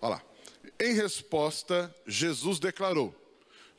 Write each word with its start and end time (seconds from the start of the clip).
Olha 0.00 0.16
lá. 0.16 0.22
Em 0.80 0.94
resposta, 0.94 1.94
Jesus 2.06 2.58
declarou: 2.58 3.14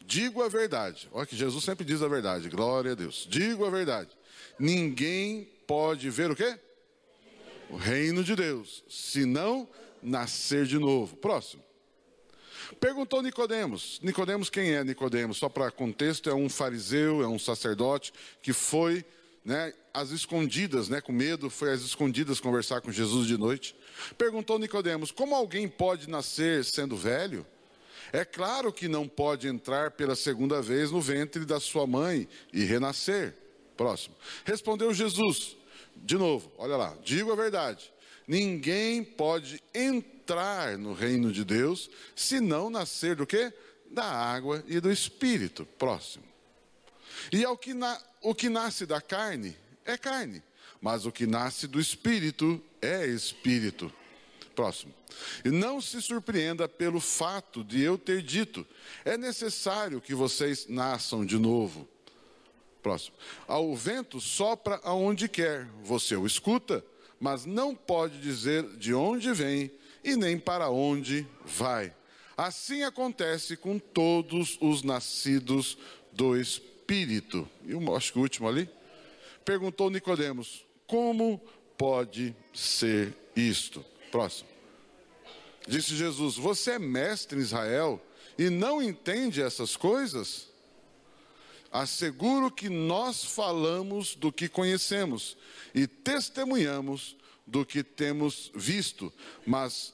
Digo 0.01 0.41
a 0.41 0.49
verdade. 0.49 1.07
Olha 1.11 1.25
que 1.25 1.35
Jesus 1.35 1.63
sempre 1.63 1.85
diz 1.85 2.01
a 2.01 2.07
verdade. 2.07 2.49
Glória 2.49 2.93
a 2.93 2.95
Deus. 2.95 3.27
Digo 3.29 3.65
a 3.65 3.69
verdade. 3.69 4.09
Ninguém 4.57 5.47
pode 5.67 6.09
ver 6.09 6.31
o 6.31 6.35
quê? 6.35 6.57
O 7.69 7.75
reino 7.75 8.23
de 8.23 8.35
Deus, 8.35 8.83
se 8.89 9.25
não 9.25 9.67
nascer 10.01 10.65
de 10.65 10.79
novo. 10.79 11.15
Próximo. 11.15 11.63
Perguntou 12.79 13.21
Nicodemos. 13.21 13.99
Nicodemos 14.01 14.49
quem 14.49 14.73
é 14.73 14.83
Nicodemos? 14.83 15.38
Só 15.38 15.47
para 15.47 15.71
contexto, 15.71 16.29
é 16.29 16.33
um 16.33 16.49
fariseu, 16.49 17.21
é 17.21 17.27
um 17.27 17.39
sacerdote 17.39 18.11
que 18.41 18.53
foi 18.53 19.05
né, 19.43 19.73
às 19.93 20.11
escondidas, 20.11 20.89
né, 20.89 21.01
com 21.01 21.11
medo, 21.11 21.49
foi 21.49 21.71
às 21.71 21.81
escondidas 21.81 22.39
conversar 22.39 22.81
com 22.81 22.91
Jesus 22.91 23.27
de 23.27 23.38
noite. 23.38 23.75
Perguntou 24.17 24.59
Nicodemos: 24.59 25.12
Como 25.12 25.35
alguém 25.35 25.67
pode 25.67 26.09
nascer 26.09 26.63
sendo 26.66 26.95
velho? 26.95 27.45
É 28.12 28.25
claro 28.25 28.73
que 28.73 28.88
não 28.88 29.08
pode 29.08 29.48
entrar 29.48 29.91
pela 29.91 30.16
segunda 30.16 30.61
vez 30.61 30.91
no 30.91 31.00
ventre 31.00 31.45
da 31.45 31.59
sua 31.59 31.86
mãe 31.86 32.28
e 32.52 32.64
renascer. 32.64 33.36
Próximo. 33.78 34.16
Respondeu 34.44 34.94
Jesus, 34.94 35.56
de 35.95 36.17
novo, 36.17 36.52
olha 36.58 36.75
lá, 36.75 36.97
digo 37.03 37.31
a 37.31 37.36
verdade. 37.36 37.94
Ninguém 38.28 39.03
pode 39.03 39.61
entrar 39.73 40.78
no 40.78 40.94
reino 40.94 41.31
de 41.31 41.44
Deus 41.44 41.89
se 42.16 42.39
não 42.39 42.69
nascer 42.69 43.16
do 43.16 43.25
quê? 43.25 43.52
Da 43.89 44.06
água 44.06 44.63
e 44.67 44.80
do 44.80 44.91
espírito. 44.91 45.66
Próximo. 45.78 46.25
E 47.31 47.44
ao 47.44 47.58
que 47.58 47.73
na, 47.73 48.00
o 48.22 48.36
que 48.36 48.50
nasce 48.50 48.86
da 48.86 49.02
carne 49.02 49.56
é 49.86 49.97
carne, 49.97 50.44
mas 50.81 51.05
o 51.05 51.11
que 51.11 51.27
nasce 51.27 51.67
do 51.67 51.80
espírito 51.80 52.61
é 52.81 53.05
espírito. 53.05 53.91
Próximo. 54.55 54.94
E 55.44 55.49
não 55.49 55.80
se 55.81 56.02
surpreenda 56.02 56.67
pelo 56.67 56.99
fato 56.99 57.63
de 57.63 57.81
eu 57.81 57.97
ter 57.97 58.22
dito: 58.22 58.66
é 59.05 59.17
necessário 59.17 60.02
que 60.02 60.13
vocês 60.13 60.67
nasçam 60.67 61.25
de 61.25 61.38
novo. 61.38 61.88
Próximo. 62.81 63.16
O 63.47 63.75
vento 63.75 64.22
sopra 64.22 64.80
aonde 64.83 65.27
quer, 65.27 65.66
você 65.83 66.16
o 66.16 66.25
escuta, 66.25 66.83
mas 67.19 67.45
não 67.45 67.75
pode 67.75 68.19
dizer 68.19 68.63
de 68.77 68.94
onde 68.94 69.31
vem 69.33 69.72
e 70.03 70.16
nem 70.16 70.39
para 70.39 70.69
onde 70.69 71.27
vai. 71.45 71.94
Assim 72.38 72.83
acontece 72.83 73.57
com 73.57 73.77
todos 73.77 74.57
os 74.61 74.81
nascidos 74.81 75.77
do 76.13 76.38
Espírito. 76.38 77.47
E 77.66 77.73
acho 77.95 78.13
que 78.13 78.19
o 78.19 78.22
último 78.22 78.47
ali. 78.47 78.69
Perguntou 79.44 79.89
Nicodemos: 79.89 80.66
Como 80.89 81.39
pode 81.77 82.35
ser 82.51 83.15
isto? 83.35 83.85
Próximo. 84.11 84.49
Disse 85.67 85.95
Jesus: 85.95 86.35
Você 86.35 86.71
é 86.71 86.79
mestre 86.79 87.37
em 87.37 87.43
Israel 87.43 88.01
e 88.39 88.49
não 88.49 88.81
entende 88.81 89.39
essas 89.39 89.77
coisas? 89.77 90.49
Asseguro 91.71 92.49
que 92.49 92.69
nós 92.69 93.23
falamos 93.23 94.16
do 94.16 94.31
que 94.31 94.49
conhecemos 94.49 95.38
e 95.75 95.85
testemunhamos 95.85 97.16
do 97.45 97.63
que 97.63 97.83
temos 97.83 98.51
visto, 98.55 99.13
mas, 99.45 99.94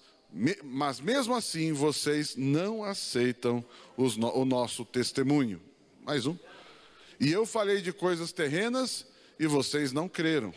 mas 0.63 1.01
mesmo 1.01 1.35
assim 1.35 1.73
vocês 1.73 2.37
não 2.37 2.85
aceitam 2.85 3.63
os, 3.97 4.15
o 4.15 4.45
nosso 4.45 4.85
testemunho. 4.85 5.61
Mais 6.05 6.25
um. 6.25 6.37
E 7.19 7.29
eu 7.29 7.45
falei 7.45 7.81
de 7.81 7.91
coisas 7.91 8.31
terrenas 8.31 9.05
e 9.37 9.45
vocês 9.45 9.91
não 9.91 10.07
creram. 10.07 10.53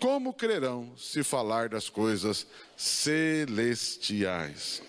Como 0.00 0.32
crerão 0.32 0.92
se 0.96 1.24
falar 1.24 1.68
das 1.68 1.88
coisas 1.88 2.46
celestiais? 2.76 4.80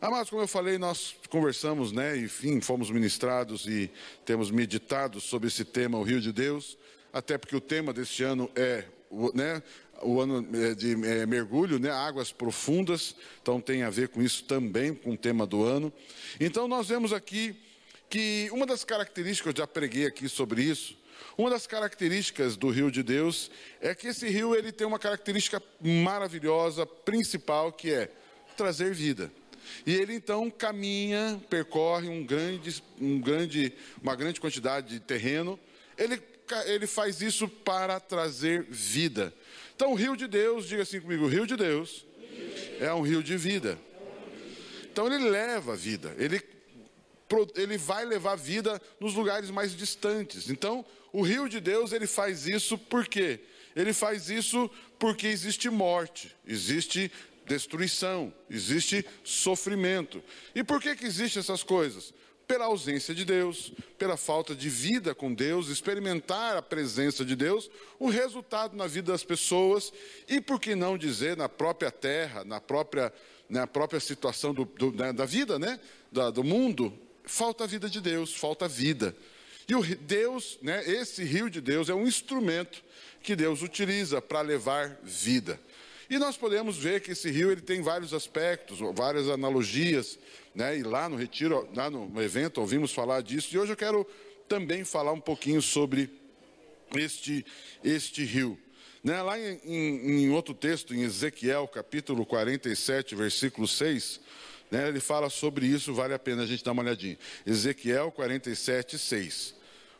Amados, 0.00 0.30
como 0.30 0.40
eu 0.40 0.48
falei, 0.48 0.78
nós 0.78 1.14
conversamos, 1.28 1.92
né? 1.92 2.16
Enfim, 2.16 2.58
fomos 2.62 2.90
ministrados 2.90 3.66
e 3.66 3.90
temos 4.24 4.50
meditado 4.50 5.20
sobre 5.20 5.48
esse 5.48 5.66
tema, 5.66 5.98
o 5.98 6.02
Rio 6.02 6.18
de 6.18 6.32
Deus, 6.32 6.78
até 7.12 7.36
porque 7.36 7.54
o 7.54 7.60
tema 7.60 7.92
deste 7.92 8.22
ano 8.22 8.50
é, 8.56 8.84
né? 9.34 9.62
O 10.00 10.18
ano 10.18 10.48
é, 10.54 10.74
de 10.74 10.92
é, 11.04 11.26
mergulho, 11.26 11.78
né? 11.78 11.90
Águas 11.90 12.32
profundas, 12.32 13.16
então 13.42 13.60
tem 13.60 13.82
a 13.82 13.90
ver 13.90 14.08
com 14.08 14.22
isso 14.22 14.44
também, 14.44 14.94
com 14.94 15.12
o 15.12 15.16
tema 15.16 15.46
do 15.46 15.62
ano. 15.62 15.92
Então 16.40 16.66
nós 16.66 16.88
vemos 16.88 17.12
aqui 17.12 17.54
que 18.08 18.48
uma 18.50 18.64
das 18.64 18.82
características, 18.82 19.52
eu 19.52 19.58
já 19.58 19.66
preguei 19.66 20.06
aqui 20.06 20.26
sobre 20.26 20.62
isso, 20.62 20.96
uma 21.36 21.50
das 21.50 21.66
características 21.66 22.56
do 22.56 22.68
rio 22.68 22.90
de 22.90 23.02
Deus 23.02 23.50
é 23.80 23.94
que 23.94 24.08
esse 24.08 24.28
rio 24.28 24.54
ele 24.54 24.72
tem 24.72 24.86
uma 24.86 24.98
característica 24.98 25.62
maravilhosa, 25.80 26.84
principal, 26.84 27.72
que 27.72 27.92
é 27.92 28.10
trazer 28.56 28.92
vida. 28.92 29.30
E 29.86 29.94
ele 29.94 30.14
então 30.14 30.50
caminha, 30.50 31.40
percorre 31.48 32.08
um 32.08 32.24
grande, 32.24 32.82
um 33.00 33.20
grande, 33.20 33.72
uma 34.02 34.16
grande 34.16 34.40
quantidade 34.40 34.88
de 34.88 35.00
terreno. 35.00 35.58
Ele, 35.96 36.20
ele 36.66 36.86
faz 36.86 37.20
isso 37.20 37.48
para 37.48 38.00
trazer 38.00 38.64
vida. 38.64 39.32
Então, 39.76 39.92
o 39.92 39.94
rio 39.94 40.16
de 40.16 40.26
Deus, 40.26 40.66
diga 40.66 40.82
assim 40.82 41.00
comigo: 41.00 41.24
o 41.24 41.28
rio 41.28 41.46
de 41.46 41.56
Deus 41.56 42.04
é 42.80 42.92
um 42.92 43.02
rio 43.02 43.22
de 43.22 43.36
vida. 43.36 43.78
Então, 44.90 45.06
ele 45.06 45.28
leva 45.28 45.76
vida. 45.76 46.14
Ele 46.18 46.40
ele 47.54 47.76
vai 47.76 48.04
levar 48.04 48.36
vida 48.36 48.80
nos 48.98 49.14
lugares 49.14 49.50
mais 49.50 49.76
distantes. 49.76 50.48
Então, 50.48 50.84
o 51.12 51.22
rio 51.22 51.48
de 51.48 51.60
Deus, 51.60 51.92
ele 51.92 52.06
faz 52.06 52.46
isso 52.46 52.76
por 52.78 53.06
quê? 53.06 53.40
Ele 53.74 53.92
faz 53.92 54.28
isso 54.28 54.70
porque 54.98 55.26
existe 55.26 55.70
morte, 55.70 56.34
existe 56.46 57.10
destruição, 57.46 58.32
existe 58.50 59.04
sofrimento. 59.24 60.22
E 60.54 60.62
por 60.62 60.80
que 60.80 60.94
que 60.94 61.06
existe 61.06 61.38
essas 61.38 61.62
coisas? 61.62 62.12
Pela 62.46 62.66
ausência 62.66 63.14
de 63.14 63.24
Deus, 63.24 63.72
pela 63.98 64.16
falta 64.16 64.54
de 64.54 64.68
vida 64.68 65.14
com 65.14 65.32
Deus, 65.32 65.68
experimentar 65.68 66.56
a 66.56 66.62
presença 66.62 67.24
de 67.24 67.36
Deus, 67.36 67.70
o 67.98 68.08
resultado 68.08 68.76
na 68.76 68.86
vida 68.86 69.12
das 69.12 69.24
pessoas 69.24 69.92
e 70.26 70.40
por 70.40 70.60
que 70.60 70.74
não 70.74 70.96
dizer 70.96 71.36
na 71.36 71.48
própria 71.48 71.90
terra, 71.90 72.44
na 72.44 72.60
própria, 72.60 73.12
na 73.48 73.66
própria 73.66 74.00
situação 74.00 74.54
do, 74.54 74.64
do, 74.64 74.92
da 74.92 75.24
vida, 75.24 75.58
né? 75.58 75.78
Da, 76.10 76.30
do 76.30 76.42
mundo, 76.42 76.98
falta 77.28 77.64
a 77.64 77.66
vida 77.66 77.88
de 77.88 78.00
Deus, 78.00 78.34
falta 78.34 78.66
vida. 78.66 79.14
E 79.68 79.74
o 79.74 79.82
Deus, 79.82 80.58
né, 80.62 80.82
esse 80.90 81.22
rio 81.22 81.48
de 81.48 81.60
Deus 81.60 81.88
é 81.88 81.94
um 81.94 82.06
instrumento 82.06 82.82
que 83.22 83.36
Deus 83.36 83.62
utiliza 83.62 84.20
para 84.20 84.40
levar 84.40 84.98
vida. 85.02 85.60
E 86.08 86.18
nós 86.18 86.38
podemos 86.38 86.78
ver 86.78 87.02
que 87.02 87.10
esse 87.10 87.30
rio 87.30 87.52
ele 87.52 87.60
tem 87.60 87.82
vários 87.82 88.14
aspectos, 88.14 88.78
várias 88.94 89.28
analogias, 89.28 90.18
né? 90.54 90.78
E 90.78 90.82
lá 90.82 91.06
no 91.06 91.16
retiro, 91.16 91.68
lá 91.74 91.90
no 91.90 92.10
evento, 92.22 92.62
ouvimos 92.62 92.92
falar 92.92 93.20
disso. 93.20 93.54
E 93.54 93.58
hoje 93.58 93.72
eu 93.72 93.76
quero 93.76 94.06
também 94.48 94.84
falar 94.84 95.12
um 95.12 95.20
pouquinho 95.20 95.60
sobre 95.60 96.08
este 96.96 97.44
este 97.84 98.24
rio. 98.24 98.58
Né? 99.04 99.20
Lá 99.22 99.38
em, 99.38 99.60
em, 99.64 100.22
em 100.22 100.30
outro 100.30 100.54
texto, 100.54 100.94
em 100.94 101.02
Ezequiel, 101.02 101.68
capítulo 101.68 102.24
47, 102.24 103.14
versículo 103.14 103.68
6, 103.68 104.20
né, 104.70 104.88
ele 104.88 105.00
fala 105.00 105.30
sobre 105.30 105.66
isso, 105.66 105.94
vale 105.94 106.14
a 106.14 106.18
pena 106.18 106.42
a 106.42 106.46
gente 106.46 106.64
dar 106.64 106.72
uma 106.72 106.82
olhadinha. 106.82 107.18
Ezequiel 107.46 108.10
47, 108.12 108.98
6. 108.98 109.54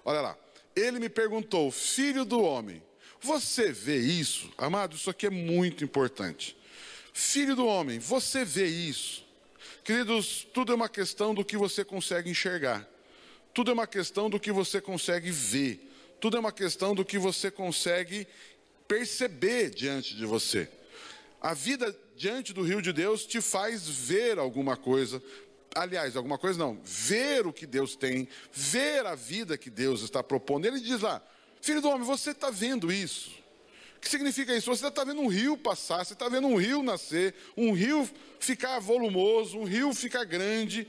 Olha 0.04 0.20
lá. 0.20 0.38
Ele 0.76 1.00
me 1.00 1.08
perguntou, 1.08 1.70
filho 1.72 2.24
do 2.24 2.40
homem, 2.40 2.80
você 3.20 3.72
vê 3.72 3.98
isso? 3.98 4.52
Amado, 4.56 4.94
isso 4.94 5.10
aqui 5.10 5.26
é 5.26 5.30
muito 5.30 5.82
importante. 5.82 6.56
Filho 7.12 7.56
do 7.56 7.66
homem, 7.66 7.98
você 7.98 8.44
vê 8.44 8.66
isso? 8.66 9.26
Queridos, 9.82 10.46
tudo 10.52 10.70
é 10.70 10.74
uma 10.74 10.88
questão 10.88 11.34
do 11.34 11.44
que 11.44 11.56
você 11.56 11.84
consegue 11.84 12.30
enxergar. 12.30 12.88
Tudo 13.52 13.70
é 13.70 13.74
uma 13.74 13.86
questão 13.86 14.30
do 14.30 14.38
que 14.38 14.52
você 14.52 14.80
consegue 14.80 15.30
ver. 15.30 15.80
Tudo 16.20 16.36
é 16.36 16.40
uma 16.40 16.52
questão 16.52 16.94
do 16.94 17.04
que 17.04 17.18
você 17.18 17.50
consegue 17.50 18.26
perceber 18.86 19.70
diante 19.70 20.14
de 20.14 20.24
você. 20.24 20.68
A 21.40 21.54
vida 21.54 21.96
diante 22.16 22.52
do 22.52 22.62
rio 22.62 22.82
de 22.82 22.92
Deus 22.92 23.24
te 23.24 23.40
faz 23.40 23.88
ver 23.88 24.38
alguma 24.38 24.76
coisa. 24.76 25.22
Aliás, 25.74 26.16
alguma 26.16 26.38
coisa 26.38 26.58
não, 26.58 26.80
ver 26.82 27.46
o 27.46 27.52
que 27.52 27.66
Deus 27.66 27.94
tem, 27.94 28.28
ver 28.52 29.06
a 29.06 29.14
vida 29.14 29.56
que 29.56 29.70
Deus 29.70 30.02
está 30.02 30.22
propondo. 30.22 30.66
Ele 30.66 30.80
diz 30.80 31.00
lá: 31.00 31.22
Filho 31.60 31.80
do 31.80 31.88
homem, 31.88 32.06
você 32.06 32.30
está 32.30 32.50
vendo 32.50 32.92
isso? 32.92 33.30
O 33.96 34.00
que 34.00 34.08
significa 34.08 34.56
isso? 34.56 34.74
Você 34.74 34.86
está 34.86 35.04
vendo 35.04 35.20
um 35.20 35.26
rio 35.26 35.56
passar, 35.56 36.04
você 36.04 36.12
está 36.12 36.28
vendo 36.28 36.46
um 36.46 36.56
rio 36.56 36.82
nascer, 36.82 37.34
um 37.56 37.72
rio 37.72 38.08
ficar 38.38 38.78
volumoso, 38.78 39.58
um 39.58 39.64
rio 39.64 39.92
ficar 39.92 40.24
grande, 40.24 40.86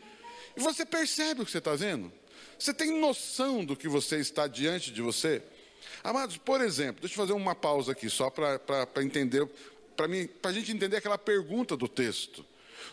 e 0.56 0.62
você 0.62 0.86
percebe 0.86 1.42
o 1.42 1.46
que 1.46 1.52
você 1.52 1.58
está 1.58 1.76
vendo? 1.76 2.12
Você 2.58 2.74
tem 2.74 3.00
noção 3.00 3.66
do 3.66 3.76
que 3.76 3.88
você 3.88 4.18
está 4.18 4.46
diante 4.46 4.92
de 4.92 5.02
você? 5.02 5.42
Amados, 6.04 6.38
por 6.38 6.62
exemplo, 6.62 7.02
deixa 7.02 7.16
eu 7.16 7.26
fazer 7.26 7.34
uma 7.34 7.56
pausa 7.56 7.94
aqui, 7.94 8.10
só 8.10 8.30
para 8.30 9.04
entender, 9.04 9.50
para 10.42 10.52
a 10.52 10.54
gente 10.54 10.72
entender 10.72 10.98
aquela 10.98 11.18
pergunta 11.18 11.76
do 11.76 11.88
texto. 11.88 12.46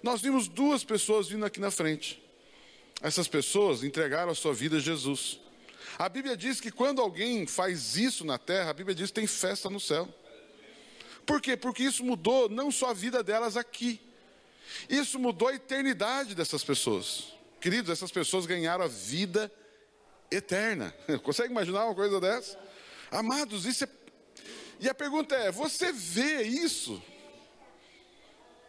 Nós 0.02 0.20
vimos 0.20 0.48
duas 0.48 0.82
pessoas 0.82 1.28
vindo 1.28 1.44
aqui 1.44 1.60
na 1.60 1.70
frente. 1.70 2.22
Essas 3.00 3.28
pessoas 3.28 3.84
entregaram 3.84 4.32
a 4.32 4.34
sua 4.34 4.52
vida 4.52 4.78
a 4.78 4.80
Jesus. 4.80 5.38
A 5.98 6.08
Bíblia 6.08 6.36
diz 6.36 6.60
que 6.60 6.70
quando 6.70 7.00
alguém 7.00 7.46
faz 7.46 7.96
isso 7.96 8.24
na 8.24 8.38
terra, 8.38 8.70
a 8.70 8.74
Bíblia 8.74 8.94
diz 8.94 9.08
que 9.08 9.14
tem 9.14 9.26
festa 9.26 9.70
no 9.70 9.78
céu. 9.78 10.08
Por 11.24 11.40
quê? 11.40 11.56
Porque 11.56 11.82
isso 11.82 12.04
mudou 12.04 12.48
não 12.48 12.70
só 12.70 12.90
a 12.90 12.94
vida 12.94 13.22
delas 13.22 13.56
aqui, 13.56 14.00
isso 14.88 15.18
mudou 15.18 15.48
a 15.48 15.54
eternidade 15.54 16.34
dessas 16.34 16.64
pessoas. 16.64 17.32
Queridos, 17.60 17.90
essas 17.90 18.10
pessoas 18.10 18.46
ganharam 18.46 18.84
a 18.84 18.88
vida 18.88 19.50
eterna. 20.30 20.94
Consegue 21.22 21.50
imaginar 21.50 21.84
uma 21.86 21.94
coisa 21.94 22.20
dessa? 22.20 22.58
Amados, 23.10 23.64
isso 23.64 23.84
é. 23.84 23.88
E 24.80 24.88
a 24.88 24.94
pergunta 24.94 25.34
é: 25.34 25.50
você 25.50 25.92
vê 25.92 26.42
isso? 26.42 27.02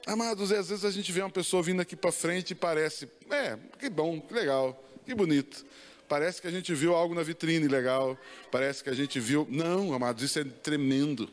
Amados, 0.06 0.52
às 0.54 0.70
vezes 0.70 0.86
a 0.86 0.92
gente 0.92 1.12
vê 1.12 1.22
uma 1.22 1.30
pessoa 1.30 1.62
vindo 1.62 1.82
aqui 1.82 1.94
para 1.94 2.14
frente 2.14 2.52
e 2.52 2.56
parece, 2.56 3.10
é, 3.30 3.58
que 3.78 3.90
bom, 3.90 4.22
que 4.22 4.34
legal, 4.34 4.82
que 5.06 5.14
bonito. 5.14 5.66
Parece 6.08 6.42
que 6.42 6.48
a 6.48 6.52
gente 6.52 6.74
viu 6.74 6.96
algo 6.96 7.14
na 7.14 7.22
vitrine 7.22 7.68
legal. 7.68 8.18
Parece 8.50 8.82
que 8.82 8.90
a 8.90 8.94
gente 8.94 9.20
viu. 9.20 9.46
Não, 9.50 9.94
amados, 9.94 10.24
isso 10.24 10.40
é 10.40 10.46
tremendo. 10.46 11.30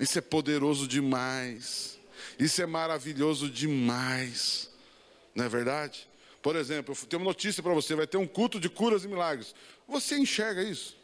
Isso 0.00 0.18
é 0.18 0.20
poderoso 0.20 0.88
demais. 0.88 1.96
Isso 2.40 2.60
é 2.60 2.66
maravilhoso 2.66 3.48
demais. 3.48 4.68
Não 5.32 5.44
é 5.44 5.48
verdade? 5.48 6.08
Por 6.42 6.56
exemplo, 6.56 6.92
eu 7.00 7.06
tenho 7.06 7.22
uma 7.22 7.30
notícia 7.30 7.62
para 7.62 7.72
você: 7.72 7.94
vai 7.94 8.08
ter 8.08 8.16
um 8.16 8.26
culto 8.26 8.58
de 8.58 8.68
curas 8.68 9.04
e 9.04 9.08
milagres. 9.08 9.54
Você 9.86 10.18
enxerga 10.18 10.60
isso? 10.60 10.97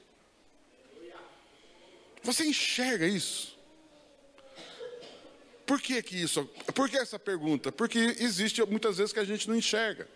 Você 2.24 2.44
enxerga 2.44 3.06
isso? 3.06 3.54
Por 5.66 5.80
que, 5.80 6.02
que 6.02 6.16
isso? 6.16 6.44
Por 6.74 6.88
que 6.88 6.96
essa 6.96 7.18
pergunta? 7.18 7.70
Porque 7.70 7.98
existe 8.18 8.62
muitas 8.64 8.96
vezes 8.96 9.12
que 9.12 9.20
a 9.20 9.24
gente 9.24 9.48
não 9.48 9.54
enxerga. 9.54 10.08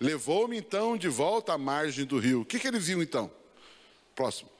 Levou-me 0.00 0.56
então 0.56 0.96
de 0.96 1.08
volta 1.08 1.52
à 1.52 1.58
margem 1.58 2.04
do 2.04 2.18
rio. 2.18 2.42
O 2.42 2.44
que, 2.44 2.58
que 2.58 2.66
ele 2.66 2.80
viu 2.80 3.02
então? 3.02 3.32
Próximo. 4.14 4.50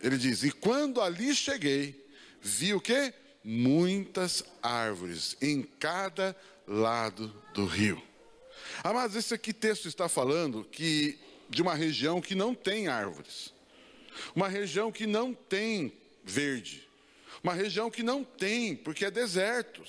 Ele 0.00 0.18
diz: 0.18 0.42
E 0.42 0.50
quando 0.50 1.00
ali 1.00 1.34
cheguei, 1.34 2.06
vi 2.40 2.74
o 2.74 2.80
que? 2.80 3.12
Muitas 3.42 4.44
árvores 4.62 5.36
em 5.40 5.62
cada 5.62 6.36
lado 6.66 7.34
do 7.54 7.64
rio. 7.64 8.02
Ah, 8.82 8.92
mas 8.92 9.14
esse 9.16 9.32
aqui 9.32 9.52
texto 9.52 9.88
está 9.88 10.08
falando 10.08 10.64
que 10.64 11.18
de 11.48 11.62
uma 11.62 11.74
região 11.74 12.20
que 12.20 12.34
não 12.34 12.54
tem 12.54 12.88
árvores, 12.88 13.53
uma 14.34 14.48
região 14.48 14.92
que 14.92 15.06
não 15.06 15.34
tem 15.34 15.92
verde, 16.22 16.88
uma 17.42 17.54
região 17.54 17.90
que 17.90 18.02
não 18.02 18.24
tem, 18.24 18.74
porque 18.74 19.04
é 19.04 19.10
deserto. 19.10 19.82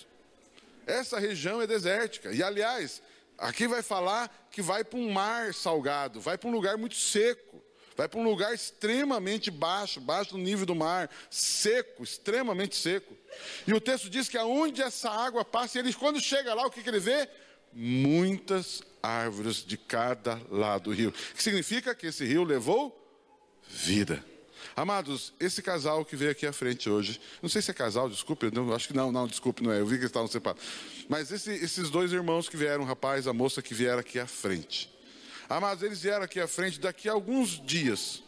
Essa 0.86 1.20
região 1.20 1.62
é 1.62 1.68
desértica. 1.68 2.32
E 2.32 2.44
aliás, 2.44 3.02
Aqui 3.38 3.68
vai 3.68 3.82
falar 3.82 4.48
que 4.50 4.62
vai 4.62 4.84
para 4.84 4.98
um 4.98 5.12
mar 5.12 5.54
salgado, 5.54 6.22
vai 6.22 6.38
para 6.38 6.50
um 6.50 6.54
lugar 6.54 6.78
muito 6.78 6.96
seco, 6.96 7.62
vai 7.96 8.08
para 8.08 8.20
um 8.20 8.24
lugar 8.24 8.54
extremamente 8.54 9.52
baixo, 9.52 10.00
baixo 10.00 10.32
do 10.32 10.38
nível 10.38 10.66
do 10.66 10.76
mar, 10.76 11.10
seco, 11.30 12.04
extremamente 12.04 12.76
seco. 12.76 13.16
E 13.68 13.74
o 13.74 13.82
texto 13.82 14.10
diz 14.10 14.30
que 14.30 14.38
aonde 14.38 14.82
essa 14.82 15.10
água 15.10 15.44
passa, 15.44 15.80
ele 15.80 15.94
quando 15.94 16.20
chega 16.22 16.54
lá, 16.54 16.66
o 16.66 16.72
que, 16.72 16.82
que 16.82 16.90
ele 16.90 17.00
vê? 17.00 17.28
Muitas 17.74 18.82
árvores 19.04 19.58
de 19.58 19.78
cada 19.78 20.40
lado 20.50 20.86
do 20.86 20.92
rio. 20.92 21.10
O 21.10 21.36
que 21.36 21.44
significa 21.44 21.94
que 21.94 22.08
esse 22.08 22.24
rio 22.24 22.44
levou 22.44 23.02
vida. 23.76 24.24
Amados, 24.76 25.34
esse 25.40 25.62
casal 25.62 26.04
que 26.04 26.16
veio 26.16 26.32
aqui 26.32 26.46
à 26.46 26.54
frente 26.54 26.90
hoje, 26.90 27.20
não 27.42 27.50
sei 27.50 27.62
se 27.62 27.72
é 27.72 27.74
casal, 27.74 28.10
desculpe, 28.10 28.50
não, 28.54 28.74
acho 28.74 28.88
que 28.88 28.94
não, 28.94 29.12
não, 29.12 29.28
desculpe, 29.28 29.62
não 29.62 29.72
é, 29.72 29.80
eu 29.80 29.86
vi 29.86 29.96
que 29.96 30.02
eles 30.02 30.10
estavam 30.10 30.28
separados. 30.28 30.64
Mas 31.08 31.32
esse, 31.32 31.52
esses 31.52 31.90
dois 31.90 32.12
irmãos 32.12 32.50
que 32.50 32.58
vieram, 32.58 32.84
o 32.84 32.88
rapaz, 32.88 33.28
a 33.28 33.34
moça 33.34 33.62
que 33.62 33.74
vieram 33.74 34.00
aqui 34.00 34.20
à 34.20 34.26
frente. 34.26 34.90
Amados, 35.48 35.84
eles 35.84 36.02
vieram 36.02 36.24
aqui 36.24 36.40
à 36.40 36.48
frente 36.48 36.80
daqui 36.80 37.08
a 37.08 37.14
alguns 37.14 37.62
dias, 37.64 38.24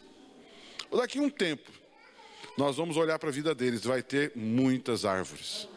ou 0.90 1.00
daqui 1.00 1.18
a 1.18 1.22
um 1.22 1.30
tempo, 1.30 1.70
nós 2.56 2.76
vamos 2.76 2.96
olhar 2.96 3.18
para 3.18 3.28
a 3.28 3.32
vida 3.32 3.54
deles, 3.54 3.84
vai 3.84 4.02
ter 4.02 4.32
muitas 4.34 5.04
árvores, 5.04 5.68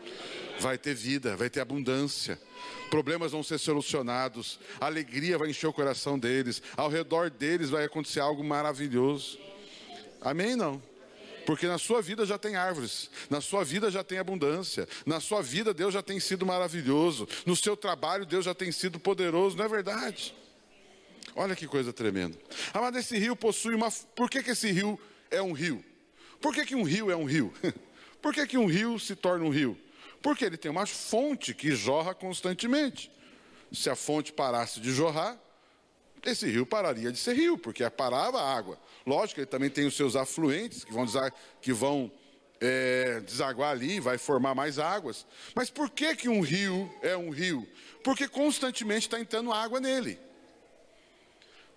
vai 0.59 0.77
ter 0.77 0.93
vida, 0.93 1.35
vai 1.35 1.49
ter 1.49 1.59
abundância, 1.59 2.39
problemas 2.89 3.31
vão 3.31 3.43
ser 3.43 3.57
solucionados, 3.57 4.59
alegria 4.79 5.37
vai 5.37 5.49
encher 5.49 5.67
o 5.67 5.73
coração 5.73 6.17
deles, 6.17 6.61
ao 6.77 6.89
redor 6.89 7.29
deles 7.29 7.69
vai 7.69 7.83
acontecer 7.83 8.19
algo 8.19 8.43
maravilhoso. 8.43 9.50
Amém? 10.21 10.55
Não. 10.55 10.81
Porque 11.45 11.67
na 11.67 11.77
sua 11.77 12.01
vida 12.01 12.25
já 12.25 12.37
tem 12.37 12.55
árvores, 12.55 13.09
na 13.29 13.41
sua 13.41 13.63
vida 13.63 13.89
já 13.89 14.03
tem 14.03 14.19
abundância, 14.19 14.87
na 15.05 15.19
sua 15.19 15.41
vida 15.41 15.73
Deus 15.73 15.93
já 15.93 16.01
tem 16.01 16.19
sido 16.19 16.45
maravilhoso, 16.45 17.27
no 17.45 17.55
seu 17.55 17.75
trabalho 17.75 18.25
Deus 18.25 18.45
já 18.45 18.53
tem 18.53 18.71
sido 18.71 18.99
poderoso, 18.99 19.57
não 19.57 19.65
é 19.65 19.67
verdade? 19.67 20.35
Olha 21.35 21.55
que 21.55 21.67
coisa 21.67 21.91
tremenda. 21.91 22.37
Ah, 22.73 22.81
mas 22.81 22.95
esse 22.97 23.17
rio 23.17 23.35
possui 23.35 23.73
uma. 23.73 23.89
Por 24.15 24.29
que, 24.29 24.43
que 24.43 24.51
esse 24.51 24.71
rio 24.71 24.99
é 25.29 25.41
um 25.41 25.51
rio? 25.51 25.83
Por 26.39 26.53
que, 26.53 26.65
que 26.65 26.75
um 26.75 26.83
rio 26.83 27.09
é 27.09 27.15
um 27.15 27.25
rio? 27.25 27.53
Por 28.21 28.35
que, 28.35 28.45
que 28.45 28.57
um 28.57 28.67
rio 28.67 28.99
se 28.99 29.15
torna 29.15 29.43
um 29.45 29.49
rio? 29.49 29.75
Porque 30.21 30.45
ele 30.45 30.55
tem 30.55 30.69
uma 30.69 30.85
fonte 30.85 31.55
que 31.55 31.71
jorra 31.71 32.13
constantemente. 32.13 33.11
Se 33.71 33.89
a 33.89 33.95
fonte 33.95 34.31
parasse 34.31 34.79
de 34.79 34.91
jorrar, 34.91 35.39
esse 36.23 36.45
rio 36.49 36.65
pararia 36.65 37.11
de 37.11 37.17
ser 37.17 37.33
rio, 37.33 37.57
porque 37.57 37.87
parava 37.89 38.39
a 38.39 38.55
água. 38.55 38.79
Lógico, 39.05 39.39
ele 39.39 39.47
também 39.47 39.69
tem 39.69 39.85
os 39.85 39.95
seus 39.95 40.15
afluentes 40.15 40.83
que 40.83 40.93
vão, 40.93 41.05
que 41.61 41.73
vão 41.73 42.11
é, 42.59 43.19
desaguar 43.21 43.71
ali, 43.71 43.99
vai 43.99 44.17
formar 44.19 44.53
mais 44.53 44.77
águas. 44.77 45.25
Mas 45.55 45.69
por 45.69 45.89
que, 45.89 46.15
que 46.15 46.29
um 46.29 46.41
rio 46.41 46.93
é 47.01 47.17
um 47.17 47.31
rio? 47.31 47.67
Porque 48.03 48.27
constantemente 48.27 49.07
está 49.07 49.19
entrando 49.19 49.51
água 49.51 49.79
nele. 49.79 50.19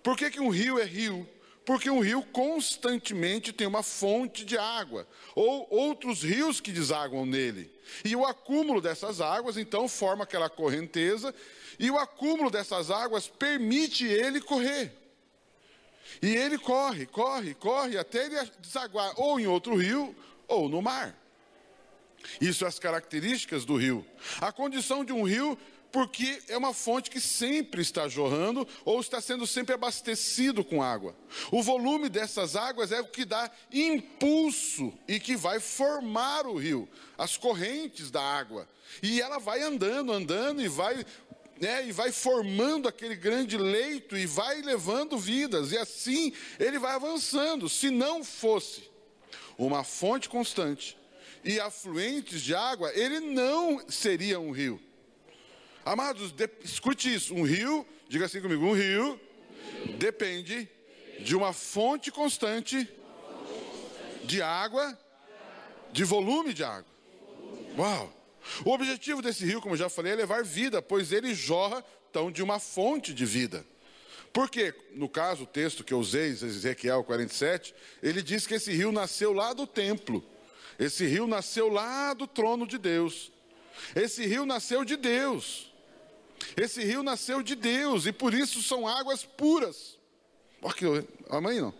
Por 0.03 0.15
que, 0.15 0.29
que 0.29 0.39
um 0.39 0.49
rio 0.49 0.79
é 0.79 0.85
rio? 0.85 1.27
Porque 1.65 1.89
um 1.89 1.99
rio 1.99 2.21
constantemente 2.21 3.51
tem 3.51 3.65
uma 3.65 3.81
fonte 3.81 4.45
de 4.45 4.55
água, 4.55 5.07
ou 5.33 5.67
outros 5.71 6.21
rios 6.21 6.61
que 6.61 6.71
desaguam 6.71 7.25
nele. 7.25 7.71
E 8.03 8.15
o 8.15 8.23
acúmulo 8.23 8.79
dessas 8.79 9.19
águas, 9.19 9.57
então, 9.57 9.87
forma 9.87 10.23
aquela 10.23 10.47
correnteza 10.47 11.33
e 11.79 11.89
o 11.91 11.97
acúmulo 11.97 12.49
dessas 12.49 12.89
águas 12.89 13.27
permite 13.27 14.05
ele 14.05 14.41
correr. 14.41 14.91
E 16.21 16.35
ele 16.35 16.57
corre, 16.57 17.05
corre, 17.05 17.53
corre 17.53 17.97
até 17.97 18.25
ele 18.25 18.51
desaguar 18.59 19.13
ou 19.17 19.39
em 19.39 19.47
outro 19.47 19.75
rio 19.75 20.15
ou 20.47 20.69
no 20.69 20.81
mar. 20.81 21.15
Isso 22.39 22.65
é 22.65 22.67
as 22.67 22.79
características 22.79 23.65
do 23.65 23.75
rio. 23.75 24.05
A 24.41 24.51
condição 24.51 25.03
de 25.03 25.13
um 25.13 25.23
rio, 25.23 25.57
porque 25.91 26.41
é 26.47 26.57
uma 26.57 26.73
fonte 26.73 27.09
que 27.09 27.19
sempre 27.19 27.81
está 27.81 28.07
jorrando 28.07 28.67
ou 28.83 28.99
está 28.99 29.21
sendo 29.21 29.45
sempre 29.45 29.75
abastecido 29.75 30.63
com 30.63 30.81
água. 30.81 31.15
O 31.51 31.61
volume 31.61 32.09
dessas 32.09 32.55
águas 32.55 32.91
é 32.91 32.99
o 32.99 33.07
que 33.07 33.25
dá 33.25 33.49
impulso 33.71 34.93
e 35.07 35.19
que 35.19 35.35
vai 35.35 35.59
formar 35.59 36.45
o 36.47 36.57
rio, 36.57 36.89
as 37.17 37.37
correntes 37.37 38.09
da 38.09 38.21
água. 38.21 38.67
E 39.01 39.21
ela 39.21 39.39
vai 39.39 39.61
andando, 39.61 40.11
andando 40.11 40.61
e 40.61 40.67
vai 40.67 41.05
né, 41.59 41.87
e 41.87 41.91
vai 41.91 42.11
formando 42.11 42.87
aquele 42.87 43.15
grande 43.15 43.57
leito 43.57 44.17
e 44.17 44.25
vai 44.25 44.61
levando 44.61 45.17
vidas, 45.17 45.71
e 45.71 45.77
assim 45.77 46.33
ele 46.59 46.77
vai 46.77 46.93
avançando. 46.93 47.69
Se 47.69 47.89
não 47.89 48.23
fosse 48.23 48.89
uma 49.57 49.83
fonte 49.83 50.27
constante 50.27 50.97
e 51.43 51.59
afluentes 51.59 52.41
de 52.41 52.53
água, 52.53 52.91
ele 52.93 53.19
não 53.19 53.87
seria 53.87 54.39
um 54.39 54.51
rio. 54.51 54.81
Amados, 55.85 56.31
de, 56.31 56.49
escute 56.63 57.13
isso: 57.13 57.33
um 57.33 57.43
rio, 57.43 57.85
diga 58.09 58.25
assim 58.25 58.41
comigo, 58.41 58.65
um 58.65 58.73
rio 58.73 59.19
depende 59.97 60.67
de 61.19 61.35
uma 61.35 61.53
fonte 61.53 62.11
constante 62.11 62.89
de 64.23 64.41
água, 64.41 64.97
de 65.91 66.03
volume 66.03 66.53
de 66.53 66.63
água. 66.63 66.91
Uau! 67.77 68.14
O 68.63 68.71
objetivo 68.71 69.21
desse 69.21 69.45
rio, 69.45 69.61
como 69.61 69.73
eu 69.73 69.79
já 69.79 69.89
falei, 69.89 70.13
é 70.13 70.15
levar 70.15 70.43
vida, 70.43 70.81
pois 70.81 71.11
ele 71.11 71.33
jorra 71.33 71.83
tão 72.11 72.31
de 72.31 72.43
uma 72.43 72.59
fonte 72.59 73.13
de 73.13 73.25
vida. 73.25 73.65
Porque, 74.31 74.73
no 74.93 75.07
caso, 75.07 75.43
o 75.43 75.47
texto 75.47 75.83
que 75.83 75.93
eu 75.93 75.99
usei, 75.99 76.29
Ezequiel 76.29 77.03
47, 77.03 77.73
ele 78.03 78.21
diz 78.21 78.45
que 78.45 78.55
esse 78.55 78.71
rio 78.71 78.91
nasceu 78.91 79.31
lá 79.31 79.53
do 79.53 79.65
templo. 79.65 80.23
Esse 80.77 81.05
rio 81.05 81.25
nasceu 81.25 81.69
lá 81.69 82.13
do 82.13 82.27
trono 82.27 82.67
de 82.67 82.77
Deus. 82.77 83.31
Esse 83.95 84.25
rio 84.25 84.45
nasceu 84.45 84.83
de 84.83 84.97
Deus. 84.97 85.71
Esse 86.57 86.83
rio 86.83 87.01
nasceu 87.01 87.41
de 87.41 87.55
Deus 87.55 88.05
e 88.05 88.11
por 88.11 88.33
isso 88.33 88.61
são 88.61 88.87
águas 88.87 89.23
puras. 89.23 89.97
Olha 90.61 90.73
que, 90.73 90.85
amém 91.29 91.61
não? 91.61 91.73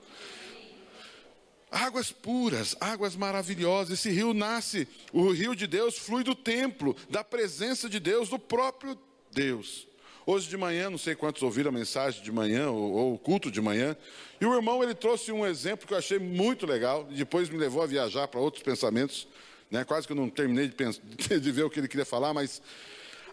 Águas 1.76 2.10
puras, 2.10 2.74
águas 2.80 3.18
maravilhosas. 3.18 4.00
Esse 4.00 4.10
rio 4.10 4.34
nasce, 4.34 4.88
o 5.12 5.30
rio 5.32 5.54
de 5.54 5.68
Deus 5.68 5.98
flui 5.98 6.24
do 6.24 6.34
templo, 6.34 6.96
da 7.10 7.22
presença 7.22 7.90
de 7.90 8.00
Deus, 8.00 8.30
do 8.30 8.40
próprio 8.40 8.98
Deus. 9.30 9.86
Hoje 10.26 10.48
de 10.48 10.56
manhã, 10.56 10.90
não 10.90 10.98
sei 10.98 11.16
quantos 11.16 11.44
ouviram 11.44 11.68
a 11.68 11.74
mensagem 11.74 12.24
de 12.24 12.32
manhã 12.32 12.70
ou, 12.72 12.94
ou 12.94 13.14
o 13.16 13.18
culto 13.20 13.52
de 13.52 13.60
manhã, 13.60 13.96
e 14.40 14.46
o 14.46 14.56
irmão 14.56 14.82
ele 14.82 14.96
trouxe 14.96 15.34
um 15.34 15.46
exemplo 15.46 15.86
que 15.86 15.94
eu 15.94 15.98
achei 15.98 16.18
muito 16.18 16.66
legal, 16.66 17.06
e 17.12 17.16
depois 17.16 17.50
me 17.50 17.58
levou 17.58 17.84
a 17.84 17.86
viajar 17.86 18.30
para 18.30 18.40
outros 18.40 18.64
pensamentos, 18.64 19.28
né? 19.70 19.84
Quase 19.84 20.08
que 20.08 20.14
eu 20.14 20.18
não 20.18 20.30
terminei 20.30 20.70
de, 20.70 20.76
pensar, 20.76 21.02
de 21.04 21.52
ver 21.52 21.64
o 21.64 21.70
que 21.70 21.82
ele 21.82 21.90
queria 21.90 22.06
falar, 22.06 22.34
mas, 22.34 22.62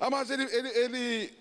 ah, 0.00 0.10
mas 0.10 0.30
ele, 0.30 0.42
ele, 0.42 0.68
ele, 0.68 1.32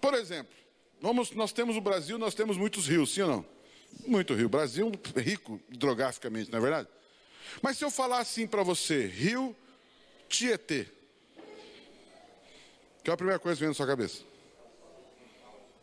por 0.00 0.12
exemplo, 0.12 0.52
vamos, 1.00 1.30
nós 1.30 1.52
temos 1.52 1.76
o 1.76 1.80
Brasil, 1.80 2.18
nós 2.18 2.34
temos 2.34 2.56
muitos 2.56 2.88
rios, 2.88 3.14
sim 3.14 3.22
ou 3.22 3.28
não? 3.28 3.57
Muito 4.06 4.34
rio. 4.34 4.48
Brasil 4.48 4.90
rico 5.16 5.60
hidrograficamente, 5.70 6.50
não 6.50 6.58
é 6.58 6.62
verdade? 6.62 6.88
Mas 7.62 7.78
se 7.78 7.84
eu 7.84 7.90
falar 7.90 8.18
assim 8.18 8.46
para 8.46 8.62
você, 8.62 9.06
Rio 9.06 9.54
Tietê, 10.28 10.86
qual 13.04 13.12
é 13.12 13.14
a 13.14 13.16
primeira 13.16 13.38
coisa 13.38 13.56
que 13.56 13.60
vem 13.60 13.68
na 13.68 13.74
sua 13.74 13.86
cabeça? 13.86 14.22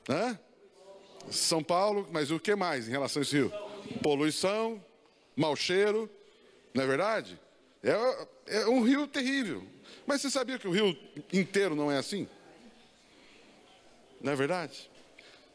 Hã? 0.09 0.39
São 1.31 1.63
Paulo, 1.63 2.07
mas 2.12 2.29
o 2.29 2.39
que 2.39 2.55
mais 2.55 2.88
em 2.88 2.91
relação 2.91 3.21
a 3.21 3.24
esse 3.24 3.35
rio? 3.35 3.51
Poluição, 4.01 4.83
mau 5.35 5.55
cheiro, 5.55 6.09
não 6.74 6.83
é 6.83 6.88
verdade? 6.88 7.39
É, 7.81 8.59
é 8.59 8.67
um 8.67 8.83
rio 8.83 9.07
terrível. 9.07 9.65
Mas 10.05 10.21
você 10.21 10.29
sabia 10.29 10.59
que 10.59 10.67
o 10.67 10.71
rio 10.71 10.95
inteiro 11.33 11.75
não 11.75 11.91
é 11.91 11.97
assim? 11.97 12.27
Não 14.21 14.31
é 14.31 14.35
verdade? 14.35 14.89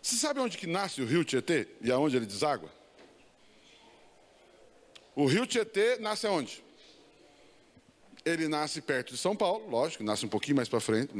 Você 0.02 0.16
sabe 0.16 0.40
onde 0.40 0.56
que 0.56 0.66
nasce 0.66 1.02
o 1.02 1.06
rio 1.06 1.24
Tietê 1.24 1.68
e 1.80 1.90
aonde 1.90 2.16
ele 2.16 2.26
deságua? 2.26 2.70
O 5.14 5.26
rio 5.26 5.46
Tietê 5.46 5.98
nasce 5.98 6.26
aonde? 6.26 6.64
Ele 8.24 8.48
nasce 8.48 8.80
perto 8.80 9.12
de 9.12 9.18
São 9.18 9.34
Paulo, 9.36 9.68
lógico, 9.68 10.02
nasce 10.02 10.24
um 10.24 10.28
pouquinho 10.28 10.56
mais 10.56 10.68
para 10.68 10.80
frente, 10.80 11.12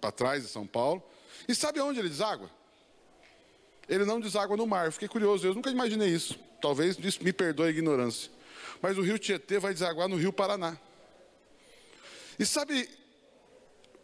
para 0.00 0.12
trás 0.12 0.42
de 0.42 0.48
São 0.48 0.66
Paulo. 0.66 1.02
E 1.46 1.54
sabe 1.54 1.78
aonde 1.78 2.00
ele 2.00 2.08
deságua? 2.08 2.50
Ele 3.88 4.04
não 4.04 4.20
deságua 4.20 4.56
no 4.56 4.66
mar. 4.66 4.92
Fiquei 4.92 5.08
curioso, 5.08 5.46
eu 5.46 5.54
nunca 5.54 5.70
imaginei 5.70 6.08
isso. 6.08 6.38
Talvez 6.60 6.98
isso 6.98 7.22
me 7.22 7.32
perdoe 7.32 7.68
a 7.68 7.70
ignorância. 7.70 8.30
Mas 8.82 8.98
o 8.98 9.02
rio 9.02 9.18
Tietê 9.18 9.58
vai 9.58 9.72
desaguar 9.72 10.08
no 10.08 10.16
rio 10.16 10.32
Paraná. 10.32 10.78
E 12.38 12.44
sabe 12.44 12.88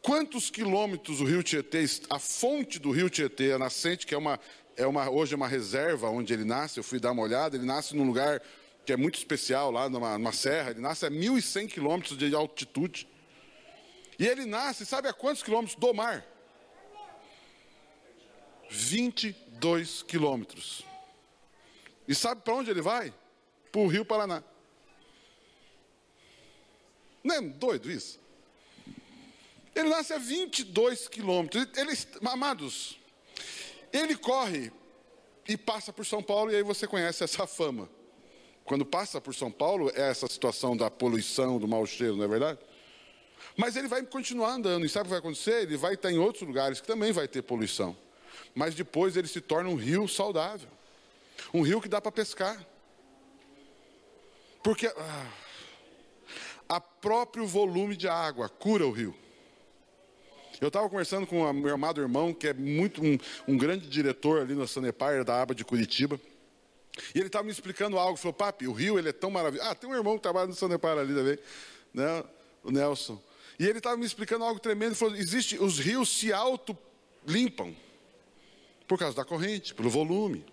quantos 0.05 0.51
quilômetros 0.51 1.23
o 1.23 1.25
rio 1.25 1.43
Tietê, 1.43 1.83
a 2.11 2.19
fonte 2.19 2.79
do 2.79 2.91
rio 2.91 3.09
Tietê, 3.09 3.53
a 3.53 3.59
nascente, 3.59 4.07
que 4.07 4.15
é 4.15 4.19
uma, 4.19 4.39
é 4.77 4.87
uma, 4.87 5.09
hoje 5.09 5.33
é 5.33 5.37
uma 5.37 5.49
reserva 5.49 6.11
onde 6.11 6.31
ele 6.31 6.45
nasce, 6.45 6.77
eu 6.77 6.85
fui 6.85 7.01
dar 7.01 7.13
uma 7.13 7.23
olhada, 7.23 7.57
ele 7.57 7.65
nasce 7.65 7.97
num 7.97 8.05
lugar 8.05 8.43
que 8.85 8.93
é 8.93 8.99
muito 8.99 9.17
especial, 9.17 9.71
lá 9.71 9.89
numa, 9.89 10.19
numa 10.19 10.33
serra, 10.33 10.73
ele 10.73 10.81
nasce 10.81 11.07
a 11.07 11.11
1.100 11.11 11.69
quilômetros 11.69 12.19
de 12.19 12.35
altitude. 12.35 13.09
E 14.19 14.27
ele 14.27 14.45
nasce, 14.45 14.85
sabe 14.85 15.09
a 15.09 15.13
quantos 15.15 15.43
quilômetros 15.43 15.75
do 15.75 15.95
mar? 15.95 16.23
22 18.69 20.03
quilômetros. 20.03 20.85
E 22.07 22.15
sabe 22.15 22.43
para 22.43 22.53
onde 22.53 22.71
ele 22.71 22.83
vai? 22.83 23.13
Para 23.73 23.81
o 23.81 23.87
Rio 23.87 24.05
Paraná. 24.05 24.45
Não 27.23 27.37
é 27.37 27.41
doido 27.41 27.91
isso? 27.91 28.23
Ele 29.75 29.89
nasce 29.89 30.13
a 30.13 30.19
22 30.19 31.09
quilômetros. 31.09 31.67
Ele, 31.77 31.93
amados, 32.31 32.99
ele 33.93 34.17
corre 34.17 34.73
e 35.49 35.57
passa 35.57 35.93
por 35.93 36.07
São 36.07 36.23
Paulo, 36.23 36.51
e 36.51 36.57
aí 36.57 36.63
você 36.63 36.87
conhece 36.87 37.25
essa 37.25 37.47
fama. 37.47 37.89
Quando 38.65 38.87
passa 38.87 39.21
por 39.21 39.35
São 39.35 39.51
Paulo, 39.51 39.91
é 39.95 40.11
essa 40.11 40.27
situação 40.27 40.77
da 40.77 40.91
poluição, 40.91 41.59
do 41.59 41.69
mau 41.69 41.85
cheiro, 41.85 42.17
não 42.17 42.25
é 42.25 42.29
verdade? 42.29 42.59
Mas 43.57 43.77
ele 43.77 43.89
vai 43.89 44.03
continuar 44.03 44.53
andando, 44.53 44.87
e 44.87 44.89
sabe 44.89 45.03
o 45.03 45.05
que 45.05 45.11
vai 45.11 45.19
acontecer? 45.19 45.63
Ele 45.63 45.77
vai 45.77 45.95
estar 45.95 46.11
em 46.11 46.19
outros 46.19 46.47
lugares 46.47 46.81
que 46.81 46.87
também 46.87 47.13
vai 47.13 47.29
ter 47.29 47.43
poluição. 47.43 47.97
Mas 48.55 48.75
depois 48.75 49.17
ele 49.17 49.29
se 49.29 49.41
torna 49.41 49.69
um 49.69 49.75
rio 49.75 50.09
saudável. 50.09 50.69
Um 51.53 51.63
rio 51.63 51.81
que 51.81 51.89
dá 51.89 52.01
para 52.01 52.11
pescar. 52.11 52.65
Porque 54.63 54.87
ah, 54.87 55.33
a 56.69 56.81
próprio 56.81 57.47
volume 57.47 57.97
de 57.97 58.09
água 58.09 58.49
cura 58.49 58.87
o 58.87 58.91
rio. 58.91 59.15
Eu 60.61 60.69
estava 60.69 60.89
conversando 60.89 61.27
com 61.27 61.43
o 61.43 61.53
meu 61.53 61.75
amado 61.75 62.01
irmão, 62.01 62.33
que 62.33 62.49
é 62.49 62.55
muito 62.55 63.03
um, 63.03 63.19
um 63.49 63.57
grande 63.57 63.89
diretor 63.89 64.41
ali 64.41 64.55
no 64.55 64.67
Sanepar, 64.67 65.25
da 65.25 65.43
aba 65.43 65.55
de 65.55 65.65
Curitiba. 65.65 66.21
E 67.15 67.19
ele 67.19 67.27
estava 67.27 67.45
me 67.45 67.51
explicando 67.51 67.99
algo, 67.99 68.17
falou, 68.17 68.33
papi, 68.33 68.69
o 68.69 68.73
rio 68.73 68.99
ele 68.99 69.09
é 69.09 69.13
tão 69.13 69.31
maravilhoso. 69.31 69.69
Ah, 69.69 69.75
tem 69.75 69.91
um 69.91 69.95
irmão 69.95 70.17
que 70.17 70.23
trabalha 70.23 70.47
no 70.47 70.55
Sanepar 70.55 70.97
ali 70.97 71.15
também, 71.15 71.39
né? 71.93 72.25
o 72.63 72.71
Nelson. 72.71 73.21
E 73.59 73.67
ele 73.67 73.79
estava 73.79 73.97
me 73.97 74.07
explicando 74.07 74.45
algo 74.45 74.61
tremendo, 74.61 74.91
ele 74.91 74.95
falou, 74.95 75.17
existe, 75.17 75.59
os 75.59 75.79
rios 75.79 76.09
se 76.09 76.33
auto-limpam, 76.33 77.75
por 78.87 78.99
causa 78.99 79.17
da 79.17 79.25
corrente, 79.25 79.75
pelo 79.75 79.91
volume. 79.91 80.45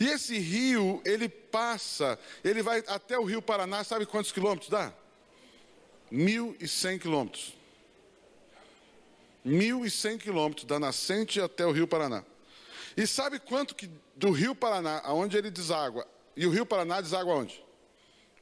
E 0.00 0.08
esse 0.08 0.38
rio, 0.38 1.02
ele 1.04 1.28
passa, 1.28 2.18
ele 2.42 2.62
vai 2.62 2.82
até 2.86 3.18
o 3.18 3.24
rio 3.24 3.42
Paraná, 3.42 3.84
sabe 3.84 4.06
quantos 4.06 4.32
quilômetros 4.32 4.70
dá? 4.70 4.92
1.100 6.12 6.98
quilômetros. 6.98 7.54
1.100 9.46 10.18
quilômetros 10.18 10.64
da 10.64 10.78
nascente 10.78 11.40
até 11.40 11.66
o 11.66 11.72
Rio 11.72 11.86
Paraná. 11.86 12.24
E 12.96 13.06
sabe 13.06 13.38
quanto 13.38 13.74
que 13.74 13.90
do 14.16 14.30
Rio 14.30 14.54
Paraná, 14.54 15.00
aonde 15.04 15.36
ele 15.36 15.50
deságua, 15.50 16.06
e 16.36 16.46
o 16.46 16.50
Rio 16.50 16.64
Paraná 16.64 17.00
deságua 17.00 17.34
onde? 17.34 17.64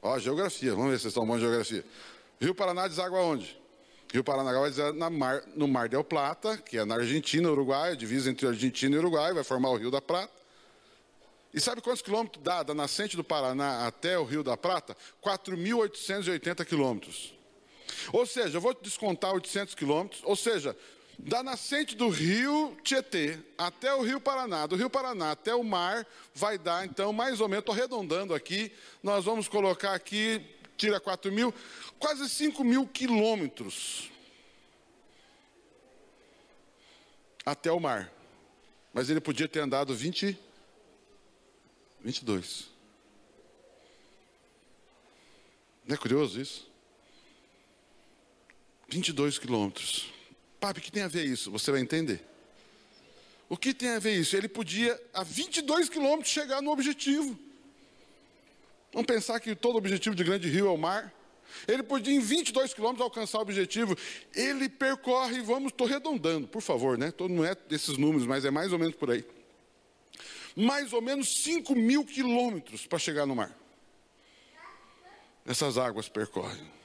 Ó, 0.01 0.17
geografia, 0.19 0.71
vamos 0.71 0.91
ver 0.91 0.97
se 0.97 1.03
vocês 1.03 1.11
estão 1.11 1.25
bons 1.25 1.35
de 1.35 1.41
geografia. 1.41 1.85
Rio 2.39 2.53
Paraná 2.53 2.87
deságua 2.87 3.19
onde? 3.21 3.57
Rio 4.11 4.23
Paraná 4.23 4.51
vai 4.51 4.69
deságua 4.69 5.09
mar, 5.09 5.43
no 5.55 5.67
Mar 5.67 5.89
del 5.89 6.03
Plata, 6.03 6.57
que 6.57 6.77
é 6.77 6.85
na 6.85 6.95
Argentina, 6.95 7.49
Uruguai, 7.49 7.95
divisa 7.95 8.29
entre 8.29 8.47
Argentina 8.47 8.95
e 8.95 8.99
Uruguai, 8.99 9.33
vai 9.33 9.43
formar 9.43 9.69
o 9.71 9.75
Rio 9.75 9.89
da 9.89 10.01
Prata. 10.01 10.31
E 11.51 11.59
sabe 11.59 11.81
quantos 11.81 12.01
quilômetros 12.01 12.43
dá 12.43 12.63
da 12.63 12.73
nascente 12.73 13.15
do 13.15 13.23
Paraná 13.23 13.87
até 13.87 14.17
o 14.17 14.23
Rio 14.23 14.43
da 14.43 14.55
Prata? 14.55 14.95
4.880 15.23 16.65
quilômetros. 16.65 17.32
Ou 18.11 18.25
seja, 18.25 18.57
eu 18.57 18.61
vou 18.61 18.73
descontar 18.73 19.33
800 19.33 19.75
quilômetros, 19.75 20.21
ou 20.23 20.35
seja, 20.35 20.75
da 21.17 21.43
nascente 21.43 21.95
do 21.95 22.09
rio 22.09 22.75
Tietê 22.83 23.39
até 23.57 23.93
o 23.93 24.01
rio 24.01 24.19
Paraná, 24.19 24.65
do 24.65 24.75
rio 24.75 24.89
Paraná 24.89 25.31
até 25.31 25.53
o 25.53 25.63
mar, 25.63 26.05
vai 26.33 26.57
dar, 26.57 26.85
então, 26.85 27.13
mais 27.13 27.39
ou 27.39 27.47
menos, 27.47 27.61
estou 27.61 27.73
arredondando 27.73 28.33
aqui, 28.33 28.71
nós 29.01 29.25
vamos 29.25 29.47
colocar 29.47 29.93
aqui, 29.93 30.41
tira 30.75 30.99
4 30.99 31.31
mil, 31.31 31.53
quase 31.99 32.27
5 32.27 32.63
mil 32.63 32.87
quilômetros 32.87 34.09
até 37.45 37.71
o 37.71 37.79
mar. 37.79 38.11
Mas 38.93 39.09
ele 39.09 39.19
podia 39.19 39.47
ter 39.47 39.59
andado 39.59 39.93
20, 39.95 40.37
22. 42.01 42.67
Não 45.85 45.95
é 45.95 45.97
curioso 45.97 46.39
isso? 46.39 46.72
22 48.93 49.39
quilômetros. 49.39 50.13
Papi, 50.59 50.79
o 50.79 50.83
que 50.83 50.91
tem 50.91 51.01
a 51.01 51.07
ver 51.07 51.25
isso? 51.25 51.49
Você 51.49 51.71
vai 51.71 51.81
entender. 51.81 52.23
O 53.49 53.57
que 53.57 53.73
tem 53.73 53.89
a 53.89 53.99
ver 53.99 54.13
isso? 54.19 54.35
Ele 54.37 54.47
podia, 54.47 54.99
a 55.13 55.23
22 55.23 55.89
quilômetros, 55.89 56.31
chegar 56.31 56.61
no 56.61 56.71
objetivo. 56.71 57.37
Vamos 58.91 59.07
pensar 59.07 59.39
que 59.39 59.55
todo 59.55 59.77
objetivo 59.77 60.15
de 60.15 60.23
grande 60.23 60.47
rio 60.47 60.67
é 60.67 60.69
o 60.69 60.77
mar. 60.77 61.11
Ele 61.67 61.81
podia, 61.81 62.13
em 62.13 62.19
22 62.19 62.73
quilômetros, 62.73 63.03
alcançar 63.03 63.39
o 63.39 63.41
objetivo. 63.41 63.97
Ele 64.33 64.69
percorre, 64.69 65.41
vamos, 65.41 65.71
estou 65.71 65.87
redondando, 65.87 66.47
por 66.47 66.61
favor, 66.61 66.95
né? 66.95 67.11
Não 67.29 67.43
é 67.43 67.55
desses 67.55 67.97
números, 67.97 68.27
mas 68.27 68.45
é 68.45 68.51
mais 68.51 68.71
ou 68.71 68.77
menos 68.77 68.95
por 68.95 69.09
aí. 69.09 69.25
Mais 70.55 70.93
ou 70.93 71.01
menos 71.01 71.43
5 71.43 71.75
mil 71.75 72.05
quilômetros 72.05 72.85
para 72.85 72.99
chegar 72.99 73.25
no 73.25 73.35
mar. 73.35 73.51
Essas 75.47 75.79
águas 75.79 76.07
percorrem. 76.07 76.82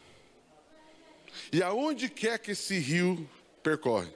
E 1.53 1.63
aonde 1.63 2.09
quer 2.09 2.39
que 2.39 2.51
esse 2.51 2.79
rio 2.79 3.29
percorre, 3.63 4.13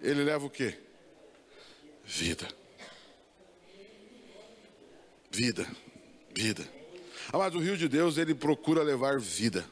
ele 0.00 0.22
leva 0.22 0.46
o 0.46 0.50
quê? 0.50 0.78
Vida. 2.04 2.48
Vida. 5.30 5.66
Vida. 6.34 6.68
Mas 7.32 7.54
o 7.54 7.58
rio 7.58 7.76
de 7.76 7.88
Deus, 7.88 8.16
ele 8.16 8.34
procura 8.34 8.82
levar 8.82 9.18
vida. 9.18 9.64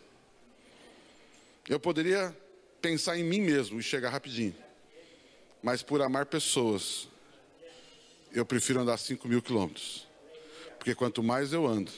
Eu 1.68 1.78
poderia 1.78 2.36
pensar 2.80 3.16
em 3.18 3.24
mim 3.24 3.40
mesmo 3.40 3.78
e 3.78 3.82
chegar 3.82 4.10
rapidinho. 4.10 4.54
Mas 5.62 5.82
por 5.82 6.02
amar 6.02 6.26
pessoas, 6.26 7.08
eu 8.32 8.44
prefiro 8.44 8.80
andar 8.80 8.96
5 8.96 9.26
mil 9.28 9.42
quilômetros. 9.42 10.06
Porque 10.76 10.94
quanto 10.94 11.22
mais 11.22 11.52
eu 11.52 11.66
ando, 11.66 11.90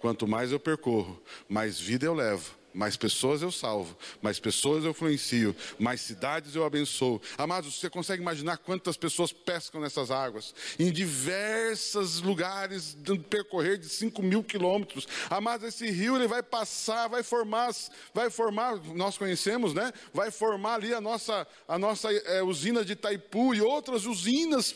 quanto 0.00 0.26
mais 0.26 0.50
eu 0.52 0.58
percorro, 0.58 1.20
mais 1.48 1.78
vida 1.78 2.06
eu 2.06 2.14
levo 2.14 2.61
mais 2.74 2.96
pessoas 2.96 3.42
eu 3.42 3.52
salvo, 3.52 3.96
mais 4.20 4.38
pessoas 4.38 4.84
eu 4.84 4.90
influencio, 4.90 5.54
mais 5.78 6.00
cidades 6.00 6.54
eu 6.54 6.64
abençoo. 6.64 7.20
Amados, 7.36 7.78
você 7.78 7.90
consegue 7.90 8.22
imaginar 8.22 8.58
quantas 8.58 8.96
pessoas 8.96 9.32
pescam 9.32 9.80
nessas 9.80 10.10
águas? 10.10 10.54
Em 10.78 10.90
diversos 10.90 12.20
lugares, 12.20 12.96
percorrer 13.28 13.78
de 13.78 13.88
5 13.88 14.22
mil 14.22 14.42
quilômetros. 14.42 15.06
Amados, 15.28 15.66
esse 15.66 15.90
rio 15.90 16.16
ele 16.16 16.26
vai 16.26 16.42
passar, 16.42 17.08
vai 17.08 17.22
formar, 17.22 17.70
vai 18.14 18.30
formar, 18.30 18.76
nós 18.94 19.18
conhecemos, 19.18 19.74
né? 19.74 19.92
Vai 20.12 20.30
formar 20.30 20.74
ali 20.74 20.94
a 20.94 21.00
nossa, 21.00 21.46
a 21.68 21.78
nossa 21.78 22.12
é, 22.12 22.42
usina 22.42 22.84
de 22.84 22.92
Itaipu 22.92 23.54
e 23.54 23.60
outras 23.60 24.06
usinas. 24.06 24.74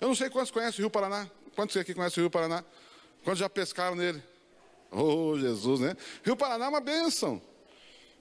Eu 0.00 0.08
não 0.08 0.14
sei 0.14 0.28
quantos 0.28 0.50
conhecem 0.50 0.80
o 0.80 0.82
Rio 0.82 0.90
Paraná. 0.90 1.28
Quantos 1.54 1.76
aqui 1.76 1.94
conhecem 1.94 2.20
o 2.20 2.24
Rio 2.24 2.30
Paraná? 2.30 2.62
Quantos 3.24 3.40
já 3.40 3.48
pescaram 3.48 3.96
nele? 3.96 4.22
Oh, 4.90 5.38
Jesus, 5.38 5.80
né? 5.80 5.96
Rio 6.24 6.36
Paraná 6.36 6.66
é 6.66 6.68
uma 6.68 6.80
bênção. 6.80 7.40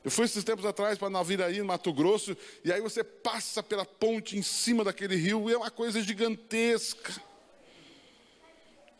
Eu 0.04 0.12
fui 0.12 0.26
esses 0.26 0.44
tempos 0.44 0.66
atrás 0.66 1.00
para 1.00 1.10
Naviraí, 1.10 1.58
no 1.58 1.66
Mato 1.66 1.92
Grosso, 1.92 2.38
e 2.64 2.72
aí 2.72 2.80
você 2.80 3.04
passa 3.04 3.64
pela 3.64 3.84
ponte 3.84 4.38
em 4.38 4.44
cima 4.44 4.84
daquele 4.84 5.16
rio, 5.16 5.50
e 5.50 5.54
é 5.54 5.58
uma 5.58 5.72
coisa 5.72 6.00
gigantesca. 6.00 7.12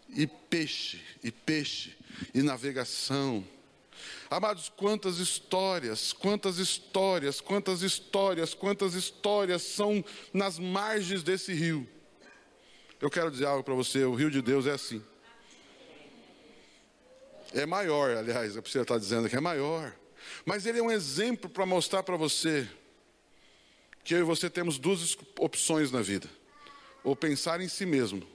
E 0.10 0.26
peixe, 0.26 1.00
e 1.24 1.32
peixe, 1.32 1.96
e 2.34 2.42
navegação. 2.42 3.46
Amados, 4.30 4.72
quantas 4.76 5.20
histórias, 5.20 6.12
quantas 6.12 6.58
histórias, 6.58 7.40
quantas 7.40 7.84
histórias, 7.84 8.54
quantas 8.56 8.96
histórias 8.96 9.62
são 9.62 10.04
nas 10.34 10.58
margens 10.58 11.22
desse 11.22 11.54
rio. 11.54 11.88
Eu 13.00 13.12
quero 13.12 13.30
dizer 13.30 13.46
algo 13.46 13.64
para 13.64 13.76
você: 13.76 14.04
o 14.06 14.16
rio 14.16 14.32
de 14.32 14.42
Deus 14.42 14.66
é 14.66 14.72
assim. 14.72 15.04
É 17.56 17.66
maior, 17.66 18.18
aliás, 18.18 18.58
a 18.58 18.62
pessoa 18.62 18.82
está 18.82 18.98
dizendo 18.98 19.30
que 19.30 19.36
é 19.36 19.40
maior. 19.40 19.96
Mas 20.46 20.66
ele 20.66 20.80
é 20.80 20.84
um 20.84 20.92
exemplo 20.92 21.50
para 21.50 21.66
mostrar 21.66 22.04
para 22.04 22.18
você 22.18 22.68
que 24.04 24.14
eu 24.14 24.20
e 24.20 24.24
você 24.24 24.50
temos 24.50 24.78
duas 24.78 25.18
opções 25.40 25.90
na 25.90 26.02
vida: 26.02 26.30
ou 27.02 27.16
pensar 27.16 27.62
em 27.62 27.70
si 27.70 27.86
mesmo, 27.86 28.28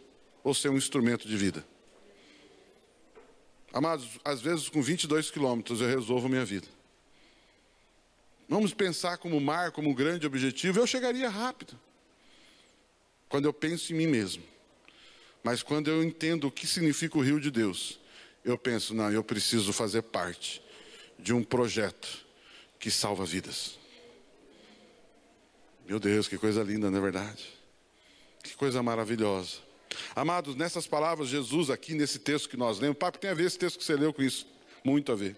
ou 0.43 0.55
ser 0.55 0.71
um 0.71 0.77
instrumento 0.79 1.29
de 1.29 1.37
vida. 1.37 1.63
Amados, 3.75 4.09
às 4.25 4.41
vezes 4.41 4.71
com 4.71 4.81
22 4.81 5.31
quilômetros 5.31 5.83
eu 5.83 5.87
resolvo 5.87 6.27
minha 6.27 6.45
vida. 6.45 6.67
Vamos 8.49 8.73
pensar 8.73 9.19
como 9.19 9.39
mar, 9.39 9.71
como 9.71 9.91
um 9.91 9.95
grande 9.95 10.27
objetivo, 10.27 10.81
eu 10.81 10.87
chegaria 10.87 11.29
rápido. 11.29 11.79
Quando 13.29 13.45
eu 13.45 13.53
penso 13.53 13.93
em 13.93 13.97
mim 13.97 14.07
mesmo. 14.07 14.43
Mas 15.45 15.63
quando 15.63 15.89
eu 15.89 16.03
entendo 16.03 16.49
o 16.49 16.51
que 16.51 16.67
significa 16.67 17.19
o 17.19 17.21
rio 17.21 17.39
de 17.39 17.51
Deus, 17.51 18.01
eu 18.45 18.57
penso, 18.57 18.95
não, 18.95 19.11
eu 19.11 19.23
preciso 19.23 19.73
fazer 19.73 20.03
parte 20.03 20.63
de 21.19 21.33
um 21.33 21.43
projeto 21.43 22.27
que 22.79 22.91
salva 22.91 23.25
vidas. 23.25 23.79
Meu 25.87 25.99
Deus, 25.99 26.29
que 26.29 26.39
coisa 26.39 26.63
linda, 26.63 26.91
não 26.91 26.99
é 26.99 27.03
verdade? 27.03 27.47
Que 28.43 28.55
coisa 28.55 28.83
maravilhosa. 28.83 29.59
Amados, 30.15 30.55
nessas 30.55 30.87
palavras, 30.87 31.29
Jesus, 31.29 31.69
aqui 31.69 31.95
nesse 31.95 32.19
texto 32.19 32.49
que 32.49 32.57
nós 32.57 32.79
lemos, 32.79 32.97
papo 32.97 33.19
tem 33.19 33.31
a 33.31 33.35
ver 33.35 33.45
esse 33.45 33.59
texto 33.59 33.79
que 33.79 33.85
você 33.85 33.97
leu 33.97 34.13
com 34.13 34.23
isso, 34.23 34.47
muito 34.85 35.13
a 35.13 35.17
ver. 35.17 35.37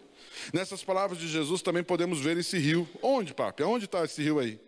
Nessas 0.53 0.85
palavras 0.85 1.19
de 1.19 1.27
Jesus 1.29 1.63
também 1.63 1.83
podemos 1.83 2.21
ver 2.21 2.37
esse 2.37 2.59
rio. 2.59 2.89
Onde, 3.03 3.35
papo? 3.35 3.65
Onde 3.65 3.87
está 3.87 4.05
esse 4.05 4.23
rio 4.23 4.39
aí? 4.39 4.61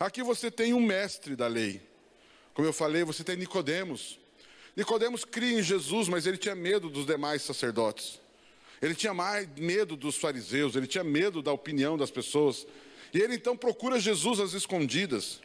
Aqui 0.00 0.22
você 0.22 0.50
tem 0.50 0.74
um 0.74 0.80
mestre 0.80 1.36
da 1.36 1.46
lei. 1.46 1.80
Como 2.52 2.66
eu 2.66 2.72
falei, 2.72 3.04
você 3.04 3.22
tem 3.22 3.36
Nicodemos. 3.36 4.18
Nicodemos 4.76 5.24
cria 5.24 5.58
em 5.58 5.62
Jesus, 5.62 6.06
mas 6.06 6.26
ele 6.26 6.36
tinha 6.36 6.54
medo 6.54 6.90
dos 6.90 7.06
demais 7.06 7.40
sacerdotes. 7.42 8.20
Ele 8.82 8.94
tinha 8.94 9.14
mais 9.14 9.48
medo 9.56 9.96
dos 9.96 10.16
fariseus, 10.16 10.76
ele 10.76 10.86
tinha 10.86 11.02
medo 11.02 11.40
da 11.40 11.50
opinião 11.50 11.96
das 11.96 12.10
pessoas. 12.10 12.66
E 13.12 13.18
ele 13.18 13.36
então 13.36 13.56
procura 13.56 13.98
Jesus 13.98 14.38
às 14.38 14.52
escondidas. 14.52 15.40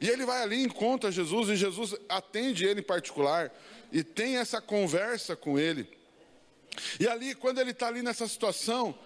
E 0.00 0.08
ele 0.08 0.24
vai 0.24 0.42
ali, 0.42 0.62
encontra 0.62 1.12
Jesus, 1.12 1.50
e 1.50 1.56
Jesus 1.56 1.94
atende 2.08 2.64
ele 2.64 2.80
em 2.80 2.84
particular, 2.84 3.52
e 3.92 4.02
tem 4.02 4.38
essa 4.38 4.60
conversa 4.60 5.36
com 5.36 5.58
ele. 5.58 5.86
E 6.98 7.06
ali, 7.06 7.34
quando 7.34 7.60
ele 7.60 7.72
está 7.72 7.88
ali 7.88 8.02
nessa 8.02 8.26
situação, 8.26 8.98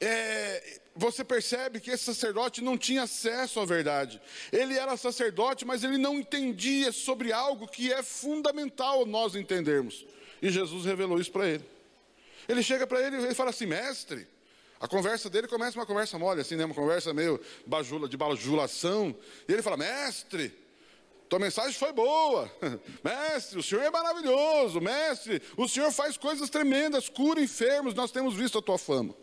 é, 0.00 0.80
você 0.94 1.24
percebe 1.24 1.80
que 1.80 1.90
esse 1.90 2.04
sacerdote 2.04 2.62
não 2.62 2.76
tinha 2.76 3.02
acesso 3.02 3.60
à 3.60 3.64
verdade. 3.64 4.20
Ele 4.52 4.76
era 4.76 4.96
sacerdote, 4.96 5.64
mas 5.64 5.82
ele 5.84 5.98
não 5.98 6.18
entendia 6.18 6.92
sobre 6.92 7.32
algo 7.32 7.66
que 7.66 7.92
é 7.92 8.02
fundamental 8.02 9.06
nós 9.06 9.34
entendermos. 9.34 10.06
E 10.40 10.50
Jesus 10.50 10.84
revelou 10.84 11.20
isso 11.20 11.32
para 11.32 11.48
ele. 11.48 11.64
Ele 12.48 12.62
chega 12.62 12.86
para 12.86 13.00
ele 13.00 13.16
e 13.28 13.34
fala 13.34 13.50
assim: 13.50 13.66
Mestre, 13.66 14.26
a 14.80 14.86
conversa 14.86 15.28
dele 15.28 15.48
começa 15.48 15.78
uma 15.78 15.86
conversa 15.86 16.18
mole, 16.18 16.40
assim, 16.40 16.56
né? 16.56 16.64
uma 16.64 16.74
conversa 16.74 17.12
meio 17.12 17.40
bajula, 17.66 18.08
de 18.08 18.16
bajulação. 18.16 19.14
E 19.48 19.52
ele 19.52 19.62
fala: 19.62 19.76
Mestre, 19.76 20.54
tua 21.28 21.38
mensagem 21.38 21.72
foi 21.72 21.92
boa. 21.92 22.50
Mestre, 23.02 23.58
o 23.58 23.62
Senhor 23.62 23.82
é 23.82 23.90
maravilhoso. 23.90 24.80
Mestre, 24.80 25.42
o 25.56 25.68
Senhor 25.68 25.90
faz 25.90 26.16
coisas 26.16 26.48
tremendas, 26.48 27.08
cura 27.08 27.40
enfermos, 27.40 27.94
nós 27.94 28.12
temos 28.12 28.34
visto 28.34 28.58
a 28.58 28.62
tua 28.62 28.78
fama. 28.78 29.14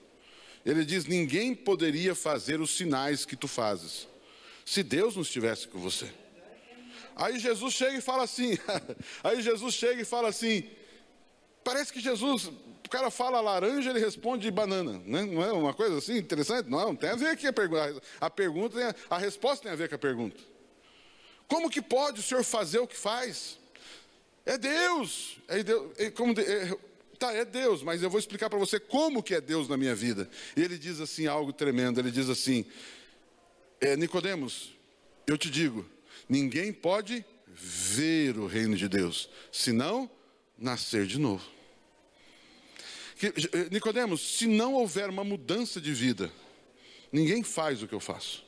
Ele 0.65 0.84
diz: 0.84 1.06
ninguém 1.06 1.54
poderia 1.54 2.15
fazer 2.15 2.60
os 2.60 2.75
sinais 2.75 3.23
que 3.23 3.36
tu 3.36 3.47
fazes, 3.47 4.08
se 4.65 4.82
Deus 4.82 5.15
não 5.15 5.21
estivesse 5.21 5.67
com 5.67 5.80
você. 5.80 6.12
Aí 7.15 7.39
Jesus 7.39 7.73
chega 7.73 7.97
e 7.97 8.01
fala 8.01 8.23
assim, 8.23 8.58
aí 9.23 9.41
Jesus 9.41 9.73
chega 9.73 10.01
e 10.01 10.06
fala 10.06 10.28
assim, 10.28 10.69
parece 11.63 11.93
que 11.93 12.01
Jesus, 12.01 12.47
o 12.47 12.89
cara 12.89 13.10
fala 13.10 13.39
laranja, 13.39 13.89
ele 13.89 13.99
responde 13.99 14.51
banana, 14.51 15.01
né? 15.06 15.23
não 15.23 15.41
é 15.41 15.51
uma 15.54 15.73
coisa 15.73 15.97
assim 15.97 16.17
interessante? 16.17 16.69
Não, 16.69 16.93
tem 16.93 17.12
a 17.12 17.15
ver 17.15 17.38
com 17.39 17.47
a 17.47 17.54
pergunta, 17.54 18.01
a 18.19 18.30
pergunta, 18.30 18.95
a 19.10 19.17
resposta 19.17 19.63
tem 19.63 19.71
a 19.71 19.75
ver 19.75 19.88
com 19.88 19.95
a 19.95 19.99
pergunta. 19.99 20.43
Como 21.47 21.69
que 21.69 21.82
pode 21.82 22.19
o 22.19 22.23
Senhor 22.23 22.43
fazer 22.43 22.80
o 22.80 22.88
que 22.88 22.97
faz? 22.97 23.58
É 24.45 24.58
Deus, 24.58 25.38
é 25.47 25.63
Deus, 25.63 25.91
é 25.97 26.12
como, 26.12 26.34
é, 26.39 26.78
Tá, 27.17 27.32
é 27.34 27.45
Deus, 27.45 27.82
mas 27.82 28.04
eu 28.04 28.10
vou 28.10 28.19
explicar 28.19 28.49
para 28.49 28.60
você 28.60 28.80
como 28.80 29.23
que 29.23 29.34
é 29.34 29.41
Deus 29.41 29.67
na 29.67 29.78
minha 29.78 29.95
vida. 29.95 30.30
E 30.56 30.62
ele 30.62 30.78
diz 30.78 30.99
assim 30.99 31.28
algo 31.28 31.54
tremendo. 31.54 31.99
Ele 31.99 32.12
diz 32.12 32.30
assim: 32.30 32.65
é, 33.80 33.95
Nicodemos, 33.95 34.73
eu 35.28 35.38
te 35.38 35.49
digo, 35.49 35.86
ninguém 36.28 36.73
pode 36.73 37.25
ver 37.47 38.38
o 38.38 38.47
reino 38.47 38.75
de 38.75 38.88
Deus, 38.88 39.30
senão 39.51 40.10
nascer 40.58 41.06
de 41.06 41.17
novo. 41.17 41.56
Eh, 43.21 43.69
Nicodemos, 43.71 44.38
se 44.38 44.45
não 44.45 44.73
houver 44.73 45.10
uma 45.10 45.23
mudança 45.23 45.80
de 45.80 45.93
vida, 45.93 46.32
ninguém 47.12 47.43
faz 47.43 47.82
o 47.82 47.88
que 47.88 47.93
eu 47.93 47.99
faço. 47.99 48.43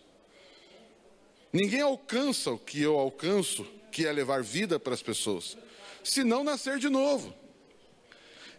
Ninguém 1.53 1.81
alcança 1.81 2.51
o 2.51 2.59
que 2.59 2.81
eu 2.81 2.97
alcanço, 2.97 3.65
que 3.91 4.05
é 4.05 4.11
levar 4.11 4.43
vida 4.43 4.79
para 4.79 4.93
as 4.93 5.01
pessoas, 5.01 5.57
se 6.03 6.23
não 6.23 6.43
nascer 6.43 6.77
de 6.77 6.89
novo. 6.89 7.33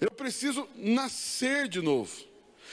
Eu 0.00 0.10
preciso 0.10 0.68
nascer 0.76 1.68
de 1.68 1.80
novo. 1.80 2.12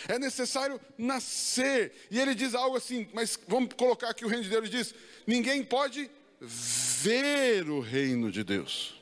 É 0.08 0.20
necessário 0.20 0.80
nascer. 0.98 1.94
E 2.12 2.20
ele 2.20 2.36
diz 2.36 2.54
algo 2.54 2.78
assim, 2.78 3.08
mas 3.14 3.40
vamos 3.48 3.74
colocar 3.76 4.10
aqui 4.10 4.26
o 4.26 4.28
reino 4.28 4.44
de 4.44 4.50
Deus. 4.50 4.64
Ele 4.64 4.78
diz: 4.78 4.94
ninguém 5.26 5.64
pode 5.64 6.10
ver 6.40 7.70
o 7.70 7.80
reino 7.80 8.32
de 8.32 8.44
Deus. 8.44 9.02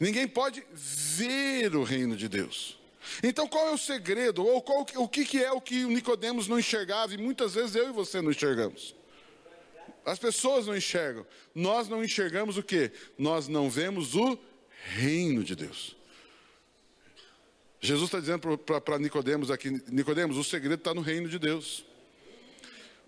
Ninguém 0.00 0.26
pode 0.26 0.64
ver 0.72 1.74
o 1.76 1.82
reino 1.82 2.16
de 2.16 2.28
Deus. 2.28 2.78
Então 3.22 3.46
qual 3.46 3.68
é 3.68 3.72
o 3.72 3.78
segredo? 3.78 4.44
Ou 4.44 4.60
qual, 4.60 4.84
o 4.96 5.08
que, 5.08 5.24
que 5.24 5.42
é 5.42 5.52
o 5.52 5.60
que 5.60 5.84
o 5.84 5.90
Nicodemos 5.90 6.48
não 6.48 6.58
enxergava 6.58 7.14
e 7.14 7.18
muitas 7.18 7.54
vezes 7.54 7.76
eu 7.76 7.88
e 7.88 7.92
você 7.92 8.20
não 8.20 8.30
enxergamos? 8.30 8.94
As 10.04 10.18
pessoas 10.18 10.66
não 10.66 10.76
enxergam. 10.76 11.26
Nós 11.54 11.88
não 11.88 12.04
enxergamos 12.04 12.56
o 12.56 12.62
que? 12.62 12.90
Nós 13.18 13.48
não 13.48 13.70
vemos 13.70 14.14
o 14.14 14.38
reino 14.94 15.42
de 15.42 15.56
Deus. 15.56 15.96
Jesus 17.86 18.06
está 18.06 18.18
dizendo 18.18 18.58
para 18.58 18.98
Nicodemos 18.98 19.50
aqui, 19.50 19.70
Nicodemos, 19.88 20.36
o 20.36 20.42
segredo 20.42 20.74
está 20.74 20.92
no 20.92 21.00
reino 21.00 21.28
de 21.28 21.38
Deus. 21.38 21.84